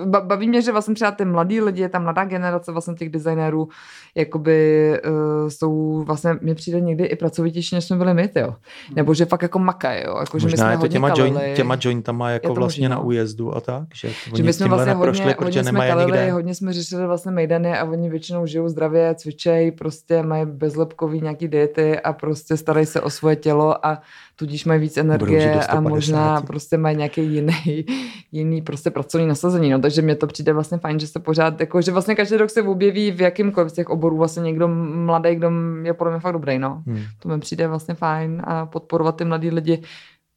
uh, 0.02 0.06
baví 0.06 0.48
mě, 0.48 0.62
že 0.62 0.72
vlastně 0.72 0.94
třeba 0.94 1.10
ty 1.10 1.24
mladí 1.24 1.60
lidi, 1.60 1.88
ta 1.88 1.98
mladá 1.98 2.24
generace 2.24 2.72
vlastně 2.72 2.94
těch 2.94 3.10
designérů 3.10 3.68
jakoby 4.14 4.92
uh, 5.06 5.48
jsou 5.48 6.02
vlastně, 6.06 6.38
mi 6.40 6.54
přijde 6.54 6.80
někdy 6.80 7.04
i 7.04 7.16
pracovitější, 7.16 7.74
než 7.74 7.84
jsme 7.84 7.96
byli 7.96 8.14
my, 8.14 8.30
jo. 8.36 8.54
Nebo 8.96 9.14
že 9.14 9.24
fakt 9.24 9.42
jako 9.42 9.58
makají, 9.58 10.02
jo. 10.06 10.16
Jako, 10.20 10.38
že 10.38 10.46
Možná 10.46 10.64
my 10.64 10.72
jsme 10.72 10.74
je 10.74 10.78
to 10.78 10.88
těma, 10.88 11.08
joint, 11.16 11.38
těma 11.54 11.76
jointama 11.80 12.30
jako 12.30 12.54
vlastně 12.54 12.88
možný, 12.88 12.96
na 12.96 13.00
újezdu 13.00 13.56
a 13.56 13.60
tak, 13.60 13.84
že, 13.94 14.10
že 14.36 14.42
my 14.42 14.52
jsme 14.52 14.68
vlastně 14.68 14.94
hodně, 14.94 15.34
hodně 15.38 15.64
jsme 15.64 15.88
kalili, 15.88 16.12
nikde. 16.12 16.32
hodně 16.32 16.54
jsme 16.54 16.72
řešili 16.72 17.06
vlastně 17.06 17.32
mejdany 17.32 17.78
a 17.78 17.84
oni 17.84 18.10
většinou 18.10 18.46
žijou 18.46 18.68
zdravě, 18.68 19.14
cvičejí, 19.14 19.70
prostě 19.70 20.22
mají 20.22 20.46
bezlepkový 20.46 21.20
nějaký 21.20 21.48
diety 21.48 21.95
a 22.00 22.12
prostě 22.12 22.56
starají 22.56 22.86
se 22.86 23.00
o 23.00 23.10
svoje 23.10 23.36
tělo 23.36 23.86
a 23.86 24.02
tudíž 24.36 24.64
mají 24.64 24.80
víc 24.80 24.96
energie 24.96 25.60
a 25.60 25.80
možná 25.80 26.40
prostě 26.40 26.78
mají 26.78 26.96
nějaký 26.96 27.22
jiný, 27.22 27.86
jiný 28.32 28.62
prostě 28.62 28.90
pracovní 28.90 29.26
nasazení. 29.26 29.70
No, 29.70 29.78
takže 29.78 30.02
mě 30.02 30.14
to 30.16 30.26
přijde 30.26 30.52
vlastně 30.52 30.78
fajn, 30.78 31.00
že 31.00 31.06
se 31.06 31.20
pořád, 31.20 31.60
jako, 31.60 31.82
že 31.82 31.92
vlastně 31.92 32.14
každý 32.14 32.36
rok 32.36 32.50
se 32.50 32.62
objeví 32.62 33.10
v 33.10 33.20
jakýmkoliv 33.20 33.70
z 33.70 33.74
těch 33.74 33.88
oborů 33.88 34.16
vlastně 34.16 34.42
někdo 34.42 34.68
mladý, 34.68 35.34
kdo 35.34 35.50
je 35.82 35.94
podle 35.94 36.12
mě 36.12 36.20
fakt 36.20 36.32
dobrý. 36.32 36.58
No. 36.58 36.82
Hmm. 36.86 37.02
To 37.18 37.28
mi 37.28 37.40
přijde 37.40 37.68
vlastně 37.68 37.94
fajn 37.94 38.42
a 38.44 38.66
podporovat 38.66 39.16
ty 39.16 39.24
mladí 39.24 39.50
lidi 39.50 39.82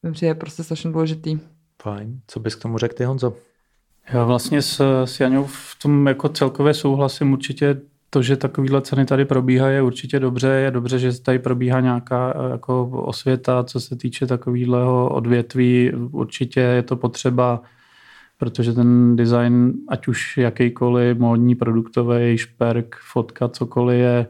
mi 0.03 0.11
přijde 0.11 0.35
prostě 0.35 0.63
strašně 0.63 0.91
důležitý. 0.91 1.39
Fajn. 1.81 2.19
Co 2.27 2.39
bys 2.39 2.55
k 2.55 2.61
tomu 2.61 2.77
řekl 2.77 2.95
ty, 2.95 3.03
Honzo? 3.03 3.33
Já 4.13 4.23
vlastně 4.23 4.61
s, 4.61 5.03
s 5.05 5.19
Jaňou 5.19 5.45
v 5.45 5.75
tom 5.81 6.07
jako 6.07 6.29
celkově 6.29 6.73
souhlasím 6.73 7.33
určitě 7.33 7.81
to, 8.09 8.21
že 8.21 8.37
takovýhle 8.37 8.81
ceny 8.81 9.05
tady 9.05 9.25
probíhají, 9.25 9.75
je 9.75 9.81
určitě 9.81 10.19
dobře. 10.19 10.47
Je 10.47 10.71
dobře, 10.71 10.99
že 10.99 11.21
tady 11.21 11.39
probíhá 11.39 11.79
nějaká 11.79 12.33
eh, 12.35 12.51
jako 12.51 12.89
osvěta, 12.89 13.63
co 13.63 13.79
se 13.79 13.95
týče 13.95 14.27
takového 14.27 15.09
odvětví. 15.09 15.91
Určitě 16.11 16.59
je 16.59 16.83
to 16.83 16.95
potřeba, 16.95 17.61
protože 18.37 18.73
ten 18.73 19.15
design, 19.15 19.73
ať 19.87 20.07
už 20.07 20.37
jakýkoliv, 20.37 21.17
módní, 21.17 21.55
produktový, 21.55 22.37
šperk, 22.37 22.95
fotka, 23.11 23.47
cokoliv, 23.47 23.99
je, 23.99 24.27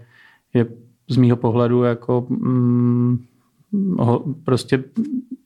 je 0.53 0.65
z 1.09 1.17
mýho 1.17 1.37
pohledu 1.37 1.83
jako 1.83 2.27
mm, 2.29 3.25
ho, 3.99 4.23
prostě 4.43 4.83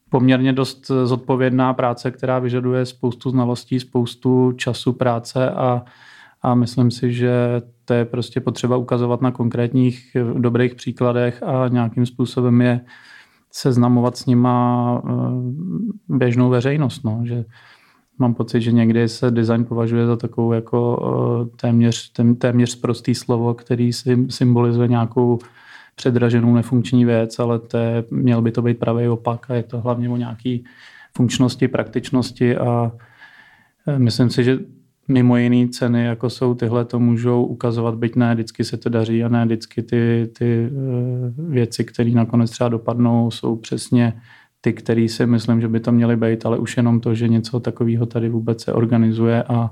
poměrně 0.09 0.53
dost 0.53 0.91
zodpovědná 1.03 1.73
práce, 1.73 2.11
která 2.11 2.39
vyžaduje 2.39 2.86
spoustu 2.86 3.29
znalostí, 3.29 3.79
spoustu 3.79 4.51
času 4.51 4.93
práce 4.93 5.49
a 5.49 5.86
a 6.43 6.55
myslím 6.55 6.91
si, 6.91 7.13
že 7.13 7.61
to 7.86 7.93
je 7.93 8.05
prostě 8.05 8.41
potřeba 8.41 8.77
ukazovat 8.77 9.21
na 9.21 9.31
konkrétních 9.31 10.17
dobrých 10.38 10.75
příkladech 10.75 11.43
a 11.43 11.67
nějakým 11.67 12.05
způsobem 12.05 12.61
je 12.61 12.81
seznamovat 13.51 14.17
s 14.17 14.25
nima 14.25 15.01
eh, 15.05 15.11
běžnou 16.09 16.49
veřejnost. 16.49 17.03
No. 17.03 17.21
Že 17.23 17.45
mám 18.19 18.34
pocit, 18.34 18.61
že 18.61 18.71
někdy 18.71 19.09
se 19.09 19.31
design 19.31 19.65
považuje 19.65 20.05
za 20.05 20.15
takovou 20.15 20.53
jako 20.53 20.99
eh, 21.53 21.57
téměř, 21.61 22.11
téměř 22.38 22.75
prostý 22.75 23.15
slovo, 23.15 23.53
který 23.53 23.91
symbolizuje 24.29 24.88
nějakou 24.88 25.39
předraženou 25.95 26.53
nefunkční 26.53 27.05
věc, 27.05 27.39
ale 27.39 27.59
to 27.59 27.77
je, 27.77 28.03
měl 28.11 28.41
by 28.41 28.51
to 28.51 28.61
být 28.61 28.79
pravý 28.79 29.07
opak 29.07 29.51
a 29.51 29.53
je 29.53 29.63
to 29.63 29.81
hlavně 29.81 30.09
o 30.09 30.17
nějaký 30.17 30.63
funkčnosti, 31.15 31.67
praktičnosti 31.67 32.57
a 32.57 32.91
myslím 33.97 34.29
si, 34.29 34.43
že 34.43 34.59
mimo 35.08 35.38
jiné 35.38 35.70
ceny, 35.70 36.06
jako 36.06 36.30
jsou 36.30 36.54
tyhle, 36.54 36.86
to 36.86 36.99
můžou 36.99 37.45
ukazovat, 37.45 37.95
byť 37.95 38.16
ne 38.16 38.34
vždycky 38.34 38.64
se 38.64 38.78
to 38.78 38.89
daří 38.89 39.24
a 39.24 39.30
ne 39.30 39.45
vždycky 39.45 39.84
ty, 39.84 40.30
ty 40.38 40.66
e, 40.66 40.70
věci, 41.38 41.84
které 41.84 42.12
nakonec 42.12 42.51
třeba 42.51 42.70
dopadnou, 42.70 43.32
jsou 43.32 43.56
přesně 43.56 44.22
ty, 44.62 44.74
který 44.74 45.10
si 45.10 45.26
myslím, 45.26 45.62
že 45.62 45.68
by 45.68 45.80
to 45.80 45.91
měly 45.91 46.16
být, 46.16 46.45
ale 46.45 46.58
už 46.58 46.78
jenom 46.78 46.99
to, 46.99 47.16
že 47.16 47.28
něco 47.28 47.60
takového 47.60 48.06
tady 48.06 48.30
vůbec 48.30 48.64
se 48.64 48.74
organizuje 48.74 49.43
a, 49.43 49.70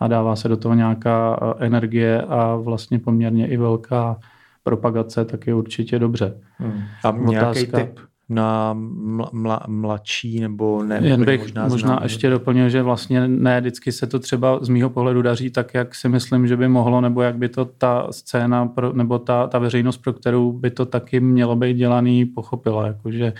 a 0.00 0.08
dává 0.08 0.36
se 0.36 0.48
do 0.48 0.56
toho 0.56 0.74
nějaká 0.74 1.40
e, 1.60 1.66
energie 1.66 2.22
a 2.22 2.56
vlastně 2.56 2.98
poměrně 2.98 3.48
i 3.48 3.56
velká 3.56 4.18
propagace, 4.62 5.24
tak 5.24 5.46
je 5.46 5.54
určitě 5.54 5.98
dobře. 5.98 6.40
Hmm. 6.58 6.82
A 7.04 7.10
nějaký 7.10 7.66
typ 7.66 8.00
na 8.28 8.74
mla, 8.78 9.30
mla, 9.32 9.60
mladší 9.66 10.40
nebo 10.40 10.82
ne? 10.82 11.00
Jen 11.02 11.24
bych 11.24 11.40
možná, 11.40 11.68
možná 11.68 11.88
znám, 11.88 12.02
ještě 12.02 12.30
doplnil, 12.30 12.68
že 12.68 12.82
vlastně 12.82 13.28
ne 13.28 13.60
vždycky 13.60 13.92
se 13.92 14.06
to 14.06 14.18
třeba 14.18 14.58
z 14.64 14.68
mýho 14.68 14.90
pohledu 14.90 15.22
daří 15.22 15.50
tak, 15.50 15.74
jak 15.74 15.94
si 15.94 16.08
myslím, 16.08 16.46
že 16.46 16.56
by 16.56 16.68
mohlo, 16.68 17.00
nebo 17.00 17.22
jak 17.22 17.36
by 17.36 17.48
to 17.48 17.64
ta 17.64 18.06
scéna 18.10 18.66
pro, 18.66 18.92
nebo 18.92 19.18
ta, 19.18 19.46
ta 19.46 19.58
veřejnost, 19.58 19.96
pro 19.96 20.12
kterou 20.12 20.52
by 20.52 20.70
to 20.70 20.86
taky 20.86 21.20
mělo 21.20 21.56
být 21.56 21.76
dělaný, 21.76 22.24
pochopila. 22.24 22.86
Jakože 22.86 23.32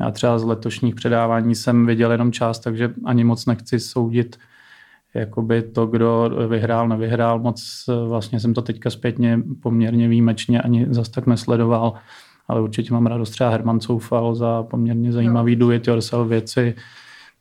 já 0.00 0.10
třeba 0.10 0.38
z 0.38 0.44
letošních 0.44 0.94
předávání 0.94 1.54
jsem 1.54 1.86
viděl 1.86 2.12
jenom 2.12 2.32
část, 2.32 2.58
takže 2.58 2.90
ani 3.04 3.24
moc 3.24 3.46
nechci 3.46 3.80
soudit 3.80 4.36
jakoby 5.14 5.62
to, 5.62 5.86
kdo 5.86 6.30
vyhrál, 6.48 6.88
nevyhrál. 6.88 7.38
Moc 7.38 7.84
vlastně 8.08 8.40
jsem 8.40 8.54
to 8.54 8.62
teďka 8.62 8.90
zpětně 8.90 9.42
poměrně 9.62 10.08
výjimečně 10.08 10.62
ani 10.62 10.86
zas 10.90 11.08
tak 11.08 11.26
nesledoval 11.26 11.94
ale 12.52 12.60
určitě 12.60 12.92
mám 12.92 13.06
radost 13.06 13.30
třeba 13.30 13.50
Herman 13.50 13.80
Soufal 13.80 14.34
za 14.34 14.62
poměrně 14.62 15.12
zajímavý 15.12 15.56
do 15.56 15.72
it 15.72 15.88
yourself 15.88 16.28
věci, 16.28 16.74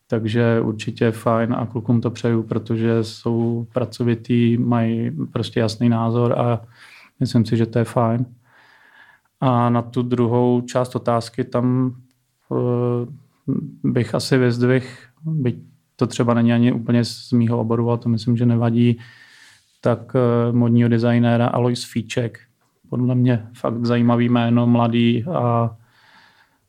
takže 0.07 0.62
určitě 0.62 1.12
fajn 1.12 1.53
a 1.53 1.66
klukům 1.66 2.01
to 2.01 2.12
přeju, 2.12 2.43
protože 2.43 3.03
jsou 3.03 3.68
pracovitý, 3.74 4.57
mají 4.57 5.12
prostě 5.32 5.59
jasný 5.59 5.89
názor 5.89 6.39
a 6.39 6.62
myslím 7.20 7.45
si, 7.45 7.57
že 7.57 7.66
to 7.66 7.80
je 7.80 7.86
fajn. 7.86 8.26
A 9.41 9.70
na 9.70 9.82
tu 9.82 10.01
druhou 10.01 10.62
část 10.62 10.95
otázky 10.95 11.43
tam 11.43 11.95
uh, 12.49 13.07
bych 13.84 14.16
asi 14.16 14.38
vyzdvih, 14.38 15.07
byť 15.24 15.55
to 15.95 16.07
třeba 16.07 16.34
není 16.34 16.53
ani 16.53 16.72
úplně 16.72 17.05
z 17.05 17.32
mýho 17.32 17.59
oboru, 17.59 17.89
ale 17.89 17.97
to 17.97 18.09
myslím, 18.09 18.38
že 18.38 18.45
nevadí, 18.45 18.99
tak 19.82 20.16
uh, 20.16 20.55
modního 20.55 20.89
designéra 20.89 21.47
Alois 21.47 21.84
Fíček, 21.84 22.39
podle 22.92 23.16
mě 23.16 23.48
fakt 23.54 23.86
zajímavý 23.86 24.30
jméno, 24.30 24.68
mladý 24.68 25.24
a 25.24 25.70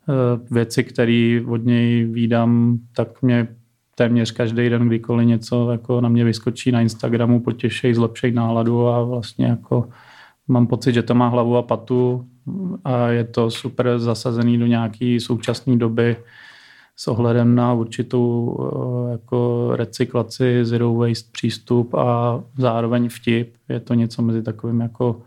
e, 0.09 0.55
věci, 0.55 0.85
které 0.85 1.41
od 1.47 1.65
něj 1.65 2.05
výdám, 2.05 2.79
tak 2.97 3.23
mě 3.23 3.49
téměř 3.95 4.31
každý 4.31 4.69
den, 4.69 4.87
kdykoliv 4.87 5.27
něco 5.27 5.71
jako 5.71 6.01
na 6.01 6.09
mě 6.09 6.25
vyskočí 6.25 6.73
na 6.73 6.81
Instagramu, 6.81 7.41
potěšej, 7.41 7.95
zlepšej 7.95 8.33
náladu 8.33 8.89
a 8.89 9.03
vlastně 9.03 9.47
jako 9.47 9.89
mám 10.49 10.67
pocit, 10.67 10.93
že 10.93 11.03
to 11.03 11.15
má 11.15 11.29
hlavu 11.29 11.57
a 11.57 11.63
patu 11.63 12.27
a 12.85 13.09
je 13.09 13.25
to 13.25 13.51
super 13.51 13.99
zasazený 13.99 14.59
do 14.59 14.67
nějaké 14.67 15.19
současné 15.21 15.77
doby 15.77 16.17
s 16.97 17.09
ohledem 17.09 17.55
na 17.55 17.73
určitou 17.73 18.57
e, 18.59 19.13
jako 19.13 19.69
recyklaci, 19.75 20.65
zero 20.65 20.95
waste 20.95 21.31
přístup 21.33 21.95
a 21.95 22.41
zároveň 22.59 23.09
vtip. 23.09 23.55
Je 23.69 23.81
to 23.81 23.95
něco 23.95 24.23
mezi 24.23 24.43
takovým 24.43 24.81
jako 24.81 25.23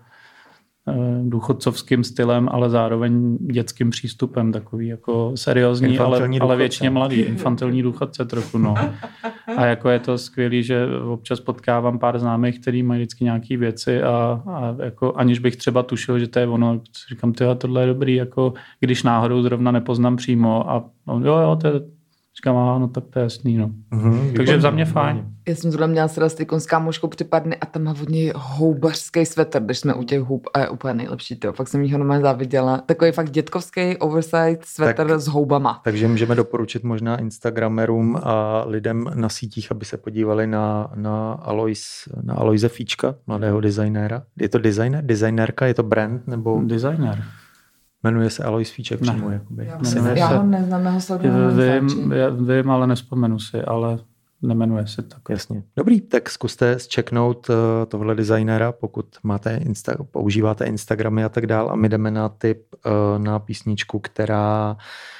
důchodcovským 1.23 2.03
stylem, 2.03 2.49
ale 2.51 2.69
zároveň 2.69 3.37
dětským 3.41 3.89
přístupem, 3.89 4.51
takový 4.51 4.87
jako 4.87 5.31
seriózní, 5.35 5.99
ale, 5.99 6.29
ale 6.39 6.55
většině 6.55 6.89
mladý, 6.89 7.15
infantilní 7.15 7.81
důchodce 7.81 8.25
trochu, 8.25 8.57
no. 8.57 8.75
A 9.57 9.65
jako 9.65 9.89
je 9.89 9.99
to 9.99 10.17
skvělé, 10.17 10.61
že 10.61 10.87
občas 11.07 11.39
potkávám 11.39 11.99
pár 11.99 12.19
známých, 12.19 12.59
který 12.59 12.83
mají 12.83 13.01
vždycky 13.01 13.23
nějaké 13.23 13.57
věci 13.57 14.03
a, 14.03 14.41
a 14.47 14.75
jako 14.83 15.13
aniž 15.15 15.39
bych 15.39 15.55
třeba 15.55 15.83
tušil, 15.83 16.19
že 16.19 16.27
to 16.27 16.39
je 16.39 16.47
ono, 16.47 16.81
říkám, 17.09 17.33
tyhle, 17.33 17.55
tohle 17.55 17.81
je 17.81 17.87
dobrý, 17.87 18.15
jako 18.15 18.53
když 18.79 19.03
náhodou 19.03 19.41
zrovna 19.41 19.71
nepoznám 19.71 20.15
přímo. 20.15 20.69
A 20.69 20.83
no, 21.07 21.19
jo, 21.19 21.37
jo, 21.37 21.57
to 21.61 21.67
je, 21.67 21.73
Říkám, 22.37 22.55
no 22.81 22.87
tak 22.87 23.03
to 23.09 23.19
je 23.19 23.23
jasný, 23.23 23.57
no. 23.57 23.71
Mm-hmm, 23.91 24.35
Takže 24.35 24.61
za 24.61 24.69
mě 24.69 24.85
fajn. 24.85 25.25
Já 25.47 25.55
jsem 25.55 25.71
zrovna 25.71 25.87
měla 25.87 26.07
sraz 26.07 26.33
teď 26.33 26.47
s 26.51 26.65
kámoškou 26.65 27.07
před 27.07 27.29
pár 27.29 27.43
dny 27.43 27.55
a 27.55 27.65
tam 27.65 27.83
má 27.83 27.93
vodní 27.93 28.31
houbařský 28.35 29.25
svetr, 29.25 29.59
když 29.59 29.79
jsme 29.79 29.93
u 29.93 30.03
těch 30.03 30.21
hub 30.21 30.47
a 30.53 30.59
je 30.59 30.69
úplně 30.69 30.93
nejlepší, 30.93 31.35
to. 31.35 31.53
Fakt 31.53 31.67
jsem 31.67 31.83
jí 31.83 31.91
ho 31.91 31.97
normálně 31.97 32.23
záviděla. 32.23 32.77
Takový 32.77 33.11
fakt 33.11 33.29
dětkovský 33.29 33.97
oversight 33.97 34.65
svetr 34.65 35.07
tak, 35.07 35.19
s 35.21 35.27
houbama. 35.27 35.81
Takže 35.83 36.07
můžeme 36.07 36.35
doporučit 36.35 36.83
možná 36.83 37.17
Instagramerům 37.17 38.19
a 38.23 38.63
lidem 38.67 39.05
na 39.13 39.29
sítích, 39.29 39.71
aby 39.71 39.85
se 39.85 39.97
podívali 39.97 40.47
na, 40.47 40.91
na, 40.95 41.33
Alois, 41.33 42.09
na 42.21 42.33
Aloise 42.33 42.69
Fíčka, 42.69 43.15
mladého 43.27 43.61
designéra. 43.61 44.23
Je 44.39 44.49
to 44.49 44.59
designer? 44.59 45.05
Designérka? 45.05 45.65
Je 45.65 45.73
to 45.73 45.83
brand? 45.83 46.27
Nebo... 46.27 46.61
Designer. 46.63 47.23
Jmenuje 48.05 48.29
se 48.29 48.43
Alois 48.43 48.69
Fíček 48.69 49.01
ne. 49.01 49.13
přímo. 49.13 49.29
Jakoby. 49.29 49.65
Já, 49.65 50.01
ne, 50.01 50.19
já 50.19 50.27
ho 50.27 50.43
neznám, 50.43 50.85
já 50.85 50.91
ho 50.91 51.01
sleduju. 51.01 51.33
Vím, 51.49 52.13
vím, 52.47 52.71
ale 52.71 52.87
nespomenu 52.87 53.39
si, 53.39 53.61
ale 53.61 53.99
nemenuje 54.41 54.87
se 54.87 55.01
tak. 55.01 55.21
Jasně. 55.29 55.63
Dobrý, 55.77 56.01
tak 56.01 56.29
zkuste 56.29 56.79
zčeknout 56.79 57.49
uh, 57.49 57.55
tohle 57.87 58.15
designéra, 58.15 58.71
pokud 58.71 59.05
máte 59.23 59.57
Insta, 59.57 59.95
používáte 60.11 60.65
Instagramy 60.65 61.23
a 61.23 61.29
tak 61.29 61.47
dál 61.47 61.69
a 61.71 61.75
my 61.75 61.89
jdeme 61.89 62.11
na 62.11 62.29
tip 62.29 62.75
uh, 62.85 63.23
na 63.23 63.39
písničku, 63.39 63.99
která, 63.99 64.77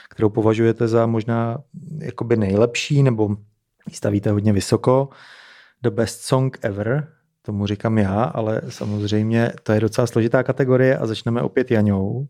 kterou 0.10 0.30
považujete 0.30 0.88
za 0.88 1.06
možná 1.06 1.58
jakoby 2.00 2.38
nejlepší 2.38 3.04
nebo 3.04 3.38
stavíte 3.92 4.32
hodně 4.32 4.54
vysoko. 4.54 5.10
The 5.82 5.90
best 5.90 6.22
song 6.22 6.58
ever 6.62 7.08
tomu 7.46 7.66
říkám 7.66 7.98
já, 7.98 8.24
ale 8.24 8.62
samozřejmě 8.70 9.52
to 9.64 9.72
je 9.72 9.80
docela 9.80 10.08
složitá 10.08 10.44
kategorie 10.44 10.98
a 10.98 11.06
začneme 11.06 11.42
opět 11.42 11.72
Jaňou. 11.72 12.28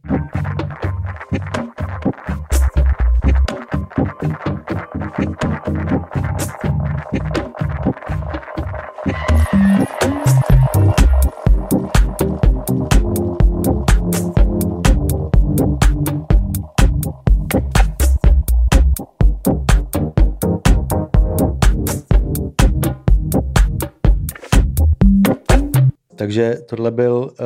Takže 26.25 26.57
tohle 26.69 26.91
byl 26.91 27.15
uh, 27.15 27.37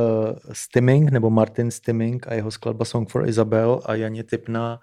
Stimming, 0.52 1.12
nebo 1.12 1.30
Martin 1.30 1.72
Stimming 1.72 2.28
a 2.28 2.34
jeho 2.34 2.52
skladba 2.52 2.86
Song 2.86 3.10
for 3.10 3.28
Isabel 3.28 3.82
a 3.86 3.96
Janě 3.96 4.24
tip 4.24 4.50
na 4.50 4.80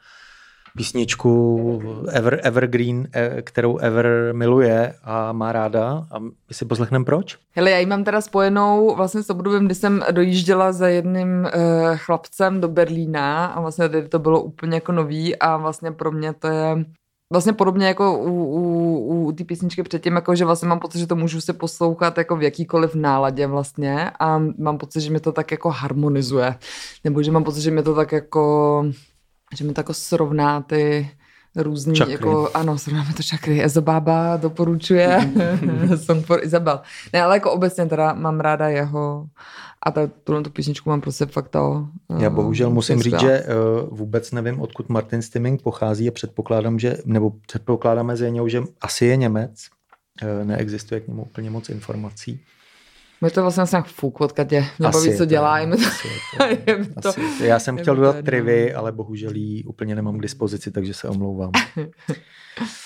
písničku 0.77 1.83
Ever, 2.09 2.41
Evergreen, 2.43 3.09
e, 3.13 3.43
kterou 3.43 3.79
Ever 3.79 4.29
miluje 4.33 4.95
a 5.03 5.33
má 5.33 5.53
ráda. 5.53 6.07
A 6.11 6.19
my 6.19 6.31
si 6.53 6.65
poslechneme 6.65 7.05
proč? 7.05 7.39
Hele, 7.53 7.71
já 7.71 7.79
ji 7.79 7.87
mám 7.87 8.05
teda 8.05 8.21
spojenou 8.21 8.95
vlastně 8.97 9.23
s 9.23 9.31
obdobím, 9.31 9.67
kdy 9.67 9.75
jsem 9.75 10.05
dojížděla 10.11 10.73
za 10.73 10.89
jedním 10.89 11.29
uh, 11.45 11.97
chlapcem 11.97 12.61
do 12.61 12.69
Berlína 12.69 13.47
a 13.47 13.61
vlastně 13.61 13.89
tady 13.89 14.09
to 14.09 14.19
bylo 14.19 14.43
úplně 14.43 14.75
jako 14.75 14.93
nový 14.93 15.37
a 15.37 15.57
vlastně 15.57 15.93
pro 15.93 16.13
mě 16.13 16.33
to 16.33 16.49
je 16.49 16.85
vlastně 17.31 17.53
podobně 17.53 17.87
jako 17.87 18.19
u, 18.19 18.45
u, 18.45 19.27
u 19.27 19.33
té 19.33 19.45
písničky 19.45 19.83
předtím, 19.83 20.15
jako 20.15 20.35
že 20.35 20.45
vlastně 20.45 20.69
mám 20.69 20.79
pocit, 20.79 20.99
že 20.99 21.07
to 21.07 21.17
můžu 21.17 21.41
si 21.41 21.53
poslouchat 21.53 22.19
jako 22.19 22.37
v 22.37 22.43
jakýkoliv 22.43 22.95
náladě 22.95 23.47
vlastně 23.47 24.11
a 24.21 24.39
mám 24.59 24.79
pocit, 24.79 25.01
že 25.01 25.11
mi 25.11 25.21
to 25.21 25.33
tak 25.33 25.51
jako 25.51 25.71
harmonizuje. 25.71 26.55
Nebo 27.05 27.23
že 27.23 27.31
mám 27.31 27.45
pocit, 27.45 27.61
že 27.61 27.71
mi 27.71 27.83
to 27.83 27.95
tak 27.95 28.13
jako, 28.13 28.85
že 29.57 29.65
mi 29.65 29.73
to 29.73 29.81
jako 29.81 29.95
srovná 29.95 30.61
ty 30.61 31.11
různý, 31.57 31.95
čakry. 31.95 32.13
jako, 32.13 32.51
ano, 32.55 32.79
srovnáme 32.79 33.13
to 33.15 33.23
čakry. 33.23 33.65
Ezobába 33.65 34.37
doporučuje 34.37 35.33
Song 36.05 36.27
for 36.27 36.45
Isabel. 36.45 36.81
Ne, 37.13 37.23
ale 37.23 37.37
jako 37.37 37.53
obecně 37.53 37.87
teda 37.87 38.13
mám 38.13 38.41
ráda 38.41 38.69
jeho 38.69 39.27
a 39.87 39.91
ta, 39.91 40.07
tuhle 40.25 40.43
tu 40.43 40.51
písničku 40.51 40.91
mám 40.91 41.01
prostě 41.01 41.27
fakt 41.27 41.49
to... 41.49 41.89
Uh, 42.09 42.23
Já 42.23 42.31
bohužel 42.31 42.71
musím 42.71 43.03
říct, 43.03 43.21
že 43.21 43.45
uh, 43.45 43.99
vůbec 43.99 44.33
nevím, 44.33 44.61
odkud 44.61 44.89
Martin 44.89 45.23
Stimming 45.23 45.63
pochází 45.63 46.09
a 46.09 46.13
předpokládám, 46.13 46.79
že, 46.79 46.97
nebo 47.05 47.33
předpokládáme 47.47 48.17
z 48.17 48.31
něj, 48.31 48.51
že 48.51 48.63
asi 48.81 49.07
je 49.07 49.17
Němec. 49.17 49.67
Uh, 50.23 50.47
neexistuje 50.47 51.01
k 51.01 51.09
němu 51.09 51.23
úplně 51.23 51.51
moc 51.51 51.69
informací. 51.69 52.41
My 53.21 53.31
to 53.31 53.43
vlastně 53.43 53.67
jsem 53.67 53.83
fuk 53.83 54.21
od 54.21 54.33
Katě. 54.33 54.65
Mě 54.79 54.89
baví, 54.89 55.17
co 55.17 55.25
dělá. 55.25 55.59
Je 55.59 55.67
to, 55.67 56.45
je 56.45 56.85
to, 57.03 57.13
to, 57.13 57.45
Já 57.45 57.59
jsem 57.59 57.79
chtěl 57.79 57.97
dodat 57.97 58.25
trivy, 58.25 58.75
ale 58.75 58.93
bohužel 58.93 59.35
ji 59.35 59.65
úplně 59.65 59.95
nemám 59.95 60.19
k 60.19 60.23
dispozici, 60.23 60.71
takže 60.71 60.95
se 60.95 61.09
omlouvám. 61.09 61.51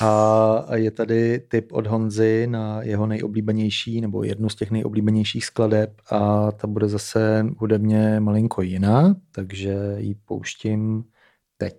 A 0.00 0.76
je 0.76 0.90
tady 0.90 1.38
tip 1.48 1.72
od 1.72 1.86
Honzy 1.86 2.46
na 2.46 2.82
jeho 2.82 3.06
nejoblíbenější, 3.06 4.00
nebo 4.00 4.22
jednu 4.22 4.48
z 4.48 4.54
těch 4.54 4.70
nejoblíbenějších 4.70 5.44
skladeb 5.44 5.92
a 6.10 6.52
ta 6.52 6.66
bude 6.66 6.88
zase 6.88 7.46
hudebně 7.58 8.20
malinko 8.20 8.62
jiná, 8.62 9.16
takže 9.32 9.76
ji 9.98 10.14
pouštím 10.14 11.04
teď. 11.56 11.76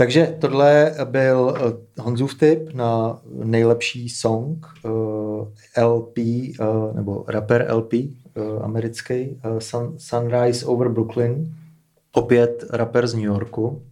Takže 0.00 0.36
tohle 0.40 0.94
byl 1.04 1.54
eh, 1.56 2.02
Honzův 2.02 2.34
tip 2.34 2.72
na 2.74 3.18
nejlepší 3.44 4.08
song 4.08 4.66
eh, 5.76 5.84
LP, 5.84 6.18
eh, 6.18 6.54
nebo 6.94 7.24
rapper 7.28 7.66
LP 7.70 7.92
americký, 8.62 9.40
Sun, 9.58 9.94
Sunrise 9.98 10.66
over 10.66 10.88
Brooklyn. 10.88 11.54
Opět 12.12 12.64
rapper 12.70 13.06
z 13.06 13.14
New 13.14 13.24
Yorku. 13.24 13.82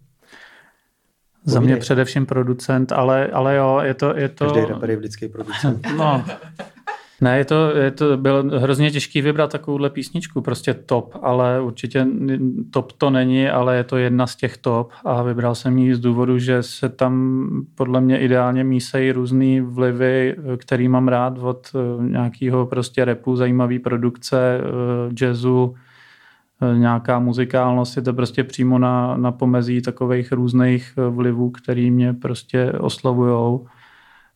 Za 1.44 1.60
mě 1.60 1.76
především 1.76 2.26
producent, 2.26 2.92
ale, 2.92 3.26
ale 3.26 3.56
jo, 3.56 3.80
je 3.82 3.94
to... 3.94 4.16
Je 4.16 4.28
to... 4.28 4.44
Každý 4.44 4.72
rapper 4.72 4.90
je 4.90 4.96
vždycky 4.96 5.28
producent. 5.28 5.86
no, 5.96 6.24
ne, 7.20 7.38
je 7.38 7.44
to, 7.44 7.76
je 7.76 7.90
to 7.90 8.16
bylo 8.16 8.42
hrozně 8.42 8.90
těžké 8.90 9.22
vybrat 9.22 9.52
takovouhle 9.52 9.90
písničku, 9.90 10.40
prostě 10.40 10.74
top, 10.74 11.14
ale 11.22 11.60
určitě 11.60 12.06
top 12.70 12.92
to 12.92 13.10
není, 13.10 13.48
ale 13.48 13.76
je 13.76 13.84
to 13.84 13.96
jedna 13.96 14.26
z 14.26 14.36
těch 14.36 14.56
top 14.56 14.90
a 15.04 15.22
vybral 15.22 15.54
jsem 15.54 15.78
ji 15.78 15.94
z 15.94 16.00
důvodu, 16.00 16.38
že 16.38 16.62
se 16.62 16.88
tam 16.88 17.48
podle 17.74 18.00
mě 18.00 18.18
ideálně 18.18 18.64
mísejí 18.64 19.12
různé 19.12 19.62
vlivy, 19.62 20.36
který 20.56 20.88
mám 20.88 21.08
rád 21.08 21.38
od 21.38 21.70
eh, 21.74 22.02
nějakého 22.08 22.66
prostě 22.66 23.04
repu, 23.04 23.36
zajímavý 23.36 23.78
produkce, 23.78 24.60
eh, 24.60 25.14
jazzu, 25.20 25.74
eh, 26.62 26.78
nějaká 26.78 27.18
muzikálnost, 27.18 27.96
je 27.96 28.02
to 28.02 28.12
prostě 28.12 28.44
přímo 28.44 28.78
na, 28.78 29.16
na 29.16 29.32
pomezí 29.32 29.82
takových 29.82 30.32
různých 30.32 30.94
vlivů, 31.10 31.50
který 31.50 31.90
mě 31.90 32.14
prostě 32.14 32.72
oslovujou. 32.72 33.66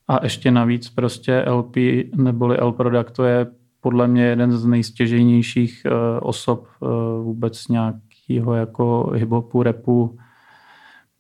A 0.09 0.18
ještě 0.22 0.50
navíc 0.50 0.90
prostě 0.90 1.44
LP 1.48 1.76
neboli 2.16 2.59
L 2.59 2.72
Product 2.72 3.12
to 3.12 3.24
je 3.24 3.46
podle 3.80 4.09
mě 4.09 4.24
jeden 4.24 4.53
z 4.53 4.66
nejstěžejnějších 4.66 5.82
uh, 5.86 5.92
osob 6.22 6.66
uh, 6.80 6.88
vůbec 7.24 7.68
nějakého 7.68 8.55
jako 8.55 9.11
hiphopu, 9.14 9.62
repu. 9.62 10.18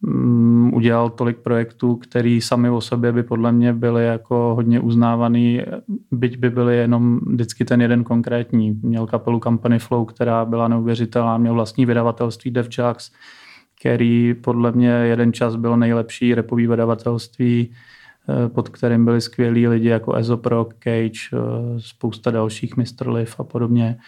Um, 0.06 0.74
udělal 0.74 1.10
tolik 1.10 1.38
projektů, 1.38 1.96
který 1.96 2.40
sami 2.40 2.70
o 2.70 2.80
sobě 2.80 3.12
by 3.12 3.22
podle 3.22 3.52
mě 3.52 3.72
byly 3.72 4.04
jako 4.04 4.52
hodně 4.54 4.80
uznávaný, 4.80 5.62
byť 6.10 6.38
by 6.38 6.50
byly 6.50 6.76
jenom 6.76 7.20
vždycky 7.26 7.64
ten 7.64 7.80
jeden 7.80 8.04
konkrétní. 8.04 8.78
Měl 8.82 9.06
kapelu 9.06 9.40
Company 9.40 9.78
Flow, 9.78 10.04
která 10.04 10.44
byla 10.44 10.68
neuvěřitelná, 10.68 11.38
měl 11.38 11.54
vlastní 11.54 11.86
vydavatelství 11.86 12.50
Def 12.50 12.68
Jux, 12.78 13.12
který 13.80 14.34
podle 14.34 14.72
mě 14.72 14.88
jeden 14.88 15.32
čas 15.32 15.56
byl 15.56 15.76
nejlepší 15.76 16.34
repový 16.34 16.66
vydavatelství 16.66 17.70
Eh, 17.70 17.74
pod 18.48 18.68
kterým 18.68 19.04
byli 19.04 19.20
skvělí 19.20 19.68
lidi 19.68 19.88
jako 19.88 20.14
Ezopro, 20.14 20.64
Cage, 20.64 21.20
eh, 21.32 21.36
spousta 21.78 22.30
dalších 22.30 22.76
Mr. 22.76 23.08
Liv 23.08 23.40
a 23.40 23.44
podobně. 23.44 23.98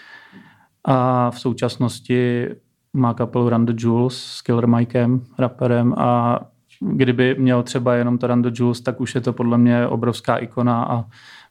A 0.85 1.31
v 1.31 1.41
současnosti 1.41 2.49
má 2.93 3.15
kapelu 3.15 3.51
the 3.65 3.75
Jules 3.77 4.17
s 4.17 4.43
Killer 4.43 4.67
Mikem, 4.67 5.25
rapperem 5.39 5.95
a 5.97 6.41
kdyby 6.81 7.37
měl 7.39 7.63
třeba 7.63 7.95
jenom 7.95 8.19
to 8.19 8.27
the 8.37 8.51
Jules, 8.53 8.81
tak 8.81 9.01
už 9.01 9.15
je 9.15 9.21
to 9.21 9.33
podle 9.33 9.59
mě 9.59 9.87
obrovská 9.87 10.37
ikona 10.37 10.85
a, 10.85 11.05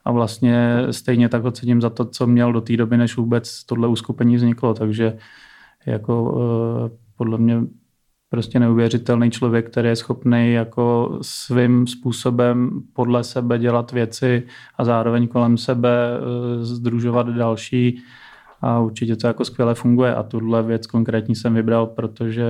a 0.05 0.11
vlastně 0.11 0.77
stejně 0.91 1.29
tak 1.29 1.43
ho 1.43 1.51
cením 1.51 1.81
za 1.81 1.89
to, 1.89 2.05
co 2.05 2.27
měl 2.27 2.53
do 2.53 2.61
té 2.61 2.77
doby, 2.77 2.97
než 2.97 3.17
vůbec 3.17 3.63
tohle 3.63 3.87
uskupení 3.87 4.35
vzniklo, 4.35 4.73
takže 4.73 5.17
jako 5.85 6.37
eh, 6.37 6.97
podle 7.17 7.37
mě 7.37 7.61
prostě 8.33 8.59
neuvěřitelný 8.59 9.31
člověk, 9.31 9.69
který 9.69 9.89
je 9.89 9.95
schopný 9.95 10.53
jako 10.53 11.17
svým 11.21 11.87
způsobem 11.87 12.69
podle 12.93 13.23
sebe 13.23 13.59
dělat 13.59 13.91
věci 13.91 14.43
a 14.77 14.85
zároveň 14.85 15.27
kolem 15.27 15.57
sebe 15.57 15.89
eh, 15.89 16.65
združovat 16.65 17.29
další 17.29 18.01
a 18.61 18.79
určitě 18.79 19.15
to 19.15 19.27
jako 19.27 19.45
skvěle 19.45 19.75
funguje 19.75 20.15
a 20.15 20.23
tuhle 20.23 20.63
věc 20.63 20.87
konkrétní 20.87 21.35
jsem 21.35 21.53
vybral, 21.53 21.87
protože 21.87 22.45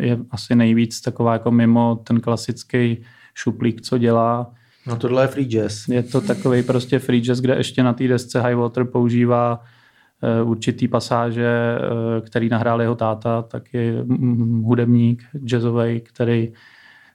je 0.00 0.18
asi 0.30 0.54
nejvíc 0.54 1.00
taková 1.00 1.32
jako 1.32 1.50
mimo 1.50 2.00
ten 2.04 2.20
klasický 2.20 2.98
šuplík, 3.34 3.80
co 3.80 3.98
dělá. 3.98 4.50
No 4.86 4.96
tohle 4.96 5.24
je 5.24 5.28
free 5.28 5.46
jazz. 5.46 5.88
Je 5.88 6.02
to 6.02 6.20
takový 6.20 6.62
prostě 6.62 6.98
free 6.98 7.20
jazz, 7.20 7.40
kde 7.40 7.56
ještě 7.56 7.82
na 7.82 7.92
té 7.92 8.08
desce 8.08 8.40
High 8.40 8.54
Water 8.54 8.84
používá 8.84 9.60
určitý 10.44 10.88
pasáže, 10.88 11.78
eh, 11.78 12.20
který 12.20 12.48
nahrál 12.48 12.82
jeho 12.82 12.94
táta, 12.94 13.42
tak 13.42 13.74
je 13.74 14.04
hudebník 14.62 15.22
jazzový, 15.44 16.00
který 16.00 16.52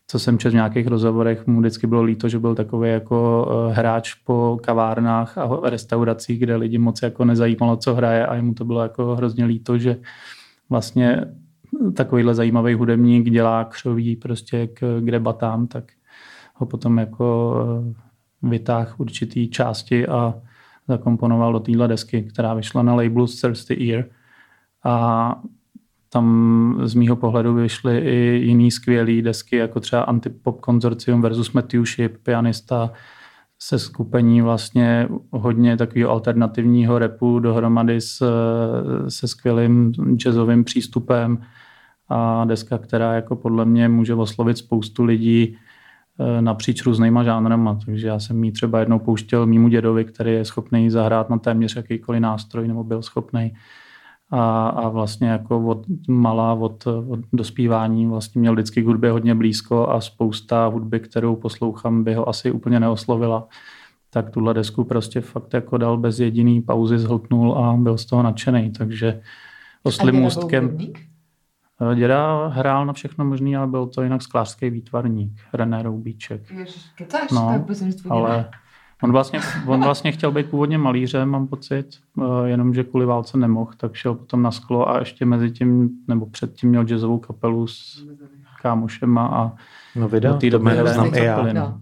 co 0.07 0.19
jsem 0.19 0.37
četl 0.37 0.51
v 0.51 0.55
nějakých 0.55 0.87
rozhovorech, 0.87 1.47
mu 1.47 1.59
vždycky 1.59 1.87
bylo 1.87 2.03
líto, 2.03 2.29
že 2.29 2.39
byl 2.39 2.55
takový 2.55 2.89
jako 2.89 3.47
eh, 3.49 3.73
hráč 3.73 4.13
po 4.13 4.59
kavárnách 4.63 5.37
a 5.37 5.59
restauracích, 5.69 6.39
kde 6.39 6.55
lidi 6.55 6.77
moc 6.77 7.01
jako 7.01 7.25
nezajímalo, 7.25 7.77
co 7.77 7.95
hraje 7.95 8.25
a 8.25 8.35
jemu 8.35 8.53
to 8.53 8.65
bylo 8.65 8.81
jako 8.81 9.15
hrozně 9.15 9.45
líto, 9.45 9.77
že 9.77 9.97
vlastně 10.69 11.25
takovýhle 11.95 12.35
zajímavý 12.35 12.73
hudebník 12.73 13.29
dělá 13.29 13.63
křoví 13.63 14.15
prostě 14.15 14.67
k, 14.67 14.99
k 14.99 15.11
debatám, 15.11 15.67
tak 15.67 15.83
ho 16.53 16.65
potom 16.65 16.97
jako 16.97 17.55
vytáh 18.41 18.99
určitý 18.99 19.49
části 19.49 20.07
a 20.07 20.33
zakomponoval 20.87 21.53
do 21.53 21.59
téhle 21.59 21.87
desky, 21.87 22.23
která 22.23 22.53
vyšla 22.53 22.83
na 22.83 22.95
labelu 22.95 23.27
Thirsty 23.41 23.91
Ear. 23.91 24.05
A 24.83 25.35
tam 26.09 26.79
z 26.83 26.93
mýho 26.93 27.15
pohledu 27.15 27.53
vyšly 27.53 27.97
i 27.97 28.45
jiný 28.45 28.71
skvělé 28.71 29.21
desky, 29.21 29.55
jako 29.55 29.79
třeba 29.79 30.01
Antipop 30.01 30.65
Consortium 30.65 31.21
versus 31.21 31.51
Matthew 31.51 31.85
Ship, 31.85 32.17
pianista 32.23 32.91
se 33.59 33.79
skupení 33.79 34.41
vlastně 34.41 35.07
hodně 35.31 35.77
takového 35.77 36.11
alternativního 36.11 36.99
repu 36.99 37.39
dohromady 37.39 38.01
s, 38.01 38.25
se 39.07 39.27
skvělým 39.27 39.91
jazzovým 40.15 40.63
přístupem 40.63 41.41
a 42.09 42.45
deska, 42.45 42.77
která 42.77 43.13
jako 43.13 43.35
podle 43.35 43.65
mě 43.65 43.89
může 43.89 44.13
oslovit 44.13 44.57
spoustu 44.57 45.03
lidí, 45.03 45.57
napříč 46.39 46.85
různýma 46.85 47.23
žánrama, 47.23 47.79
takže 47.85 48.07
já 48.07 48.19
jsem 48.19 48.43
jí 48.43 48.51
třeba 48.51 48.79
jednou 48.79 48.99
pouštěl 48.99 49.45
mýmu 49.45 49.67
dědovi, 49.67 50.05
který 50.05 50.31
je 50.31 50.45
schopný 50.45 50.89
zahrát 50.89 51.29
na 51.29 51.37
téměř 51.37 51.75
jakýkoliv 51.75 52.21
nástroj, 52.21 52.67
nebo 52.67 52.83
byl 52.83 53.01
schopný. 53.01 53.53
A, 54.29 54.67
a 54.67 54.89
vlastně 54.89 55.27
jako 55.27 55.65
od 55.65 55.85
malá, 56.07 56.53
od, 56.53 56.87
od 56.87 57.19
dospívání 57.33 58.05
vlastně 58.05 58.41
měl 58.41 58.53
vždycky 58.53 58.81
k 58.81 58.85
hudbě 58.85 59.11
hodně 59.11 59.35
blízko 59.35 59.89
a 59.89 60.01
spousta 60.01 60.65
hudby, 60.67 60.99
kterou 60.99 61.35
poslouchám, 61.35 62.03
by 62.03 62.13
ho 62.13 62.29
asi 62.29 62.51
úplně 62.51 62.79
neoslovila. 62.79 63.47
Tak 64.09 64.29
tuhle 64.29 64.53
desku 64.53 64.83
prostě 64.83 65.21
fakt 65.21 65.53
jako 65.53 65.77
dal 65.77 65.97
bez 65.97 66.19
jediný 66.19 66.61
pauzy, 66.61 66.99
zhltnul 66.99 67.57
a 67.57 67.73
byl 67.77 67.97
z 67.97 68.05
toho 68.05 68.23
nadšený, 68.23 68.71
takže 68.71 69.21
oslým 69.83 70.15
můstkem. 70.15 70.77
Eh, 70.81 71.12
děda 71.95 72.47
hrál 72.47 72.85
na 72.85 72.93
všechno 72.93 73.25
možný, 73.25 73.55
ale 73.55 73.67
byl 73.67 73.87
to 73.87 74.01
jinak 74.01 74.21
sklářský 74.21 74.69
výtvarník, 74.69 75.41
René 75.53 75.83
Roubíček. 75.83 76.51
Ježiš, 76.51 76.85
no, 77.31 77.65
ale 78.09 78.49
on 79.03 79.11
vlastně, 79.11 79.39
on 79.67 79.83
vlastně 79.83 80.11
chtěl 80.11 80.31
být 80.31 80.49
původně 80.49 80.77
malířem, 80.77 81.29
mám 81.29 81.47
pocit, 81.47 81.87
eh, 82.21 82.49
jenomže 82.49 82.83
kvůli 82.83 83.05
válce 83.05 83.37
nemohl, 83.37 83.71
tak 83.77 83.95
šel 83.95 84.15
potom 84.15 84.41
na 84.41 84.51
sklo 84.51 84.89
a 84.89 84.99
ještě 84.99 85.25
mezi 85.25 85.51
tím, 85.51 85.89
nebo 86.07 86.25
předtím 86.25 86.69
měl 86.69 86.83
jazzovou 86.83 87.19
kapelu 87.19 87.67
s 87.67 88.05
kámošema 88.61 89.27
a 89.27 89.51
no, 89.95 90.09
video, 90.09 90.33
do 90.33 90.39
té 90.39 90.49
doby 90.49 90.71
znám 90.85 91.15
i 91.15 91.23
já. 91.23 91.53
No. 91.53 91.81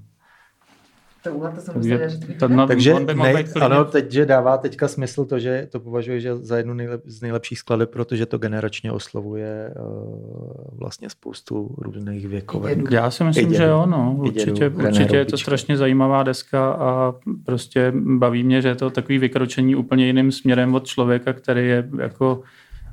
Tohle 1.24 1.51
to 1.51 1.61
jsem 1.61 1.74
Takže, 1.74 2.09
to, 2.39 2.67
Takže 2.67 2.93
nej, 3.15 3.45
ano, 3.61 3.86
teď, 3.86 4.11
že 4.11 4.26
dává 4.26 4.57
teďka 4.57 4.88
smysl 4.88 5.26
to, 5.26 5.39
že 5.39 5.67
to 5.72 5.80
považuje 5.80 6.19
že 6.19 6.36
za 6.36 6.57
jednu 6.57 6.74
nejlep, 6.74 7.01
z 7.05 7.22
nejlepších 7.22 7.59
skladeb, 7.59 7.89
protože 7.89 8.26
to 8.26 8.38
generačně 8.38 8.91
oslovuje 8.91 9.74
uh, 9.80 10.80
vlastně 10.80 11.09
spoustu 11.09 11.76
různých 11.78 12.28
věkovek. 12.28 12.91
Já 12.91 13.11
si 13.11 13.24
myslím, 13.24 13.49
dědu, 13.49 13.57
že 13.57 13.63
jo, 13.63 13.86
no. 13.86 14.15
Určitě, 14.19 14.69
určitě 14.69 15.17
je 15.17 15.26
to 15.26 15.38
strašně 15.38 15.78
zajímavá 15.78 16.24
deska 16.24 16.72
a 16.72 17.13
prostě 17.45 17.93
baví 17.95 18.43
mě, 18.43 18.61
že 18.61 18.67
je 18.67 18.76
to 18.76 18.89
takový 18.89 19.17
vykročení 19.17 19.76
úplně 19.76 20.05
jiným 20.05 20.32
směrem 20.32 20.76
od 20.76 20.86
člověka, 20.86 21.34
který 21.34 21.67
je 21.67 21.89
jako 21.97 22.41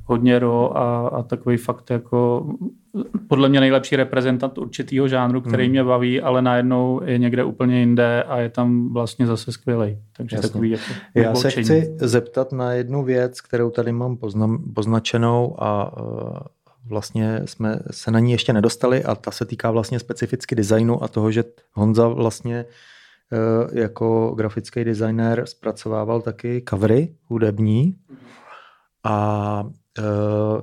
hodně 0.08 0.38
ro 0.38 0.76
a, 0.78 1.08
a 1.08 1.22
takový 1.22 1.56
fakt 1.56 1.90
jako 1.90 2.46
podle 3.28 3.48
mě 3.48 3.60
nejlepší 3.60 3.96
reprezentant 3.96 4.58
určitýho 4.58 5.08
žánru, 5.08 5.40
který 5.40 5.64
hmm. 5.64 5.70
mě 5.70 5.84
baví, 5.84 6.20
ale 6.20 6.42
najednou 6.42 7.00
je 7.04 7.18
někde 7.18 7.44
úplně 7.44 7.80
jinde 7.80 8.22
a 8.22 8.38
je 8.38 8.48
tam 8.48 8.92
vlastně 8.92 9.26
zase 9.26 9.52
skvělý. 9.52 9.98
Takže 10.16 10.36
Jasně. 10.36 10.48
takový 10.48 10.70
jako 10.70 10.84
Já 11.14 11.34
se 11.34 11.50
chci 11.50 11.96
zeptat 12.00 12.52
na 12.52 12.72
jednu 12.72 13.04
věc, 13.04 13.40
kterou 13.40 13.70
tady 13.70 13.92
mám 13.92 14.16
poznam, 14.16 14.64
poznačenou 14.74 15.62
a 15.62 16.00
uh, 16.02 16.38
vlastně 16.86 17.42
jsme 17.44 17.78
se 17.90 18.10
na 18.10 18.18
ní 18.18 18.32
ještě 18.32 18.52
nedostali 18.52 19.04
a 19.04 19.14
ta 19.14 19.30
se 19.30 19.44
týká 19.44 19.70
vlastně 19.70 19.98
specificky 19.98 20.54
designu 20.54 21.02
a 21.02 21.08
toho, 21.08 21.30
že 21.30 21.44
Honza 21.72 22.08
vlastně 22.08 22.64
uh, 22.64 23.78
jako 23.78 24.34
grafický 24.36 24.84
designer 24.84 25.42
zpracovával 25.46 26.20
taky 26.20 26.62
covery 26.68 27.14
hudební 27.26 27.96
a 29.04 29.64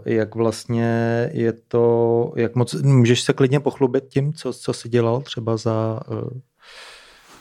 jak 0.05 0.35
vlastně 0.35 1.29
je 1.33 1.53
to, 1.67 2.33
jak 2.35 2.55
moc, 2.55 2.81
můžeš 2.81 3.21
se 3.21 3.33
klidně 3.33 3.59
pochlubit 3.59 4.03
tím, 4.07 4.33
co, 4.33 4.53
co 4.53 4.73
jsi 4.73 4.89
dělal 4.89 5.21
třeba 5.21 5.57
za, 5.57 5.99
eh, 6.11 6.39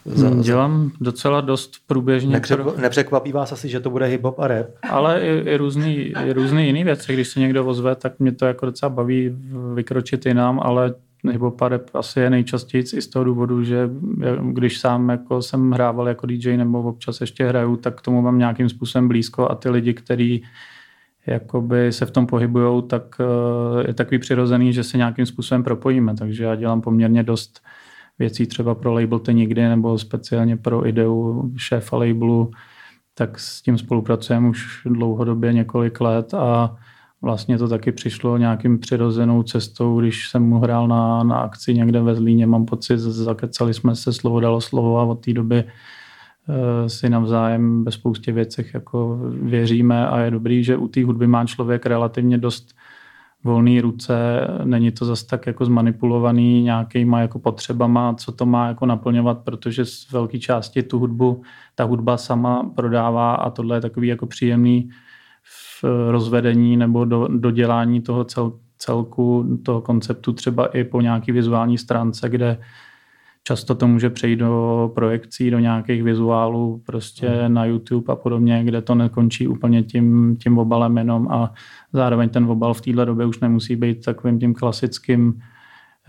za, 0.04 0.28
hmm, 0.28 0.40
Dělám 0.40 0.90
docela 1.00 1.40
dost 1.40 1.72
průběžně. 1.86 2.32
Nepřekvapí, 2.32 2.80
nepřekvapí 2.80 3.32
vás 3.32 3.52
asi, 3.52 3.68
že 3.68 3.80
to 3.80 3.90
bude 3.90 4.06
hip-hop 4.06 4.34
a 4.38 4.48
rap? 4.48 4.66
Ale 4.90 5.20
i, 5.20 5.50
i, 5.50 5.56
různý, 5.56 5.94
i 5.96 6.32
různý 6.32 6.66
jiný 6.66 6.84
věci. 6.84 7.12
Když 7.12 7.28
se 7.28 7.40
někdo 7.40 7.66
ozve, 7.66 7.94
tak 7.94 8.18
mě 8.18 8.32
to 8.32 8.46
jako 8.46 8.66
docela 8.66 8.90
baví 8.90 9.36
vykročit 9.74 10.26
jinam, 10.26 10.60
ale 10.62 10.94
hip-hop 11.24 11.64
a 11.64 11.68
rap 11.68 11.82
asi 11.94 12.20
je 12.20 12.30
nejčastěji 12.30 12.84
i 12.96 13.02
z 13.02 13.08
toho 13.08 13.24
důvodu, 13.24 13.64
že 13.64 13.90
když 14.42 14.80
sám 14.80 15.08
jako 15.08 15.42
jsem 15.42 15.70
hrával 15.70 16.08
jako 16.08 16.26
DJ 16.26 16.56
nebo 16.56 16.82
občas 16.82 17.20
ještě 17.20 17.46
hraju, 17.46 17.76
tak 17.76 17.98
k 17.98 18.02
tomu 18.02 18.22
mám 18.22 18.38
nějakým 18.38 18.68
způsobem 18.68 19.08
blízko 19.08 19.50
a 19.50 19.54
ty 19.54 19.70
lidi, 19.70 19.94
kteří 19.94 20.44
jakoby 21.26 21.92
se 21.92 22.06
v 22.06 22.10
tom 22.10 22.26
pohybují, 22.26 22.82
tak 22.82 23.02
eh, 23.20 23.88
je 23.88 23.94
takový 23.94 24.18
přirozený, 24.18 24.72
že 24.72 24.84
se 24.84 24.96
nějakým 24.96 25.26
způsobem 25.26 25.64
propojíme. 25.64 26.14
Takže 26.14 26.44
já 26.44 26.54
dělám 26.54 26.80
poměrně 26.80 27.22
dost 27.22 27.60
věcí 28.18 28.46
třeba 28.46 28.74
pro 28.74 28.92
label 28.92 29.18
Ty 29.18 29.34
nikdy 29.34 29.68
nebo 29.68 29.98
speciálně 29.98 30.56
pro 30.56 30.88
ideu 30.88 31.42
šéfa 31.56 31.96
labelu, 31.96 32.50
tak 33.14 33.38
s 33.38 33.62
tím 33.62 33.78
spolupracujeme 33.78 34.48
už 34.48 34.82
dlouhodobě 34.86 35.52
několik 35.52 36.00
let 36.00 36.34
a 36.34 36.76
vlastně 37.22 37.58
to 37.58 37.68
taky 37.68 37.92
přišlo 37.92 38.36
nějakým 38.36 38.78
přirozenou 38.78 39.42
cestou, 39.42 40.00
když 40.00 40.28
jsem 40.28 40.42
mu 40.42 40.58
hrál 40.58 40.88
na, 40.88 41.22
na 41.22 41.36
akci 41.38 41.74
někde 41.74 42.00
ve 42.00 42.14
Zlíně, 42.14 42.46
mám 42.46 42.64
pocit, 42.64 42.98
zakecali 42.98 43.74
jsme 43.74 43.96
se, 43.96 44.12
slovo 44.12 44.40
dalo 44.40 44.60
slovo 44.60 44.98
a 44.98 45.04
od 45.04 45.24
té 45.24 45.32
doby 45.32 45.64
si 46.86 47.10
navzájem 47.10 47.84
ve 47.84 47.90
spoustě 47.90 48.32
věcech 48.32 48.74
jako 48.74 49.18
věříme 49.42 50.08
a 50.08 50.18
je 50.18 50.30
dobrý, 50.30 50.64
že 50.64 50.76
u 50.76 50.88
té 50.88 51.04
hudby 51.04 51.26
má 51.26 51.46
člověk 51.46 51.86
relativně 51.86 52.38
dost 52.38 52.74
volné 53.44 53.80
ruce, 53.80 54.14
není 54.64 54.90
to 54.90 55.04
zas 55.04 55.22
tak 55.22 55.46
jako 55.46 55.64
zmanipulovaný 55.64 56.62
nějakýma 56.62 57.20
jako 57.20 57.38
potřebama, 57.38 58.14
co 58.14 58.32
to 58.32 58.46
má 58.46 58.68
jako 58.68 58.86
naplňovat, 58.86 59.38
protože 59.38 59.84
z 59.84 60.12
velké 60.12 60.38
části 60.38 60.82
tu 60.82 60.98
hudbu, 60.98 61.42
ta 61.74 61.84
hudba 61.84 62.16
sama 62.16 62.70
prodává 62.74 63.34
a 63.34 63.50
tohle 63.50 63.76
je 63.76 63.80
takový 63.80 64.08
jako 64.08 64.26
příjemný 64.26 64.90
v 65.80 65.84
rozvedení 66.10 66.76
nebo 66.76 67.04
do, 67.04 67.28
dodělání 67.28 68.00
toho 68.00 68.24
cel, 68.24 68.52
celku, 68.78 69.58
toho 69.64 69.80
konceptu 69.80 70.32
třeba 70.32 70.66
i 70.66 70.84
po 70.84 71.00
nějaký 71.00 71.32
vizuální 71.32 71.78
stránce, 71.78 72.28
kde 72.28 72.58
Často 73.46 73.74
to 73.74 73.88
může 73.88 74.10
přejít 74.10 74.36
do 74.36 74.92
projekcí, 74.94 75.50
do 75.50 75.58
nějakých 75.58 76.02
vizuálů 76.02 76.82
prostě 76.86 77.28
hmm. 77.28 77.54
na 77.54 77.64
YouTube 77.64 78.12
a 78.12 78.16
podobně, 78.16 78.64
kde 78.64 78.82
to 78.82 78.94
nekončí 78.94 79.48
úplně 79.48 79.82
tím, 79.82 80.36
tím 80.36 80.58
obalem 80.58 80.98
jenom 80.98 81.28
a 81.30 81.52
zároveň 81.92 82.28
ten 82.28 82.44
obal 82.44 82.74
v 82.74 82.80
téhle 82.80 83.06
době 83.06 83.26
už 83.26 83.40
nemusí 83.40 83.76
být 83.76 84.04
takovým 84.04 84.38
tím 84.38 84.54
klasickým 84.54 85.42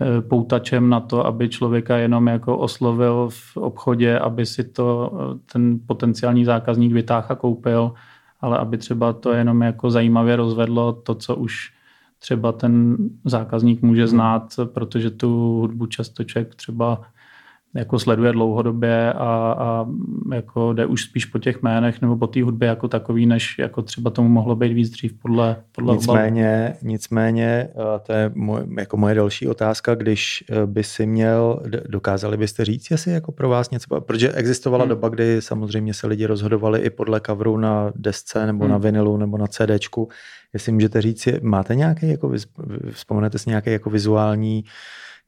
eh, 0.00 0.20
poutačem 0.20 0.88
na 0.88 1.00
to, 1.00 1.26
aby 1.26 1.48
člověka 1.48 1.96
jenom 1.96 2.26
jako 2.26 2.58
oslovil 2.58 3.28
v 3.30 3.56
obchodě, 3.56 4.18
aby 4.18 4.46
si 4.46 4.64
to 4.64 5.12
eh, 5.12 5.38
ten 5.52 5.80
potenciální 5.86 6.44
zákazník 6.44 6.92
vytáhl 6.92 7.26
a 7.28 7.34
koupil, 7.34 7.92
ale 8.40 8.58
aby 8.58 8.78
třeba 8.78 9.12
to 9.12 9.32
jenom 9.32 9.62
jako 9.62 9.90
zajímavě 9.90 10.36
rozvedlo 10.36 10.92
to, 10.92 11.14
co 11.14 11.36
už 11.36 11.72
třeba 12.18 12.52
ten 12.52 12.96
zákazník 13.24 13.82
může 13.82 14.02
hmm. 14.02 14.10
znát, 14.10 14.54
protože 14.64 15.10
tu 15.10 15.58
hudbu 15.60 15.86
často 15.86 16.24
člověk 16.24 16.54
třeba 16.54 17.02
jako 17.76 17.98
sleduje 17.98 18.32
dlouhodobě 18.32 19.12
a, 19.12 19.56
a 19.58 19.86
jako 20.34 20.72
jde 20.72 20.86
už 20.86 21.02
spíš 21.02 21.24
po 21.24 21.38
těch 21.38 21.62
jménech 21.62 22.02
nebo 22.02 22.16
po 22.16 22.26
té 22.26 22.42
hudbě 22.42 22.68
jako 22.68 22.88
takový, 22.88 23.26
než 23.26 23.58
jako 23.58 23.82
třeba 23.82 24.10
tomu 24.10 24.28
mohlo 24.28 24.56
být 24.56 24.72
víc 24.72 24.90
dřív 24.90 25.12
podle, 25.22 25.56
podle 25.72 25.94
Nicméně, 25.94 26.64
obalu. 26.68 26.92
nicméně, 26.92 27.68
to 28.02 28.12
je 28.12 28.30
moje, 28.34 28.66
jako 28.78 28.96
moje 28.96 29.14
další 29.14 29.48
otázka, 29.48 29.94
když 29.94 30.44
e, 30.50 30.66
by 30.66 30.84
si 30.84 31.06
měl, 31.06 31.62
dokázali 31.88 32.36
byste 32.36 32.64
říct, 32.64 32.90
jestli 32.90 33.12
jako 33.12 33.32
pro 33.32 33.48
vás 33.48 33.70
něco, 33.70 34.00
protože 34.00 34.32
existovala 34.32 34.84
hmm. 34.84 34.88
doba, 34.88 35.08
kdy 35.08 35.42
samozřejmě 35.42 35.94
se 35.94 36.06
lidi 36.06 36.26
rozhodovali 36.26 36.80
i 36.80 36.90
podle 36.90 37.20
coveru 37.26 37.56
na 37.56 37.92
desce 37.94 38.46
nebo 38.46 38.64
hmm. 38.64 38.72
na 38.72 38.78
vinilu 38.78 39.16
nebo 39.16 39.38
na 39.38 39.46
CDčku, 39.46 40.08
jestli 40.52 40.72
můžete 40.72 41.02
říct, 41.02 41.28
máte 41.42 41.74
nějaký, 41.74 42.08
jako, 42.08 42.32
vzpomenete 42.90 43.38
si 43.38 43.50
nějaký 43.50 43.70
jako 43.70 43.90
vizuální 43.90 44.64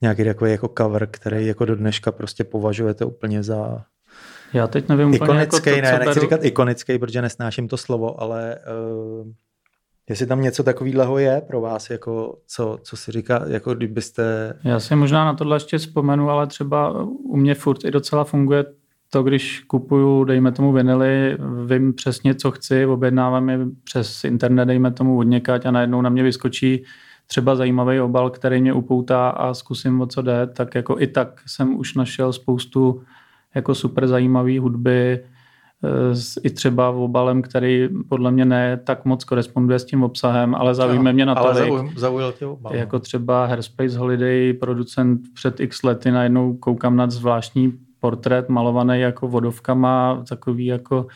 nějaký 0.03 0.24
takový 0.24 0.51
jako 0.51 0.72
cover, 0.78 1.09
který 1.11 1.46
jako 1.46 1.64
do 1.64 1.76
dneška 1.76 2.12
prostě 2.12 2.44
považujete 2.44 3.05
úplně 3.05 3.42
za 3.42 3.84
já 4.53 4.66
teď 4.66 4.88
nevím 4.88 5.14
ikonický, 5.14 5.70
jako 5.70 5.80
to, 5.80 5.82
ne, 5.82 5.92
nechci 5.92 6.05
beru... 6.05 6.20
říkat 6.20 6.44
ikonický, 6.44 6.99
protože 6.99 7.22
nesnáším 7.22 7.68
to 7.68 7.76
slovo, 7.76 8.22
ale 8.22 8.59
uh, 9.20 9.28
jestli 10.09 10.26
tam 10.26 10.42
něco 10.42 10.62
takového 10.62 11.18
je 11.18 11.42
pro 11.46 11.61
vás, 11.61 11.90
jako 11.90 12.38
co, 12.46 12.78
co 12.82 12.96
si 12.96 13.12
říká, 13.12 13.44
jako 13.46 13.74
kdybyste... 13.74 14.55
Já 14.64 14.80
si 14.80 14.96
možná 14.96 15.24
na 15.24 15.34
tohle 15.34 15.57
ještě 15.57 15.78
vzpomenu, 15.78 16.30
ale 16.30 16.46
třeba 16.46 17.03
u 17.03 17.36
mě 17.36 17.55
furt 17.55 17.84
i 17.84 17.90
docela 17.90 18.24
funguje 18.24 18.64
to, 19.11 19.22
když 19.22 19.61
kupuju, 19.61 20.24
dejme 20.24 20.53
tomu 20.53 20.72
vinily, 20.72 21.38
vím 21.66 21.94
přesně, 21.94 22.34
co 22.34 22.51
chci, 22.51 22.86
objednávám 22.86 23.49
je 23.49 23.59
přes 23.84 24.24
internet, 24.24 24.64
dejme 24.64 24.90
tomu 24.90 25.18
odněkať 25.18 25.66
a 25.66 25.70
najednou 25.70 26.03
na 26.03 26.11
mě 26.11 26.22
vyskočí 26.22 26.84
třeba 27.31 27.57
zajímavý 27.57 28.01
obal, 28.01 28.31
který 28.31 28.61
mě 28.61 28.72
upoutá 28.72 29.29
a 29.29 29.55
zkusím 29.55 30.01
o 30.01 30.07
co 30.07 30.22
jde, 30.22 30.47
tak 30.47 30.74
jako 30.74 31.01
i 31.01 31.07
tak 31.07 31.41
jsem 31.47 31.76
už 31.76 31.95
našel 31.95 32.33
spoustu 32.33 33.03
jako 33.55 33.74
super 33.74 34.07
zajímavý 34.07 34.59
hudby, 34.59 35.20
eh, 35.85 36.14
s 36.14 36.41
i 36.45 36.51
třeba 36.51 36.91
obalem, 36.91 37.43
který 37.43 37.89
podle 38.09 38.31
mě 38.31 38.45
ne 38.45 38.81
tak 38.85 39.05
moc 39.05 39.24
koresponduje 39.24 39.79
s 39.79 39.85
tím 39.85 40.03
obsahem, 40.03 40.55
ale 40.55 40.74
zaujíme 40.74 41.12
mě 41.12 41.26
natolik. 41.26 41.70
Ale 41.70 41.89
zaujal 41.97 42.33
tě 42.33 42.47
obal. 42.47 42.72
No. 42.72 42.79
Jako 42.79 42.99
třeba 42.99 43.47
Hairspace 43.47 43.99
Holiday, 43.99 44.53
producent 44.53 45.20
před 45.35 45.61
x 45.61 45.83
lety, 45.83 46.11
najednou 46.11 46.55
koukám 46.55 46.97
na 46.97 47.11
zvláštní 47.11 47.72
portrét 48.01 48.49
malovaný 48.49 49.01
jako 49.01 49.29
vodovkama, 49.29 50.24
takový 50.29 50.66
jako 50.66 51.07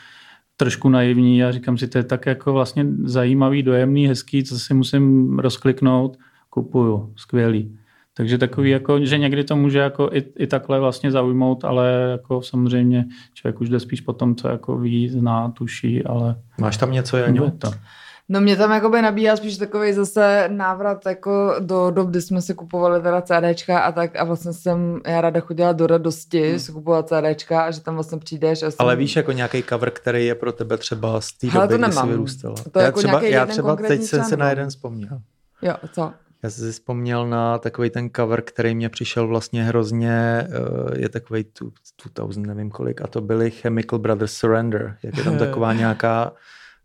trošku 0.62 0.88
naivní 0.88 1.44
a 1.44 1.52
říkám 1.52 1.78
si, 1.78 1.88
to 1.88 1.98
je 1.98 2.04
tak 2.04 2.26
jako 2.26 2.52
vlastně 2.52 2.86
zajímavý, 3.04 3.62
dojemný, 3.62 4.06
hezký, 4.06 4.44
co 4.44 4.58
si 4.58 4.74
musím 4.74 5.38
rozkliknout, 5.38 6.18
kupuju, 6.50 7.12
skvělý. 7.16 7.78
Takže 8.14 8.38
takový, 8.38 8.70
hmm. 8.70 8.72
jako, 8.72 9.04
že 9.04 9.18
někdy 9.18 9.44
to 9.44 9.56
může 9.56 9.78
jako 9.78 10.10
i, 10.12 10.24
i 10.38 10.46
takhle 10.46 10.80
vlastně 10.80 11.10
zaujmout, 11.10 11.64
ale 11.64 12.08
jako 12.10 12.42
samozřejmě 12.42 13.06
člověk 13.34 13.60
už 13.60 13.68
jde 13.68 13.80
spíš 13.80 14.00
po 14.00 14.12
tom, 14.12 14.34
co 14.34 14.48
jako 14.48 14.78
ví, 14.78 15.08
zná, 15.08 15.50
tuší, 15.50 16.04
ale... 16.04 16.36
Máš 16.60 16.76
tam 16.76 16.92
něco, 16.92 17.16
Jaňo? 17.16 17.50
To. 17.50 17.70
No 18.28 18.40
mě 18.40 18.56
tam 18.56 18.72
jakoby 18.72 19.02
nabíjá 19.02 19.36
spíš 19.36 19.56
takový 19.56 19.92
zase 19.92 20.48
návrat 20.52 21.06
jako 21.06 21.54
do 21.58 21.90
dob, 21.90 22.08
kdy 22.08 22.22
jsme 22.22 22.42
si 22.42 22.54
kupovali 22.54 23.02
teda 23.02 23.22
CDčka 23.22 23.80
a 23.80 23.92
tak 23.92 24.16
a 24.16 24.24
vlastně 24.24 24.52
jsem, 24.52 25.00
já 25.06 25.20
ráda 25.20 25.40
chodila 25.40 25.72
do 25.72 25.86
radosti 25.86 26.50
hmm. 26.50 26.58
si 26.58 26.72
kupovat 26.72 27.08
CDčka 27.08 27.62
a 27.62 27.70
že 27.70 27.80
tam 27.80 27.94
vlastně 27.94 28.18
přijdeš 28.18 28.62
a 28.62 28.70
jsem... 28.70 28.76
Ale 28.78 28.96
víš 28.96 29.16
jako 29.16 29.32
nějaký 29.32 29.62
cover, 29.62 29.90
který 29.90 30.26
je 30.26 30.34
pro 30.34 30.52
tebe 30.52 30.78
třeba 30.78 31.20
z 31.20 31.32
té 31.32 31.46
doby, 31.46 31.78
kdy 31.78 31.92
jsi 31.92 32.06
vyrůstala. 32.06 32.54
To 32.72 32.78
já 32.78 32.84
jako 32.84 32.98
třeba, 32.98 33.22
já 33.22 33.46
třeba 33.46 33.76
teď 33.76 34.02
jsem 34.02 34.24
se 34.24 34.36
na 34.36 34.50
jeden 34.50 34.68
vzpomněl. 34.68 35.20
Jo, 35.62 35.74
co? 35.92 36.12
Já 36.42 36.50
jsem 36.50 36.64
si 36.64 36.72
vzpomněl 36.72 37.28
na 37.28 37.58
takový 37.58 37.90
ten 37.90 38.10
cover, 38.16 38.42
který 38.42 38.74
mě 38.74 38.88
přišel 38.88 39.28
vlastně 39.28 39.64
hrozně, 39.64 40.12
eh, 40.12 40.98
je 40.98 41.08
takový 41.08 41.44
2000, 42.00 42.46
nevím 42.46 42.70
kolik, 42.70 43.02
a 43.02 43.06
to 43.06 43.20
byly 43.20 43.50
Chemical 43.50 43.98
Brothers 43.98 44.32
Surrender. 44.32 44.96
Jak 45.02 45.16
je 45.16 45.24
tam 45.24 45.38
taková 45.38 45.72
nějaká 45.72 46.32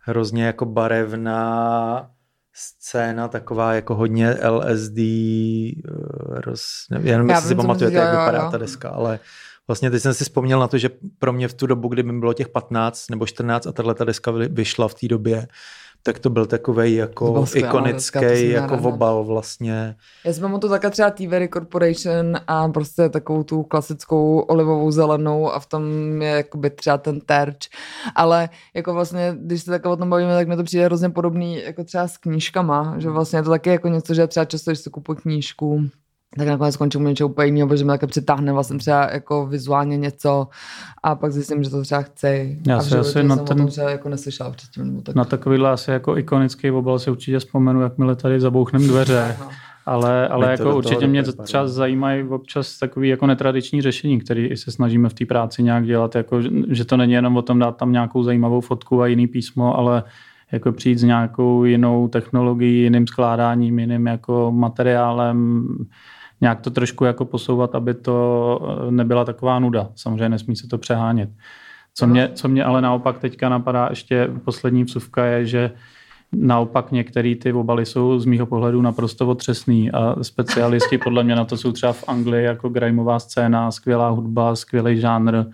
hrozně 0.07 0.45
jako 0.45 0.65
barevná 0.65 2.11
scéna, 2.53 3.27
taková 3.27 3.73
jako 3.73 3.95
hodně 3.95 4.37
LSD, 4.49 4.97
eh, 4.97 6.41
roz, 6.41 6.85
nevím, 6.91 7.07
jenom 7.07 7.29
jestli 7.29 7.47
si 7.47 7.55
pamatujete, 7.55 7.97
jak 7.97 8.09
vypadá 8.09 8.43
jo. 8.43 8.51
ta 8.51 8.57
deska, 8.57 8.89
ale 8.89 9.19
vlastně 9.67 9.91
teď 9.91 10.01
jsem 10.01 10.13
si 10.13 10.23
vzpomněl 10.23 10.59
na 10.59 10.67
to, 10.67 10.77
že 10.77 10.89
pro 11.19 11.33
mě 11.33 11.47
v 11.47 11.53
tu 11.53 11.67
dobu, 11.67 11.87
kdy 11.87 12.03
mi 12.03 12.19
bylo 12.19 12.33
těch 12.33 12.49
15 12.49 13.09
nebo 13.09 13.25
14 13.25 13.67
a 13.67 13.71
tahle 13.71 13.95
ta 13.95 14.05
deska 14.05 14.31
vyšla 14.31 14.87
v 14.87 14.93
té 14.93 15.07
době, 15.07 15.47
Tak 16.07 16.19
to 16.19 16.29
byl 16.29 16.45
takový 16.45 16.95
jako 16.95 17.45
ikonický 17.55 18.49
jako 18.49 18.77
obal 18.77 19.23
vlastně. 19.23 19.95
Já 20.25 20.33
jsem 20.33 20.51
mu 20.51 20.59
to 20.59 20.69
také 20.69 20.89
třeba 20.89 21.09
TV 21.09 21.53
Corporation 21.53 22.37
a 22.47 22.67
prostě 22.67 23.09
takovou 23.09 23.43
tu 23.43 23.63
klasickou 23.63 24.39
olivovou 24.39 24.91
zelenou 24.91 25.51
a 25.51 25.59
v 25.59 25.65
tom 25.65 25.83
je 26.21 26.29
jakoby 26.29 26.69
třeba 26.69 26.97
ten 26.97 27.19
terč. 27.19 27.69
Ale 28.15 28.49
jako 28.75 28.93
vlastně, 28.93 29.35
když 29.39 29.61
se 29.63 29.71
takhle 29.71 29.91
o 29.91 29.97
tom 29.97 30.09
bavíme, 30.09 30.35
tak 30.35 30.47
mi 30.47 30.55
to 30.55 30.63
přijde 30.63 30.85
hrozně 30.85 31.09
podobný 31.09 31.63
jako 31.63 31.83
třeba 31.83 32.07
s 32.07 32.17
knížkama, 32.17 32.95
že 32.97 33.09
vlastně 33.09 33.39
je 33.39 33.43
to 33.43 33.49
taky 33.49 33.69
jako 33.69 33.87
něco, 33.87 34.13
že 34.13 34.27
třeba 34.27 34.45
často, 34.45 34.71
když 34.71 34.79
si 34.79 34.89
kupuji 34.89 35.15
knížku, 35.15 35.89
tak 36.37 36.47
nakonec 36.47 36.73
skončím 36.73 37.03
něčeho 37.03 37.29
úplně 37.29 37.45
jiného, 37.45 37.67
protože 37.67 37.85
mi 37.85 37.91
také 37.91 38.07
přitáhne 38.07 38.53
vlastně 38.53 38.77
třeba 38.77 39.09
jako 39.13 39.47
vizuálně 39.47 39.97
něco 39.97 40.47
a 41.03 41.15
pak 41.15 41.31
zjistím, 41.31 41.63
že 41.63 41.69
to 41.69 41.81
třeba 41.81 42.01
chci. 42.01 42.59
Já 42.67 42.81
se 42.81 42.99
asi 42.99 43.23
na 43.23 43.35
ten, 43.35 43.67
třeba 43.67 43.91
jako 43.91 44.09
neslyšela 44.09 44.51
předtím. 44.51 44.85
Nebo 44.85 45.01
tak. 45.01 45.15
Na 45.15 45.25
takovýhle 45.25 45.71
asi 45.71 45.91
jako 45.91 46.17
ikonický 46.17 46.71
obal 46.71 46.99
si 46.99 47.11
určitě 47.11 47.39
vzpomenu, 47.39 47.81
jakmile 47.81 48.15
tady 48.15 48.39
zabouchnem 48.39 48.87
dveře. 48.87 49.35
No. 49.39 49.47
Ale, 49.85 50.27
ale 50.27 50.51
jako 50.51 50.77
určitě 50.77 51.07
mě 51.07 51.23
třeba 51.23 51.67
zajímají 51.67 52.23
občas 52.23 52.79
takový 52.79 53.09
jako 53.09 53.27
netradiční 53.27 53.81
řešení, 53.81 54.19
který 54.19 54.57
se 54.57 54.71
snažíme 54.71 55.09
v 55.09 55.13
té 55.13 55.25
práci 55.25 55.63
nějak 55.63 55.85
dělat, 55.85 56.15
jako, 56.15 56.41
že 56.69 56.85
to 56.85 56.97
není 56.97 57.13
jenom 57.13 57.37
o 57.37 57.41
tom 57.41 57.59
dát 57.59 57.77
tam 57.77 57.91
nějakou 57.91 58.23
zajímavou 58.23 58.61
fotku 58.61 59.01
a 59.01 59.07
jiný 59.07 59.27
písmo, 59.27 59.77
ale 59.77 60.03
jako 60.51 60.71
přijít 60.71 60.97
s 60.97 61.03
nějakou 61.03 61.63
jinou 61.63 62.07
technologií, 62.07 62.83
jiným 62.83 63.07
skládáním, 63.07 63.79
jiným 63.79 64.07
jako 64.07 64.51
materiálem, 64.51 65.67
nějak 66.41 66.61
to 66.61 66.69
trošku 66.69 67.05
jako 67.05 67.25
posouvat, 67.25 67.75
aby 67.75 67.93
to 67.93 68.59
eh, 68.87 68.91
nebyla 68.91 69.25
taková 69.25 69.59
nuda. 69.59 69.89
Samozřejmě 69.95 70.29
nesmí 70.29 70.55
se 70.55 70.67
to 70.67 70.77
přehánět. 70.77 71.29
Co 71.93 72.07
mě, 72.07 72.29
co 72.33 72.47
mě 72.47 72.63
ale 72.63 72.81
naopak 72.81 73.19
teďka 73.19 73.49
napadá, 73.49 73.87
ještě 73.89 74.29
poslední 74.45 74.83
vsuvka 74.83 75.25
je, 75.25 75.45
že 75.45 75.71
Naopak 76.31 76.91
některé 76.91 77.35
ty 77.35 77.53
obaly 77.53 77.85
jsou 77.85 78.19
z 78.19 78.25
mýho 78.25 78.45
pohledu 78.45 78.81
naprosto 78.81 79.27
otřesný 79.27 79.91
a 79.91 80.23
specialisti 80.23 80.97
podle 81.03 81.23
mě 81.23 81.35
na 81.35 81.45
to 81.45 81.57
jsou 81.57 81.71
třeba 81.71 81.93
v 81.93 82.03
Anglii 82.07 82.45
jako 82.45 82.69
grimeová 82.69 83.19
scéna, 83.19 83.71
skvělá 83.71 84.09
hudba, 84.09 84.55
skvělý 84.55 84.99
žánr 84.99 85.45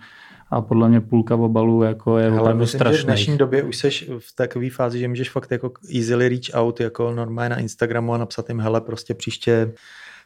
a 0.50 0.60
podle 0.60 0.88
mě 0.88 1.00
půlka 1.00 1.34
obalů 1.34 1.82
jako 1.82 2.18
je 2.18 2.32
opravdu 2.40 2.66
strašný. 2.66 3.02
v 3.02 3.04
dnešní 3.04 3.38
době 3.38 3.62
už 3.62 3.76
seš 3.76 4.10
v 4.18 4.36
takové 4.36 4.70
fázi, 4.70 4.98
že 4.98 5.08
můžeš 5.08 5.30
fakt 5.30 5.50
jako 5.50 5.72
easily 5.94 6.28
reach 6.28 6.62
out 6.64 6.80
jako 6.80 7.12
normálně 7.12 7.48
na 7.48 7.58
Instagramu 7.58 8.14
a 8.14 8.18
napsat 8.18 8.48
jim 8.48 8.60
hele 8.60 8.80
prostě 8.80 9.14
příště 9.14 9.72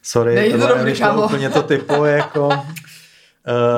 sorry, 0.03 0.35
Nejde 0.35 0.59
to 0.59 0.77
nevyšlo 0.77 1.25
úplně 1.25 1.51
to 1.51 1.63
typu, 1.63 2.05
jako 2.05 2.51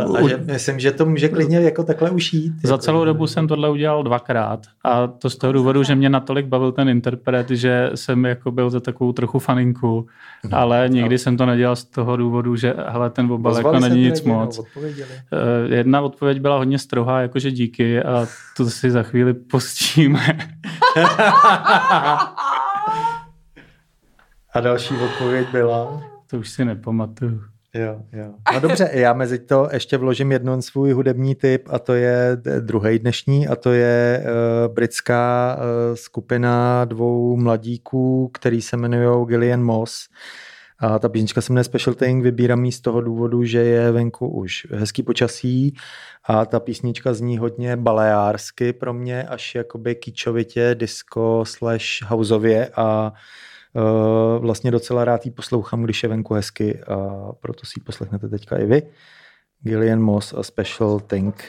Uh, 0.08 0.16
a 0.16 0.28
že 0.28 0.36
myslím, 0.36 0.80
že 0.80 0.92
to 0.92 1.06
může 1.06 1.28
klidně 1.28 1.60
jako 1.60 1.82
takhle 1.82 2.10
ušít. 2.10 2.52
Za 2.62 2.74
jako, 2.74 2.82
celou 2.82 3.04
dobu 3.04 3.26
jsem 3.26 3.48
tohle 3.48 3.70
udělal 3.70 4.02
dvakrát 4.02 4.60
a 4.84 5.06
to 5.06 5.30
z 5.30 5.36
toho 5.36 5.52
důvodu, 5.52 5.82
že 5.82 5.94
mě 5.94 6.10
natolik 6.10 6.46
bavil 6.46 6.72
ten 6.72 6.88
interpret, 6.88 7.50
že 7.50 7.90
jsem 7.94 8.24
jako 8.24 8.50
byl 8.50 8.70
za 8.70 8.80
takovou 8.80 9.12
trochu 9.12 9.38
faninku, 9.38 10.06
no, 10.50 10.58
ale 10.58 10.88
nikdy 10.88 11.18
jsem 11.18 11.36
to 11.36 11.46
nedělal 11.46 11.76
z 11.76 11.84
toho 11.84 12.16
důvodu, 12.16 12.56
že 12.56 12.74
hele, 12.88 13.10
ten 13.10 13.32
obal 13.32 13.56
jako 13.56 13.80
není 13.80 14.02
nic 14.02 14.22
moc. 14.22 14.58
Uh, 14.58 14.64
jedna 15.66 16.00
odpověď 16.00 16.40
byla 16.40 16.58
hodně 16.58 16.78
strohá, 16.78 17.20
jakože 17.20 17.50
díky 17.50 18.02
a 18.02 18.26
to 18.56 18.70
si 18.70 18.90
za 18.90 19.02
chvíli 19.02 19.34
postíme. 19.34 20.20
a 24.52 24.60
další 24.60 24.94
odpověď 24.96 25.48
byla? 25.52 26.02
To 26.30 26.38
už 26.38 26.48
si 26.48 26.64
nepamatuju. 26.64 27.40
Jo, 27.74 28.02
jo. 28.12 28.34
No 28.54 28.60
dobře, 28.60 28.90
já 28.92 29.12
mezi 29.12 29.38
to 29.38 29.68
ještě 29.72 29.96
vložím 29.96 30.32
jeden 30.32 30.62
svůj 30.62 30.92
hudební 30.92 31.34
typ 31.34 31.68
a 31.70 31.78
to 31.78 31.94
je 31.94 32.36
druhý 32.60 32.98
dnešní 32.98 33.48
a 33.48 33.56
to 33.56 33.72
je 33.72 34.24
uh, 34.24 34.74
britská 34.74 35.56
uh, 35.56 35.94
skupina 35.94 36.84
dvou 36.84 37.36
mladíků, 37.36 38.30
který 38.34 38.62
se 38.62 38.76
jmenují 38.76 39.26
Gillian 39.26 39.62
Moss. 39.62 40.08
A 40.78 40.98
ta 40.98 41.08
písnička 41.08 41.40
se 41.40 41.52
jmenuje 41.52 41.64
Special 41.64 41.94
Thing, 41.94 42.24
vybírám 42.24 42.64
ji 42.64 42.72
z 42.72 42.80
toho 42.80 43.00
důvodu, 43.00 43.44
že 43.44 43.58
je 43.58 43.92
venku 43.92 44.28
už 44.28 44.66
hezký 44.70 45.02
počasí 45.02 45.76
a 46.24 46.46
ta 46.46 46.60
písnička 46.60 47.14
zní 47.14 47.38
hodně 47.38 47.76
baleársky 47.76 48.72
pro 48.72 48.94
mě, 48.94 49.22
až 49.22 49.54
jakoby 49.54 49.94
kýčovitě, 49.94 50.74
disco 50.74 51.44
slash 51.46 52.02
houseově 52.06 52.70
a 52.76 53.12
Eh, 53.12 53.12
vlastně 54.38 54.70
docela 54.70 55.04
rád 55.04 55.26
ji 55.26 55.30
poslouchám, 55.32 55.82
když 55.82 56.02
je 56.02 56.08
venku 56.08 56.34
hezky 56.34 56.80
a 56.80 57.28
proto 57.40 57.66
si 57.66 57.72
ji 57.76 57.84
poslechnete 57.84 58.28
teďka 58.28 58.56
i 58.56 58.66
vy. 58.66 58.82
Gillian 59.62 60.00
Moss 60.00 60.34
a 60.34 60.42
Special 60.42 61.00
Thing. 61.00 61.44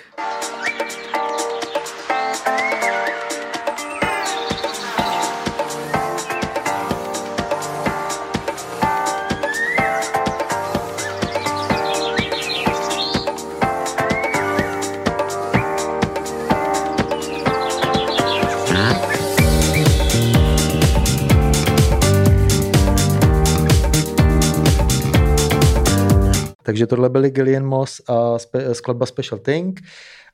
Takže 26.71 26.87
tohle 26.87 27.09
byly 27.09 27.29
Gillian 27.29 27.65
Moss 27.65 28.01
a 28.07 28.39
spe, 28.39 28.75
skladba 28.75 29.05
Special 29.05 29.39
Thing. 29.39 29.81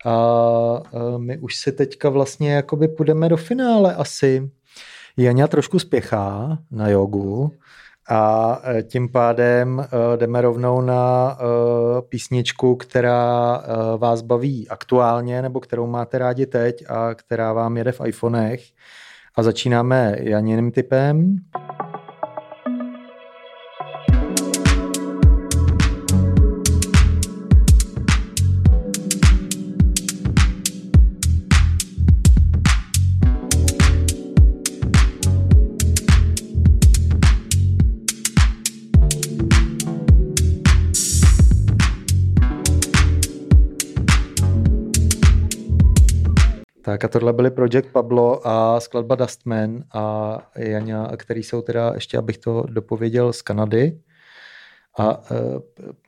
A, 0.06 0.82
my 1.18 1.38
už 1.38 1.56
si 1.56 1.72
teďka 1.72 2.10
vlastně 2.10 2.54
jakoby 2.54 2.88
půjdeme 2.88 3.30
do 3.30 3.38
finále 3.38 3.96
asi. 3.96 4.52
Janě 5.18 5.48
trošku 5.48 5.80
spěchá 5.80 6.58
na 6.72 6.90
jogu 6.90 7.52
a 8.10 8.62
e, 8.64 8.84
tím 8.84 9.10
pádem 9.10 9.80
e, 9.80 10.18
jdeme 10.18 10.42
rovnou 10.42 10.82
na 10.82 11.32
e, 11.40 12.02
písničku, 12.02 12.76
která 12.76 13.64
vás 13.98 14.22
baví 14.22 14.70
aktuálně 14.70 15.42
nebo 15.42 15.60
kterou 15.60 15.88
máte 15.88 16.18
rádi 16.18 16.46
teď 16.46 16.84
a 16.90 17.14
která 17.14 17.54
vám 17.54 17.78
jede 17.78 17.92
v 17.92 18.02
iPhonech. 18.06 18.62
A 19.36 19.44
začínáme 19.44 20.16
Janiným 20.20 20.72
typem. 20.72 21.38
Tak 46.98 47.06
a 47.06 47.08
tohle 47.08 47.34
byly 47.34 47.52
Project 47.52 47.88
Pablo 47.92 48.48
a 48.48 48.80
skladba 48.80 49.16
Dustman 49.16 49.84
a 49.94 50.38
Jania, 50.56 51.08
který 51.18 51.44
jsou 51.44 51.62
teda, 51.62 51.92
ještě 51.94 52.18
abych 52.18 52.38
to 52.38 52.64
dopověděl, 52.70 53.34
z 53.34 53.42
Kanady. 53.42 54.00
A 54.98 55.32
uh, 55.32 55.38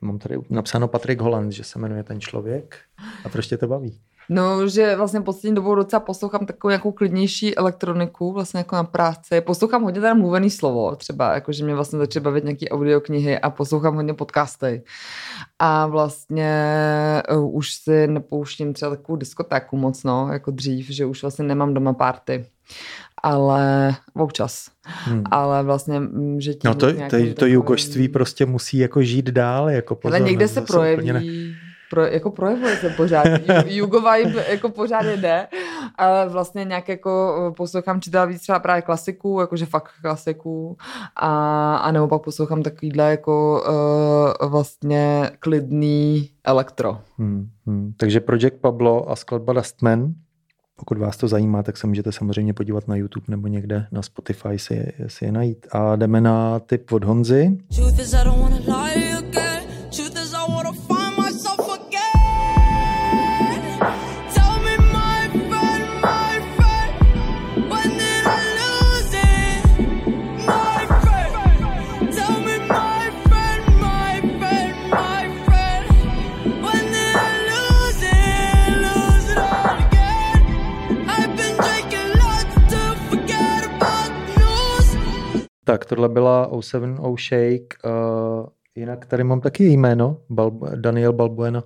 mám 0.00 0.18
tady 0.18 0.36
napsáno 0.48 0.88
Patrick 0.88 1.20
Holland, 1.20 1.52
že 1.52 1.64
se 1.64 1.78
jmenuje 1.78 2.02
ten 2.02 2.20
člověk. 2.20 2.78
A 3.24 3.28
proč 3.28 3.46
tě 3.46 3.56
to 3.56 3.66
baví? 3.66 4.00
No, 4.32 4.68
že 4.68 4.96
vlastně 4.96 5.20
poslední 5.20 5.54
dobou 5.54 5.74
docela 5.74 6.00
poslouchám 6.00 6.46
takovou 6.46 6.70
nějakou 6.70 6.92
klidnější 6.92 7.56
elektroniku, 7.56 8.32
vlastně 8.32 8.58
jako 8.58 8.76
na 8.76 8.84
práci. 8.84 9.40
Poslouchám 9.40 9.82
hodně 9.82 10.00
teda 10.00 10.14
mluvený 10.14 10.50
slovo, 10.50 10.96
třeba, 10.96 11.34
jako 11.34 11.52
že 11.52 11.64
mě 11.64 11.74
vlastně 11.74 11.98
začaly 11.98 12.24
bavit 12.24 12.44
nějaký 12.44 12.68
audioknihy 12.68 13.38
a 13.38 13.50
poslouchám 13.50 13.94
hodně 13.94 14.14
podcasty. 14.14 14.82
A 15.58 15.86
vlastně 15.86 16.52
uh, 17.36 17.56
už 17.56 17.74
si 17.74 18.06
nepouštím 18.06 18.72
třeba 18.72 18.90
takovou 18.90 19.16
diskotéku 19.16 19.76
moc, 19.76 20.04
no, 20.04 20.28
jako 20.32 20.50
dřív, 20.50 20.90
že 20.90 21.06
už 21.06 21.22
vlastně 21.22 21.44
nemám 21.44 21.74
doma 21.74 21.92
party 21.92 22.46
ale 23.22 23.94
občas. 24.14 24.66
Hmm. 24.84 25.22
Ale 25.30 25.62
vlastně, 25.62 26.00
mm, 26.00 26.40
že 26.40 26.54
tím... 26.54 26.68
No 26.68 26.74
to, 26.74 26.92
to, 26.92 27.16
to 27.38 27.46
jugoštví 27.46 28.08
prostě 28.08 28.46
musí 28.46 28.78
jako 28.78 29.02
žít 29.02 29.30
dál, 29.30 29.70
jako 29.70 29.94
pozor. 29.94 30.16
Ale 30.16 30.26
někde 30.26 30.48
se 30.48 30.60
projeví, 30.60 31.12
ne 31.12 31.22
pro, 31.90 32.06
jako 32.06 32.30
projevuje 32.30 32.76
se 32.76 32.90
pořád. 32.90 33.26
Jugo 33.66 34.00
vibe 34.00 34.44
jako 34.48 34.68
pořád 34.68 35.02
jde, 35.02 35.46
ale 35.94 36.28
vlastně 36.28 36.64
nějak 36.64 36.88
jako 36.88 37.34
eh, 37.48 37.54
poslouchám 37.54 38.00
čítala 38.00 38.24
víc 38.24 38.42
třeba 38.42 38.58
právě 38.58 38.82
klasiků, 38.82 39.40
jakože 39.40 39.66
fakt 39.66 39.90
klasiků 40.02 40.76
a, 41.16 41.76
a 41.76 41.92
nebo 41.92 42.08
pak 42.08 42.22
poslouchám 42.22 42.62
takovýhle 42.62 43.10
jako 43.10 43.64
uh, 44.40 44.50
vlastně 44.50 45.30
klidný 45.40 46.30
elektro. 46.44 46.98
Hmm, 47.18 47.48
hmm. 47.66 47.92
Takže 47.96 48.20
Project 48.20 48.60
Pablo 48.60 49.10
a 49.10 49.16
skladba 49.16 49.52
Dustman 49.52 50.14
pokud 50.80 50.98
vás 50.98 51.16
to 51.16 51.28
zajímá, 51.28 51.62
tak 51.62 51.76
se 51.76 51.86
můžete 51.86 52.12
samozřejmě 52.12 52.54
podívat 52.54 52.88
na 52.88 52.96
YouTube 52.96 53.24
nebo 53.28 53.46
někde 53.46 53.86
na 53.92 54.02
Spotify 54.02 54.58
si, 54.58 54.92
si 55.06 55.24
je 55.24 55.32
najít. 55.32 55.66
A 55.72 55.96
jdeme 55.96 56.20
na 56.20 56.58
tip 56.58 56.92
od 56.92 57.04
Honzy. 57.04 57.58
Truth 57.76 58.00
is 58.00 58.12
I 58.12 58.24
don't 58.24 58.38
wanna 58.42 58.84
lie. 58.84 59.09
Tak, 85.64 85.84
tohle 85.84 86.08
byla 86.08 86.50
07 86.60 86.96
O 87.00 87.16
Shake. 87.16 87.76
Uh, 87.84 88.46
jinak 88.74 89.06
tady 89.06 89.24
mám 89.24 89.40
taky 89.40 89.64
jméno, 89.64 90.16
Bal- 90.30 90.80
Daniel 90.80 91.12
Balbuena. 91.12 91.62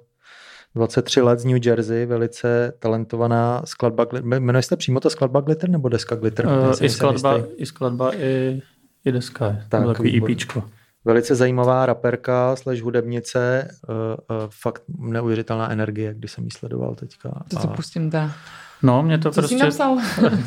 23 0.75 1.21
let 1.21 1.39
z 1.39 1.45
New 1.45 1.67
Jersey, 1.67 2.07
velice 2.07 2.73
talentovaná 2.79 3.63
skladba. 3.65 4.07
Jmenuje 4.21 4.63
se 4.63 4.77
přímo 4.77 5.01
ta 5.01 5.11
skladba 5.11 5.41
Glitter 5.41 5.71
nebo 5.71 5.89
deska 5.89 6.17
Glitter? 6.17 6.47
Uh, 6.47 6.73
i, 6.81 6.89
skladba, 6.89 7.41
I 7.57 7.67
skladba, 7.67 8.15
i, 8.15 8.63
i 9.05 9.13
deska. 9.13 9.57
Tak, 9.69 9.87
takový 9.87 10.33
EPčko. 10.33 10.65
Velice 11.05 11.35
zajímavá 11.35 11.87
raperka 11.87 12.57
slash 12.57 12.81
hudebnice, 12.81 13.69
uh, 13.89 14.37
uh, 14.37 14.47
fakt 14.63 14.83
neuvěřitelná 14.89 15.71
energie, 15.71 16.15
když 16.15 16.33
jsem 16.33 16.45
jí 16.45 16.51
sledoval 16.51 16.95
teďka. 16.95 17.45
To 17.51 17.57
co 17.57 17.69
pustím 17.69 18.11
teda. 18.11 18.31
No, 18.83 19.03
mě 19.03 19.19
to 19.19 19.31
co 19.31 19.41
prostě... 19.41 19.57
jsi 19.57 19.63
napsal? 19.63 19.99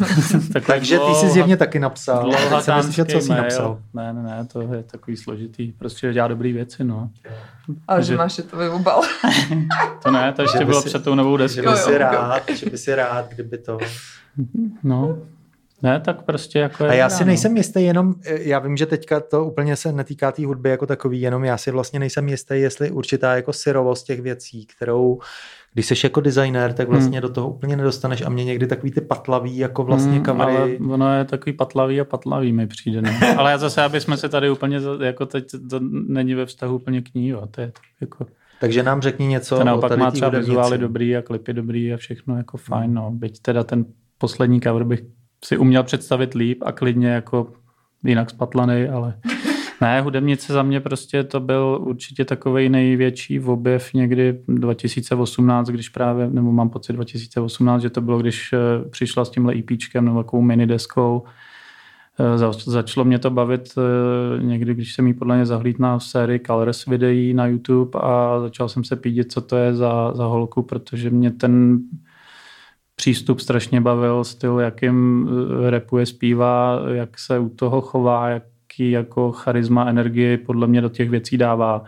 tak 0.54 0.66
Takže 0.66 1.00
ty 1.00 1.14
jsi 1.14 1.30
zjevně 1.30 1.58
taky 1.58 1.80
napsal. 1.80 2.32
Jsem 2.60 2.84
slyšet, 2.84 3.12
co 3.12 3.22
jsi 3.22 3.30
napsal. 3.30 3.80
Ne, 3.94 4.14
ne, 4.14 4.24
ne, 4.24 4.48
to 4.54 4.62
je 4.62 4.84
takový 4.84 5.18
složitý. 5.18 5.72
Prostě 5.72 6.14
dělá 6.14 6.28
dobrý 6.28 6.54
věci, 6.54 6.84
no. 6.84 7.10
Ale 7.88 8.04
že 8.04 8.18
máš 8.18 8.42
to 8.52 8.58
vyvobal. 8.58 9.02
to 10.04 10.12
ne, 10.12 10.34
to 10.34 10.42
ještě 10.42 10.66
bylo 10.66 10.82
si, 10.82 10.90
před 10.90 11.04
tou 11.04 11.16
novou 11.16 11.38
deskou. 11.38 11.62
Že 11.62 11.70
by 11.70 11.76
si 11.76 11.98
rád, 11.98 12.50
že 12.50 12.70
by 12.70 12.78
si 12.78 12.96
rád, 12.96 13.30
kdyby 13.30 13.58
to... 13.58 13.78
No, 14.84 15.18
ne, 15.84 16.00
tak 16.00 16.22
prostě 16.22 16.60
jako 16.60 16.84
je 16.84 16.90
A 16.90 16.94
já 16.94 17.10
si 17.10 17.26
nejsem 17.26 17.58
jistý 17.58 17.84
jenom, 17.84 18.14
já 18.26 18.60
vím, 18.60 18.78
že 18.78 18.86
teďka 18.86 19.20
to 19.20 19.46
úplně 19.46 19.76
se 19.76 19.92
netýká 19.92 20.32
té 20.32 20.46
hudby 20.46 20.70
jako 20.70 20.86
takový, 20.86 21.22
jenom 21.22 21.44
já 21.44 21.58
si 21.58 21.72
vlastně 21.72 22.00
nejsem 22.00 22.30
jistý, 22.30 22.54
jestli 22.54 22.92
určitá 22.92 23.36
jako 23.36 23.54
syrovost 23.54 24.06
těch 24.06 24.22
věcí, 24.22 24.66
kterou 24.66 25.20
když 25.74 25.86
jsi 25.86 25.96
jako 26.04 26.22
designer, 26.22 26.74
tak 26.74 26.90
vlastně 26.90 27.18
hmm. 27.18 27.22
do 27.22 27.30
toho 27.30 27.50
úplně 27.50 27.78
nedostaneš 27.78 28.22
a 28.22 28.30
mě 28.30 28.46
někdy 28.46 28.68
takový 28.68 28.92
ty 28.92 29.02
patlavý 29.02 29.58
jako 29.58 29.84
vlastně 29.84 30.12
hmm, 30.12 30.24
kamery. 30.24 30.58
Ale 30.58 30.94
ono 30.94 31.18
je 31.18 31.26
takový 31.26 31.54
patlavý 31.54 32.02
a 32.02 32.06
patlavý 32.06 32.54
mi 32.54 32.68
přijde. 32.68 33.02
No. 33.02 33.10
ale 33.38 33.52
já 33.52 33.58
zase, 33.58 33.82
aby 33.82 34.02
jsme 34.02 34.18
se 34.18 34.30
tady 34.30 34.50
úplně, 34.50 34.80
jako 35.04 35.26
teď 35.26 35.52
to 35.70 35.80
není 36.08 36.34
ve 36.34 36.46
vztahu 36.46 36.76
úplně 36.76 37.02
k 37.02 37.14
ní, 37.14 37.28
jo. 37.28 37.48
to 37.52 37.62
je 37.62 37.72
jako... 38.02 38.26
Takže 38.60 38.84
nám 38.84 39.02
řekni 39.02 39.28
něco 39.28 39.58
to 39.58 39.64
naopak 39.64 39.98
má 39.98 40.12
třeba 40.12 40.30
vizuály 40.30 40.78
dobrý 40.78 41.18
a 41.18 41.22
klipy 41.22 41.54
dobrý 41.54 41.94
a 41.94 41.98
všechno 41.98 42.38
jako 42.38 42.58
fajn, 42.58 42.94
no. 42.94 43.12
Byť 43.12 43.42
teda 43.42 43.64
ten 43.64 43.86
poslední 44.18 44.62
cover 44.62 44.84
bych 44.84 45.04
si 45.48 45.58
uměl 45.58 45.84
představit 45.84 46.34
líp 46.34 46.64
a 46.66 46.72
klidně 46.72 47.08
jako 47.08 47.52
jinak 48.04 48.30
spatlaný, 48.30 48.88
ale 48.88 49.14
ne, 49.82 50.02
hudebnice 50.02 50.54
za 50.54 50.64
mě 50.64 50.80
prostě 50.80 51.24
to 51.24 51.40
byl 51.40 51.78
určitě 51.82 52.26
takový 52.26 52.70
největší 52.70 53.40
objev 53.40 53.94
někdy 53.94 54.40
2018, 54.48 55.68
když 55.68 55.90
právě, 55.90 56.30
nebo 56.30 56.52
mám 56.52 56.70
pocit 56.70 56.94
2018, 56.94 57.82
že 57.82 57.90
to 57.90 58.02
bylo, 58.02 58.18
když 58.18 58.54
eh, 58.54 58.90
přišla 58.90 59.26
s 59.26 59.30
tímhle 59.30 59.56
EPčkem 59.56 60.06
nebo 60.06 60.24
takovou 60.24 60.42
mini 60.42 60.68
deskou. 60.68 61.24
Eh, 62.20 62.54
začalo 62.56 63.06
mě 63.06 63.20
to 63.20 63.30
bavit 63.30 63.74
eh, 63.78 64.44
někdy, 64.44 64.74
když 64.74 64.94
jsem 64.94 65.08
jí 65.08 65.14
podle 65.14 65.36
mě 65.36 65.46
zahlídl 65.46 65.82
na 65.82 66.00
sérii 66.00 66.40
Colors 66.40 66.86
videí 66.86 67.34
na 67.34 67.48
YouTube 67.48 68.00
a 68.00 68.40
začal 68.40 68.70
jsem 68.70 68.84
se 68.84 68.96
pídit, 68.96 69.32
co 69.32 69.42
to 69.42 69.58
je 69.58 69.76
za, 69.76 70.14
za 70.14 70.26
holku, 70.26 70.62
protože 70.62 71.10
mě 71.10 71.32
ten 71.32 71.80
přístup 73.00 73.40
strašně 73.40 73.82
bavil, 73.82 74.24
styl, 74.24 74.60
jakým 74.60 75.30
repuje, 75.70 76.06
zpívá, 76.06 76.80
jak 76.94 77.20
se 77.20 77.40
u 77.40 77.50
toho 77.50 77.82
chová, 77.82 78.30
jak 78.30 78.44
jaký 78.78 78.92
jako 78.92 79.32
charisma, 79.32 79.86
energii 79.86 80.38
podle 80.38 80.68
mě 80.68 80.82
do 80.82 80.90
těch 80.90 81.10
věcí 81.10 81.38
dává. 81.38 81.84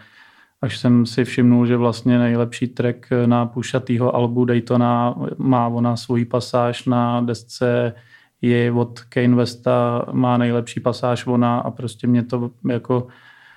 Až 0.62 0.78
jsem 0.78 1.06
si 1.06 1.24
všimnul, 1.24 1.66
že 1.66 1.78
vlastně 1.78 2.20
nejlepší 2.20 2.68
track 2.68 3.08
na 3.26 3.46
pušatýho 3.46 4.16
albu 4.16 4.46
Daytona 4.46 5.16
má 5.38 5.68
ona 5.68 5.96
svoji 5.96 6.26
pasáž 6.26 6.86
na 6.86 7.22
desce 7.22 7.94
je 8.42 8.72
od 8.72 9.00
Kane 9.00 9.36
Westa 9.36 10.06
má 10.12 10.38
nejlepší 10.38 10.80
pasáž 10.80 11.28
ona 11.28 11.60
a 11.60 11.72
prostě 11.72 12.08
mě 12.08 12.24
to 12.24 12.52
jako 12.70 13.08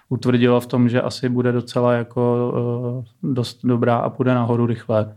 utvrdilo 0.09 0.61
v 0.61 0.67
tom, 0.67 0.89
že 0.89 1.03
asi 1.03 1.29
bude 1.29 1.53
docela 1.53 1.93
jako 1.93 2.53
dost 3.23 3.61
dobrá 3.65 3.97
a 3.97 4.11
půjde 4.11 4.35
nahoru 4.35 4.67
rychle. 4.67 5.17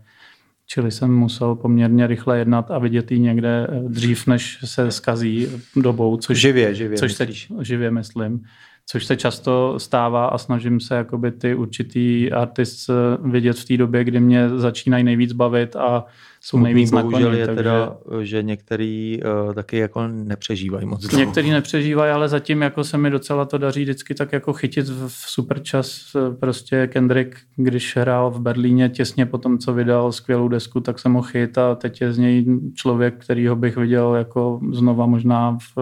Čili 0.66 0.90
jsem 0.90 1.14
musel 1.14 1.54
poměrně 1.54 2.06
rychle 2.06 2.38
jednat 2.38 2.70
a 2.70 2.78
vidět 2.78 3.12
ji 3.12 3.18
někde 3.18 3.66
eh, 3.70 3.88
dřív, 3.88 4.26
než 4.26 4.58
se 4.64 4.90
skazí 4.90 5.48
dobou. 5.76 6.16
Což, 6.16 6.40
živě, 6.40 6.74
živě. 6.74 6.98
Což 6.98 7.12
se, 7.12 7.26
živě 7.60 7.90
myslím. 7.90 8.44
Což 8.88 9.04
se 9.04 9.16
často 9.16 9.74
stává 9.78 10.26
a 10.26 10.38
snažím 10.38 10.80
se 10.80 10.94
jakoby 10.94 11.32
ty 11.32 11.54
určitý 11.54 12.32
artist 12.32 12.90
eh, 12.90 13.28
vidět 13.28 13.58
v 13.58 13.64
té 13.64 13.76
době, 13.76 14.04
kdy 14.04 14.20
mě 14.20 14.48
začínají 14.48 15.04
nejvíc 15.04 15.32
bavit 15.32 15.76
a 15.76 16.04
jsou 16.40 16.58
nejvíc 16.58 16.90
na 16.90 17.02
koni, 17.02 17.38
je 17.38 17.46
takže... 17.46 17.62
teda, 17.62 17.96
že 18.20 18.42
některý 18.42 19.20
uh, 19.46 19.54
taky 19.54 19.78
jako 19.78 20.06
nepřežívají 20.06 20.86
moc. 20.86 21.12
Některý 21.12 21.50
nepřežívají, 21.50 22.12
ale 22.12 22.28
zatím 22.28 22.62
jako 22.62 22.84
se 22.84 22.98
mi 22.98 23.10
docela 23.10 23.44
to 23.44 23.58
daří 23.58 23.82
vždycky 23.82 24.14
tak 24.14 24.32
jako 24.32 24.52
chytit 24.52 24.88
v 24.88 25.10
super 25.10 25.62
čas. 25.62 26.16
Prostě 26.40 26.86
Kendrick, 26.86 27.36
když 27.56 27.96
hrál 27.96 28.30
v 28.30 28.40
Berlíně 28.40 28.88
těsně 28.88 29.26
po 29.26 29.38
tom, 29.38 29.58
co 29.58 29.74
vydal 29.74 30.12
skvělou 30.12 30.48
desku, 30.48 30.80
tak 30.80 30.98
jsem 30.98 31.14
ho 31.14 31.22
chyt 31.22 31.58
a 31.58 31.74
teď 31.74 32.00
je 32.00 32.12
z 32.12 32.18
něj 32.18 32.46
člověk, 32.74 33.14
kterýho 33.18 33.56
bych 33.56 33.76
viděl 33.76 34.14
jako 34.14 34.60
znova 34.72 35.06
možná 35.06 35.58
v 35.76 35.78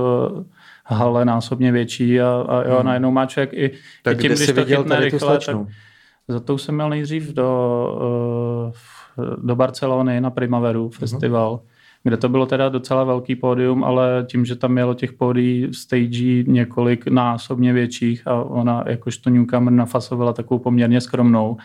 hale 0.85 1.24
násobně 1.24 1.72
větší 1.72 2.20
a, 2.20 2.45
a 2.49 2.68
jo, 2.68 2.76
hmm. 2.76 2.87
najednou 2.87 3.11
má 3.11 3.26
člověk 3.26 3.53
i, 3.53 3.70
tak 4.03 4.18
i 4.18 4.20
tím, 4.20 4.32
když 4.32 4.47
to 4.47 4.64
chytne 4.64 5.01
rychle, 5.01 5.39
tak 5.39 5.57
za 6.28 6.41
to 6.41 6.59
jsem 6.59 6.74
měl 6.74 6.91
nejdřív 6.91 7.32
do, 7.32 8.72
uh, 9.18 9.37
do 9.43 9.57
Barcelony 9.57 10.20
na 10.20 10.30
Primaveru 10.30 10.89
festival, 10.89 11.55
uh-huh. 11.55 11.68
kde 12.03 12.16
to 12.16 12.28
bylo 12.28 12.47
teda 12.47 12.68
docela 12.68 13.05
velký 13.05 13.37
pódium, 13.37 13.85
ale 13.85 14.26
tím, 14.30 14.45
že 14.45 14.57
tam 14.57 14.72
mělo 14.72 14.95
těch 14.95 15.12
pódií 15.12 15.74
stage 15.74 16.43
několik 16.47 17.07
násobně 17.07 17.72
větších 17.72 18.26
a 18.26 18.35
ona 18.35 18.85
jakožto 18.87 19.30
newcomer 19.30 19.72
nafasovala 19.72 20.32
takovou 20.32 20.59
poměrně 20.59 21.01
skromnou, 21.01 21.57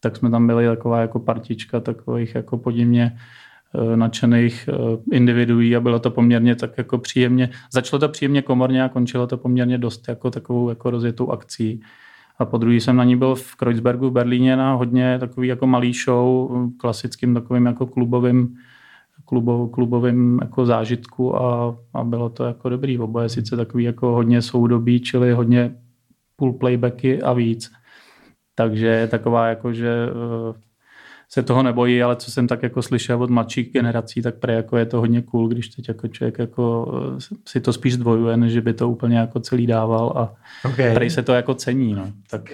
tak 0.00 0.16
jsme 0.16 0.30
tam 0.30 0.46
byli 0.46 0.66
taková 0.66 1.00
jako 1.00 1.18
partička 1.18 1.80
takových 1.80 2.34
jako 2.34 2.58
podivně 2.58 3.16
nadšených 3.96 4.68
uh, 4.72 4.98
individuí 5.12 5.76
a 5.76 5.80
bylo 5.80 5.98
to 5.98 6.10
poměrně 6.10 6.54
tak 6.56 6.78
jako 6.78 6.98
příjemně. 6.98 7.50
Začalo 7.72 8.00
to 8.00 8.08
příjemně 8.08 8.42
komorně 8.42 8.84
a 8.84 8.88
končilo 8.88 9.26
to 9.26 9.36
poměrně 9.36 9.78
dost 9.78 10.08
jako 10.08 10.30
takovou 10.30 10.68
jako 10.68 10.90
rozjetou 10.90 11.30
akcí. 11.30 11.80
A 12.38 12.44
po 12.44 12.58
druhý 12.58 12.80
jsem 12.80 12.96
na 12.96 13.04
ní 13.04 13.16
byl 13.16 13.34
v 13.34 13.54
Kreuzbergu 13.54 14.08
v 14.10 14.12
Berlíně 14.12 14.56
na 14.56 14.74
hodně 14.74 15.18
takový 15.18 15.48
jako 15.48 15.66
malý 15.66 15.92
show, 15.92 16.50
klasickým 16.76 17.34
takovým 17.34 17.66
jako 17.66 17.86
klubovým, 17.86 18.56
klubov, 19.24 19.70
klubovým 19.70 20.38
jako 20.42 20.66
zážitku 20.66 21.36
a, 21.36 21.76
a 21.94 22.04
bylo 22.04 22.28
to 22.28 22.44
jako 22.44 22.68
dobrý. 22.68 22.98
Oboje 22.98 23.28
sice 23.28 23.56
takový 23.56 23.84
jako 23.84 24.06
hodně 24.06 24.42
soudobí, 24.42 25.00
čili 25.00 25.32
hodně 25.32 25.74
full 26.38 26.52
playbacky 26.52 27.22
a 27.22 27.32
víc. 27.32 27.72
Takže 28.54 28.86
je 28.86 29.08
taková 29.08 29.48
jako, 29.48 29.72
že 29.72 29.88
eh, 29.88 30.60
se 31.34 31.42
toho 31.42 31.62
nebojí, 31.62 32.02
ale 32.02 32.16
co 32.16 32.30
jsem 32.30 32.46
tak 32.46 32.62
jako 32.62 32.82
slyšel 32.82 33.22
od 33.22 33.30
mladších 33.30 33.72
generací, 33.72 34.22
tak 34.22 34.34
pre 34.34 34.54
jako 34.54 34.76
je 34.76 34.86
to 34.86 35.00
hodně 35.00 35.22
cool, 35.22 35.48
když 35.48 35.68
teď 35.68 35.88
jako 35.88 36.08
člověk 36.08 36.38
jako 36.38 36.92
eh, 37.16 37.36
si 37.48 37.60
to 37.60 37.72
spíš 37.72 37.94
zdvojuje, 37.94 38.36
než 38.36 38.58
by 38.58 38.72
to 38.72 38.88
úplně 38.88 39.18
jako 39.18 39.40
celý 39.40 39.66
dával 39.66 40.12
a 40.16 40.34
okay. 40.68 40.94
prej 40.94 41.10
se 41.10 41.22
to 41.22 41.32
jako 41.32 41.54
cení, 41.54 41.94
no. 41.94 42.12
Tak 42.30 42.52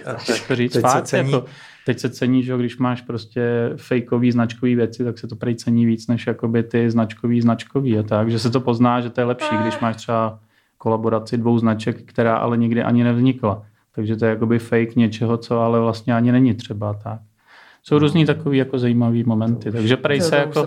to 0.49 0.57
říct 0.57 0.73
teď 0.73 0.83
fakt, 0.83 1.07
se 1.07 1.17
cení. 1.17 1.33
Jako, 1.33 1.47
teď 1.87 1.99
se 1.99 2.11
cení, 2.11 2.43
že 2.43 2.57
když 2.57 2.79
máš 2.79 3.01
prostě 3.01 3.43
fejkový 3.77 4.33
značkový 4.33 4.75
věci, 4.75 5.05
tak 5.05 5.19
se 5.19 5.29
to 5.29 5.37
prej 5.37 5.55
cení 5.55 5.87
víc, 5.87 6.07
než 6.07 6.27
jakoby 6.27 6.63
ty 6.63 6.91
značkový 6.91 7.41
značkový 7.41 7.99
a 7.99 8.03
tak, 8.03 8.31
že 8.31 8.39
se 8.39 8.51
to 8.51 8.61
pozná, 8.61 9.01
že 9.01 9.11
to 9.11 9.21
je 9.21 9.25
lepší, 9.25 9.57
když 9.63 9.81
máš 9.81 9.97
třeba 9.97 10.39
kolaboraci 10.79 11.39
dvou 11.39 11.59
značek, 11.59 12.03
která 12.03 12.37
ale 12.37 12.57
nikdy 12.57 12.83
ani 12.83 13.05
nevznikla. 13.05 13.63
Takže 13.95 14.17
to 14.17 14.25
je 14.25 14.31
jakoby 14.31 14.59
fake 14.59 14.97
něčeho, 14.97 15.37
co 15.37 15.61
ale 15.61 15.81
vlastně 15.81 16.15
ani 16.15 16.33
není 16.33 16.55
třeba 16.55 16.95
tak 16.95 17.21
jsou 17.91 17.99
různý 17.99 18.27
takový 18.27 18.59
jako 18.59 18.79
zajímavý 18.79 19.25
momenty, 19.25 19.73
takže 19.73 19.97
prej 19.97 20.21
se 20.21 20.37
jako, 20.37 20.67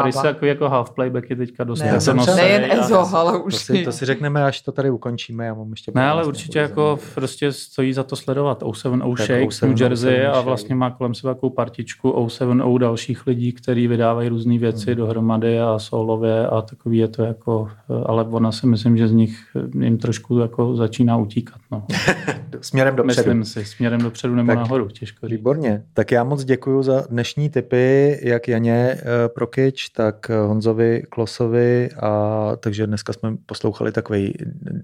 prej 0.00 0.12
se 0.12 0.26
jako, 0.26 0.46
jako 0.46 0.68
half 0.68 0.90
playback 0.90 1.30
je 1.30 1.36
teďka 1.36 1.64
dost 1.64 1.80
ne, 1.80 1.86
jako 1.86 2.12
nosej, 2.12 2.36
Nejen 2.36 2.72
Ezo, 2.72 3.16
ale 3.16 3.38
už 3.38 3.52
to 3.54 3.58
si, 3.58 3.84
to 3.84 3.92
si 3.92 4.06
řekneme, 4.06 4.44
až 4.44 4.60
to 4.60 4.72
tady 4.72 4.90
ukončíme, 4.90 5.46
já 5.46 5.54
mám 5.54 5.70
ještě... 5.70 5.92
Ne, 5.94 6.08
ale 6.08 6.24
určitě 6.24 6.58
jako 6.58 6.98
prostě 7.14 7.52
stojí 7.52 7.92
za 7.92 8.02
to 8.02 8.16
sledovat 8.16 8.62
O7O 8.62 9.16
Shake, 9.16 9.52
07 9.52 9.70
New 9.70 9.82
Jersey 9.82 10.26
a 10.26 10.40
vlastně 10.40 10.74
má 10.74 10.90
kolem 10.90 11.14
sebe 11.14 11.34
takovou 11.34 11.50
partičku 11.50 12.10
O7O 12.10 12.78
dalších 12.78 13.26
lidí, 13.26 13.52
kteří 13.52 13.86
vydávají 13.86 14.28
různé 14.28 14.58
věci 14.58 14.86
hmm. 14.86 14.96
dohromady 14.96 15.60
a 15.60 15.78
solově 15.78 16.46
a 16.46 16.62
takový 16.62 16.98
je 16.98 17.08
to 17.08 17.22
jako, 17.22 17.70
ale 18.06 18.24
ona 18.24 18.52
si 18.52 18.66
myslím, 18.66 18.96
že 18.96 19.08
z 19.08 19.12
nich 19.12 19.38
jim 19.80 19.98
trošku 19.98 20.38
jako 20.38 20.76
začíná 20.76 21.16
utíkat. 21.16 21.58
No. 21.70 21.86
směrem 22.60 22.96
dopředu. 22.96 23.34
Myslím 23.34 23.44
si, 23.44 23.64
směrem 23.64 24.00
dopředu 24.00 24.34
nebo 24.34 24.46
tak, 24.46 24.58
nahoru, 24.58 24.88
těžko 24.88 25.28
říct. 25.28 25.38
Výborně, 25.38 25.82
tak 25.94 26.12
já 26.12 26.24
moc 26.24 26.43
děkuji 26.44 26.82
za 26.82 27.00
dnešní 27.10 27.50
tipy, 27.50 28.18
jak 28.22 28.48
Janě 28.48 28.96
eh, 28.98 29.28
Prokyč, 29.28 29.88
tak 29.88 30.30
eh, 30.30 30.36
Honzovi 30.36 31.02
Klosovi. 31.08 31.88
A, 32.02 32.52
takže 32.56 32.86
dneska 32.86 33.12
jsme 33.12 33.36
poslouchali 33.46 33.92
takový 33.92 34.34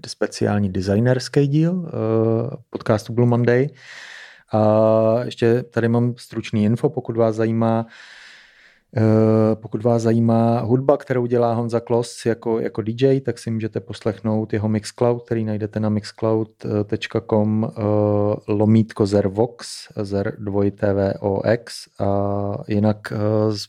speciální 0.07 0.69
designerský 0.69 1.47
díl 1.47 1.85
eh, 1.87 1.91
podcastu 2.69 3.13
Blue 3.13 3.29
Monday. 3.29 3.69
A 4.51 5.23
ještě 5.23 5.63
tady 5.63 5.87
mám 5.87 6.13
stručný 6.17 6.63
info, 6.63 6.89
pokud 6.89 7.17
vás 7.17 7.35
zajímá, 7.35 7.85
pokud 9.53 9.83
vás 9.83 10.01
zajímá 10.01 10.59
hudba, 10.59 10.97
kterou 10.97 11.25
dělá 11.25 11.53
Honza 11.53 11.79
Klos 11.79 12.25
jako, 12.25 12.59
jako 12.59 12.81
DJ, 12.81 13.21
tak 13.21 13.39
si 13.39 13.51
můžete 13.51 13.79
poslechnout 13.79 14.53
jeho 14.53 14.69
Mixcloud, 14.69 15.25
který 15.25 15.45
najdete 15.45 15.79
na 15.79 15.89
mixcloud.com 15.89 17.67
eh, 17.69 17.81
lomítko 18.47 19.05
Zervox, 19.05 19.87
Zer 20.01 20.35
2 20.39 20.63
TVOX 20.71 21.87
a 21.99 22.53
jinak 22.67 23.13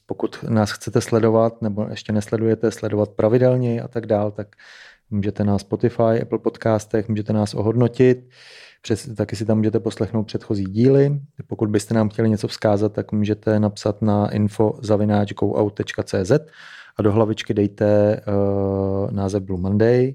pokud 0.06 0.44
nás 0.48 0.70
chcete 0.70 1.00
sledovat 1.00 1.62
nebo 1.62 1.86
ještě 1.90 2.12
nesledujete, 2.12 2.70
sledovat 2.70 3.10
pravidelně 3.10 3.82
a 3.82 3.88
tak 3.88 4.06
dál, 4.06 4.30
tak 4.30 4.56
můžete 5.10 5.44
na 5.44 5.58
Spotify, 5.58 6.22
Apple 6.22 6.38
podcastech, 6.38 7.08
můžete 7.08 7.32
nás 7.32 7.54
ohodnotit. 7.54 8.28
Přes, 8.82 9.08
taky 9.16 9.36
si 9.36 9.44
tam 9.44 9.58
můžete 9.58 9.80
poslechnout 9.80 10.22
předchozí 10.22 10.64
díly. 10.64 11.20
Pokud 11.46 11.70
byste 11.70 11.94
nám 11.94 12.08
chtěli 12.08 12.30
něco 12.30 12.48
vzkázat, 12.48 12.92
tak 12.92 13.12
můžete 13.12 13.60
napsat 13.60 14.02
na 14.02 14.30
info.zavináč.goout.cz 14.30 16.32
a 16.96 17.02
do 17.02 17.12
hlavičky 17.12 17.54
dejte 17.54 18.20
uh, 18.26 19.10
název 19.10 19.42
Blue 19.42 19.60
Monday 19.60 20.14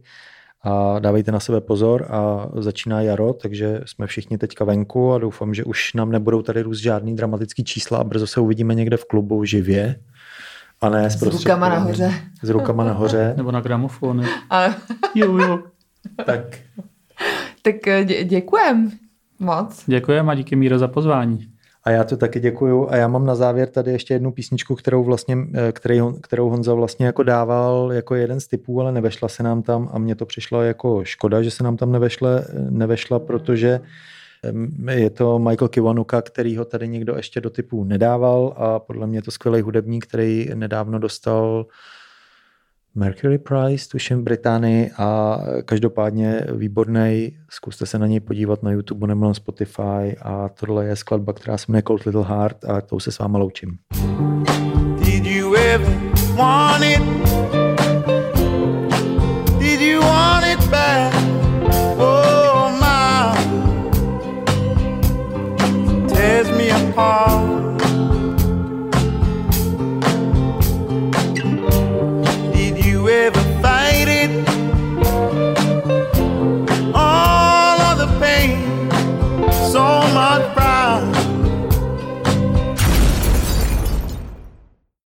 a 0.61 0.99
dávejte 0.99 1.31
na 1.31 1.39
sebe 1.39 1.61
pozor 1.61 2.07
a 2.09 2.49
začíná 2.55 3.01
jaro, 3.01 3.33
takže 3.33 3.81
jsme 3.85 4.07
všichni 4.07 4.37
teďka 4.37 4.65
venku 4.65 5.13
a 5.13 5.17
doufám, 5.17 5.53
že 5.53 5.63
už 5.63 5.93
nám 5.93 6.11
nebudou 6.11 6.41
tady 6.41 6.61
růst 6.61 6.79
žádný 6.79 7.15
dramatický 7.15 7.63
čísla 7.63 7.97
a 7.97 8.03
brzo 8.03 8.27
se 8.27 8.39
uvidíme 8.39 8.75
někde 8.75 8.97
v 8.97 9.05
klubu 9.05 9.43
živě. 9.43 9.99
A 10.81 10.89
ne 10.89 11.09
s 11.09 11.21
rukama 11.21 11.69
nahoře. 11.69 12.13
S 12.43 12.49
rukama 12.49 12.83
nahoře. 12.83 13.33
Nebo 13.37 13.51
na 13.51 13.61
gramofonu. 13.61 14.23
Ale... 14.49 14.75
jo, 15.15 15.37
jo. 15.37 15.59
Tak 16.25 16.57
tak 17.61 17.87
eh, 17.87 18.03
dě- 18.03 18.23
děkujem 18.23 18.91
moc. 19.39 19.83
Děkujem 19.85 20.29
a 20.29 20.35
díky 20.35 20.55
Míro 20.55 20.79
za 20.79 20.87
pozvání. 20.87 21.47
A 21.83 21.91
já 21.91 22.03
to 22.03 22.17
taky 22.17 22.39
děkuju. 22.39 22.89
A 22.89 22.95
já 22.95 23.07
mám 23.07 23.25
na 23.25 23.35
závěr 23.35 23.69
tady 23.69 23.91
ještě 23.91 24.13
jednu 24.13 24.31
písničku, 24.31 24.75
kterou, 24.75 25.03
vlastně, 25.03 25.37
eh, 25.53 25.71
který, 25.71 25.99
kterou 26.21 26.49
Honza 26.49 26.73
vlastně 26.73 27.05
jako 27.05 27.23
dával 27.23 27.93
jako 27.93 28.15
jeden 28.15 28.39
z 28.39 28.47
typů, 28.47 28.81
ale 28.81 28.91
nevešla 28.91 29.27
se 29.27 29.43
nám 29.43 29.61
tam 29.61 29.89
a 29.93 29.99
mně 29.99 30.15
to 30.15 30.25
přišlo 30.25 30.61
jako 30.61 31.03
škoda, 31.03 31.41
že 31.41 31.51
se 31.51 31.63
nám 31.63 31.77
tam 31.77 31.91
nevešle, 31.91 32.45
nevešla, 32.69 33.19
protože 33.19 33.79
je 34.91 35.09
to 35.09 35.39
Michael 35.39 35.67
Kiwanuka, 35.67 36.21
který 36.21 36.57
ho 36.57 36.65
tady 36.65 36.87
někdo 36.87 37.15
ještě 37.15 37.41
do 37.41 37.49
typů 37.49 37.83
nedával 37.83 38.53
a 38.57 38.79
podle 38.79 39.07
mě 39.07 39.17
je 39.17 39.21
to 39.21 39.31
skvělý 39.31 39.61
hudebník, 39.61 40.05
který 40.05 40.49
nedávno 40.53 40.99
dostal 40.99 41.65
Mercury 42.97 43.37
Prize, 43.37 43.89
tuším 43.89 44.17
v 44.17 44.23
Británii 44.23 44.91
a 44.97 45.39
každopádně 45.65 46.45
výborný, 46.53 47.37
zkuste 47.49 47.85
se 47.85 47.99
na 47.99 48.07
něj 48.07 48.19
podívat 48.19 48.63
na 48.63 48.71
YouTube 48.71 49.07
nebo 49.07 49.25
na 49.25 49.33
Spotify 49.33 50.15
a 50.21 50.49
tohle 50.59 50.85
je 50.85 50.95
skladba, 50.95 51.33
která 51.33 51.57
se 51.57 51.65
jmenuje 51.67 51.83
Cold 51.87 52.03
Little 52.03 52.23
Heart 52.23 52.65
a 52.65 52.81
tou 52.81 52.99
se 52.99 53.11
s 53.11 53.19
váma 53.19 53.39
loučím. 53.39 53.77
Did 55.05 55.25
you 55.25 55.55
ever 55.55 55.95
want 56.35 56.83
it? 56.83 57.01
Did 59.59 59.81
you 59.81 60.01
want 60.01 60.45
it 60.45 60.69
back? 60.69 61.13
Oh 61.97 62.71
my 62.79 63.37
It 65.65 66.13
tears 66.13 66.49
me 66.57 66.71
apart 66.71 67.46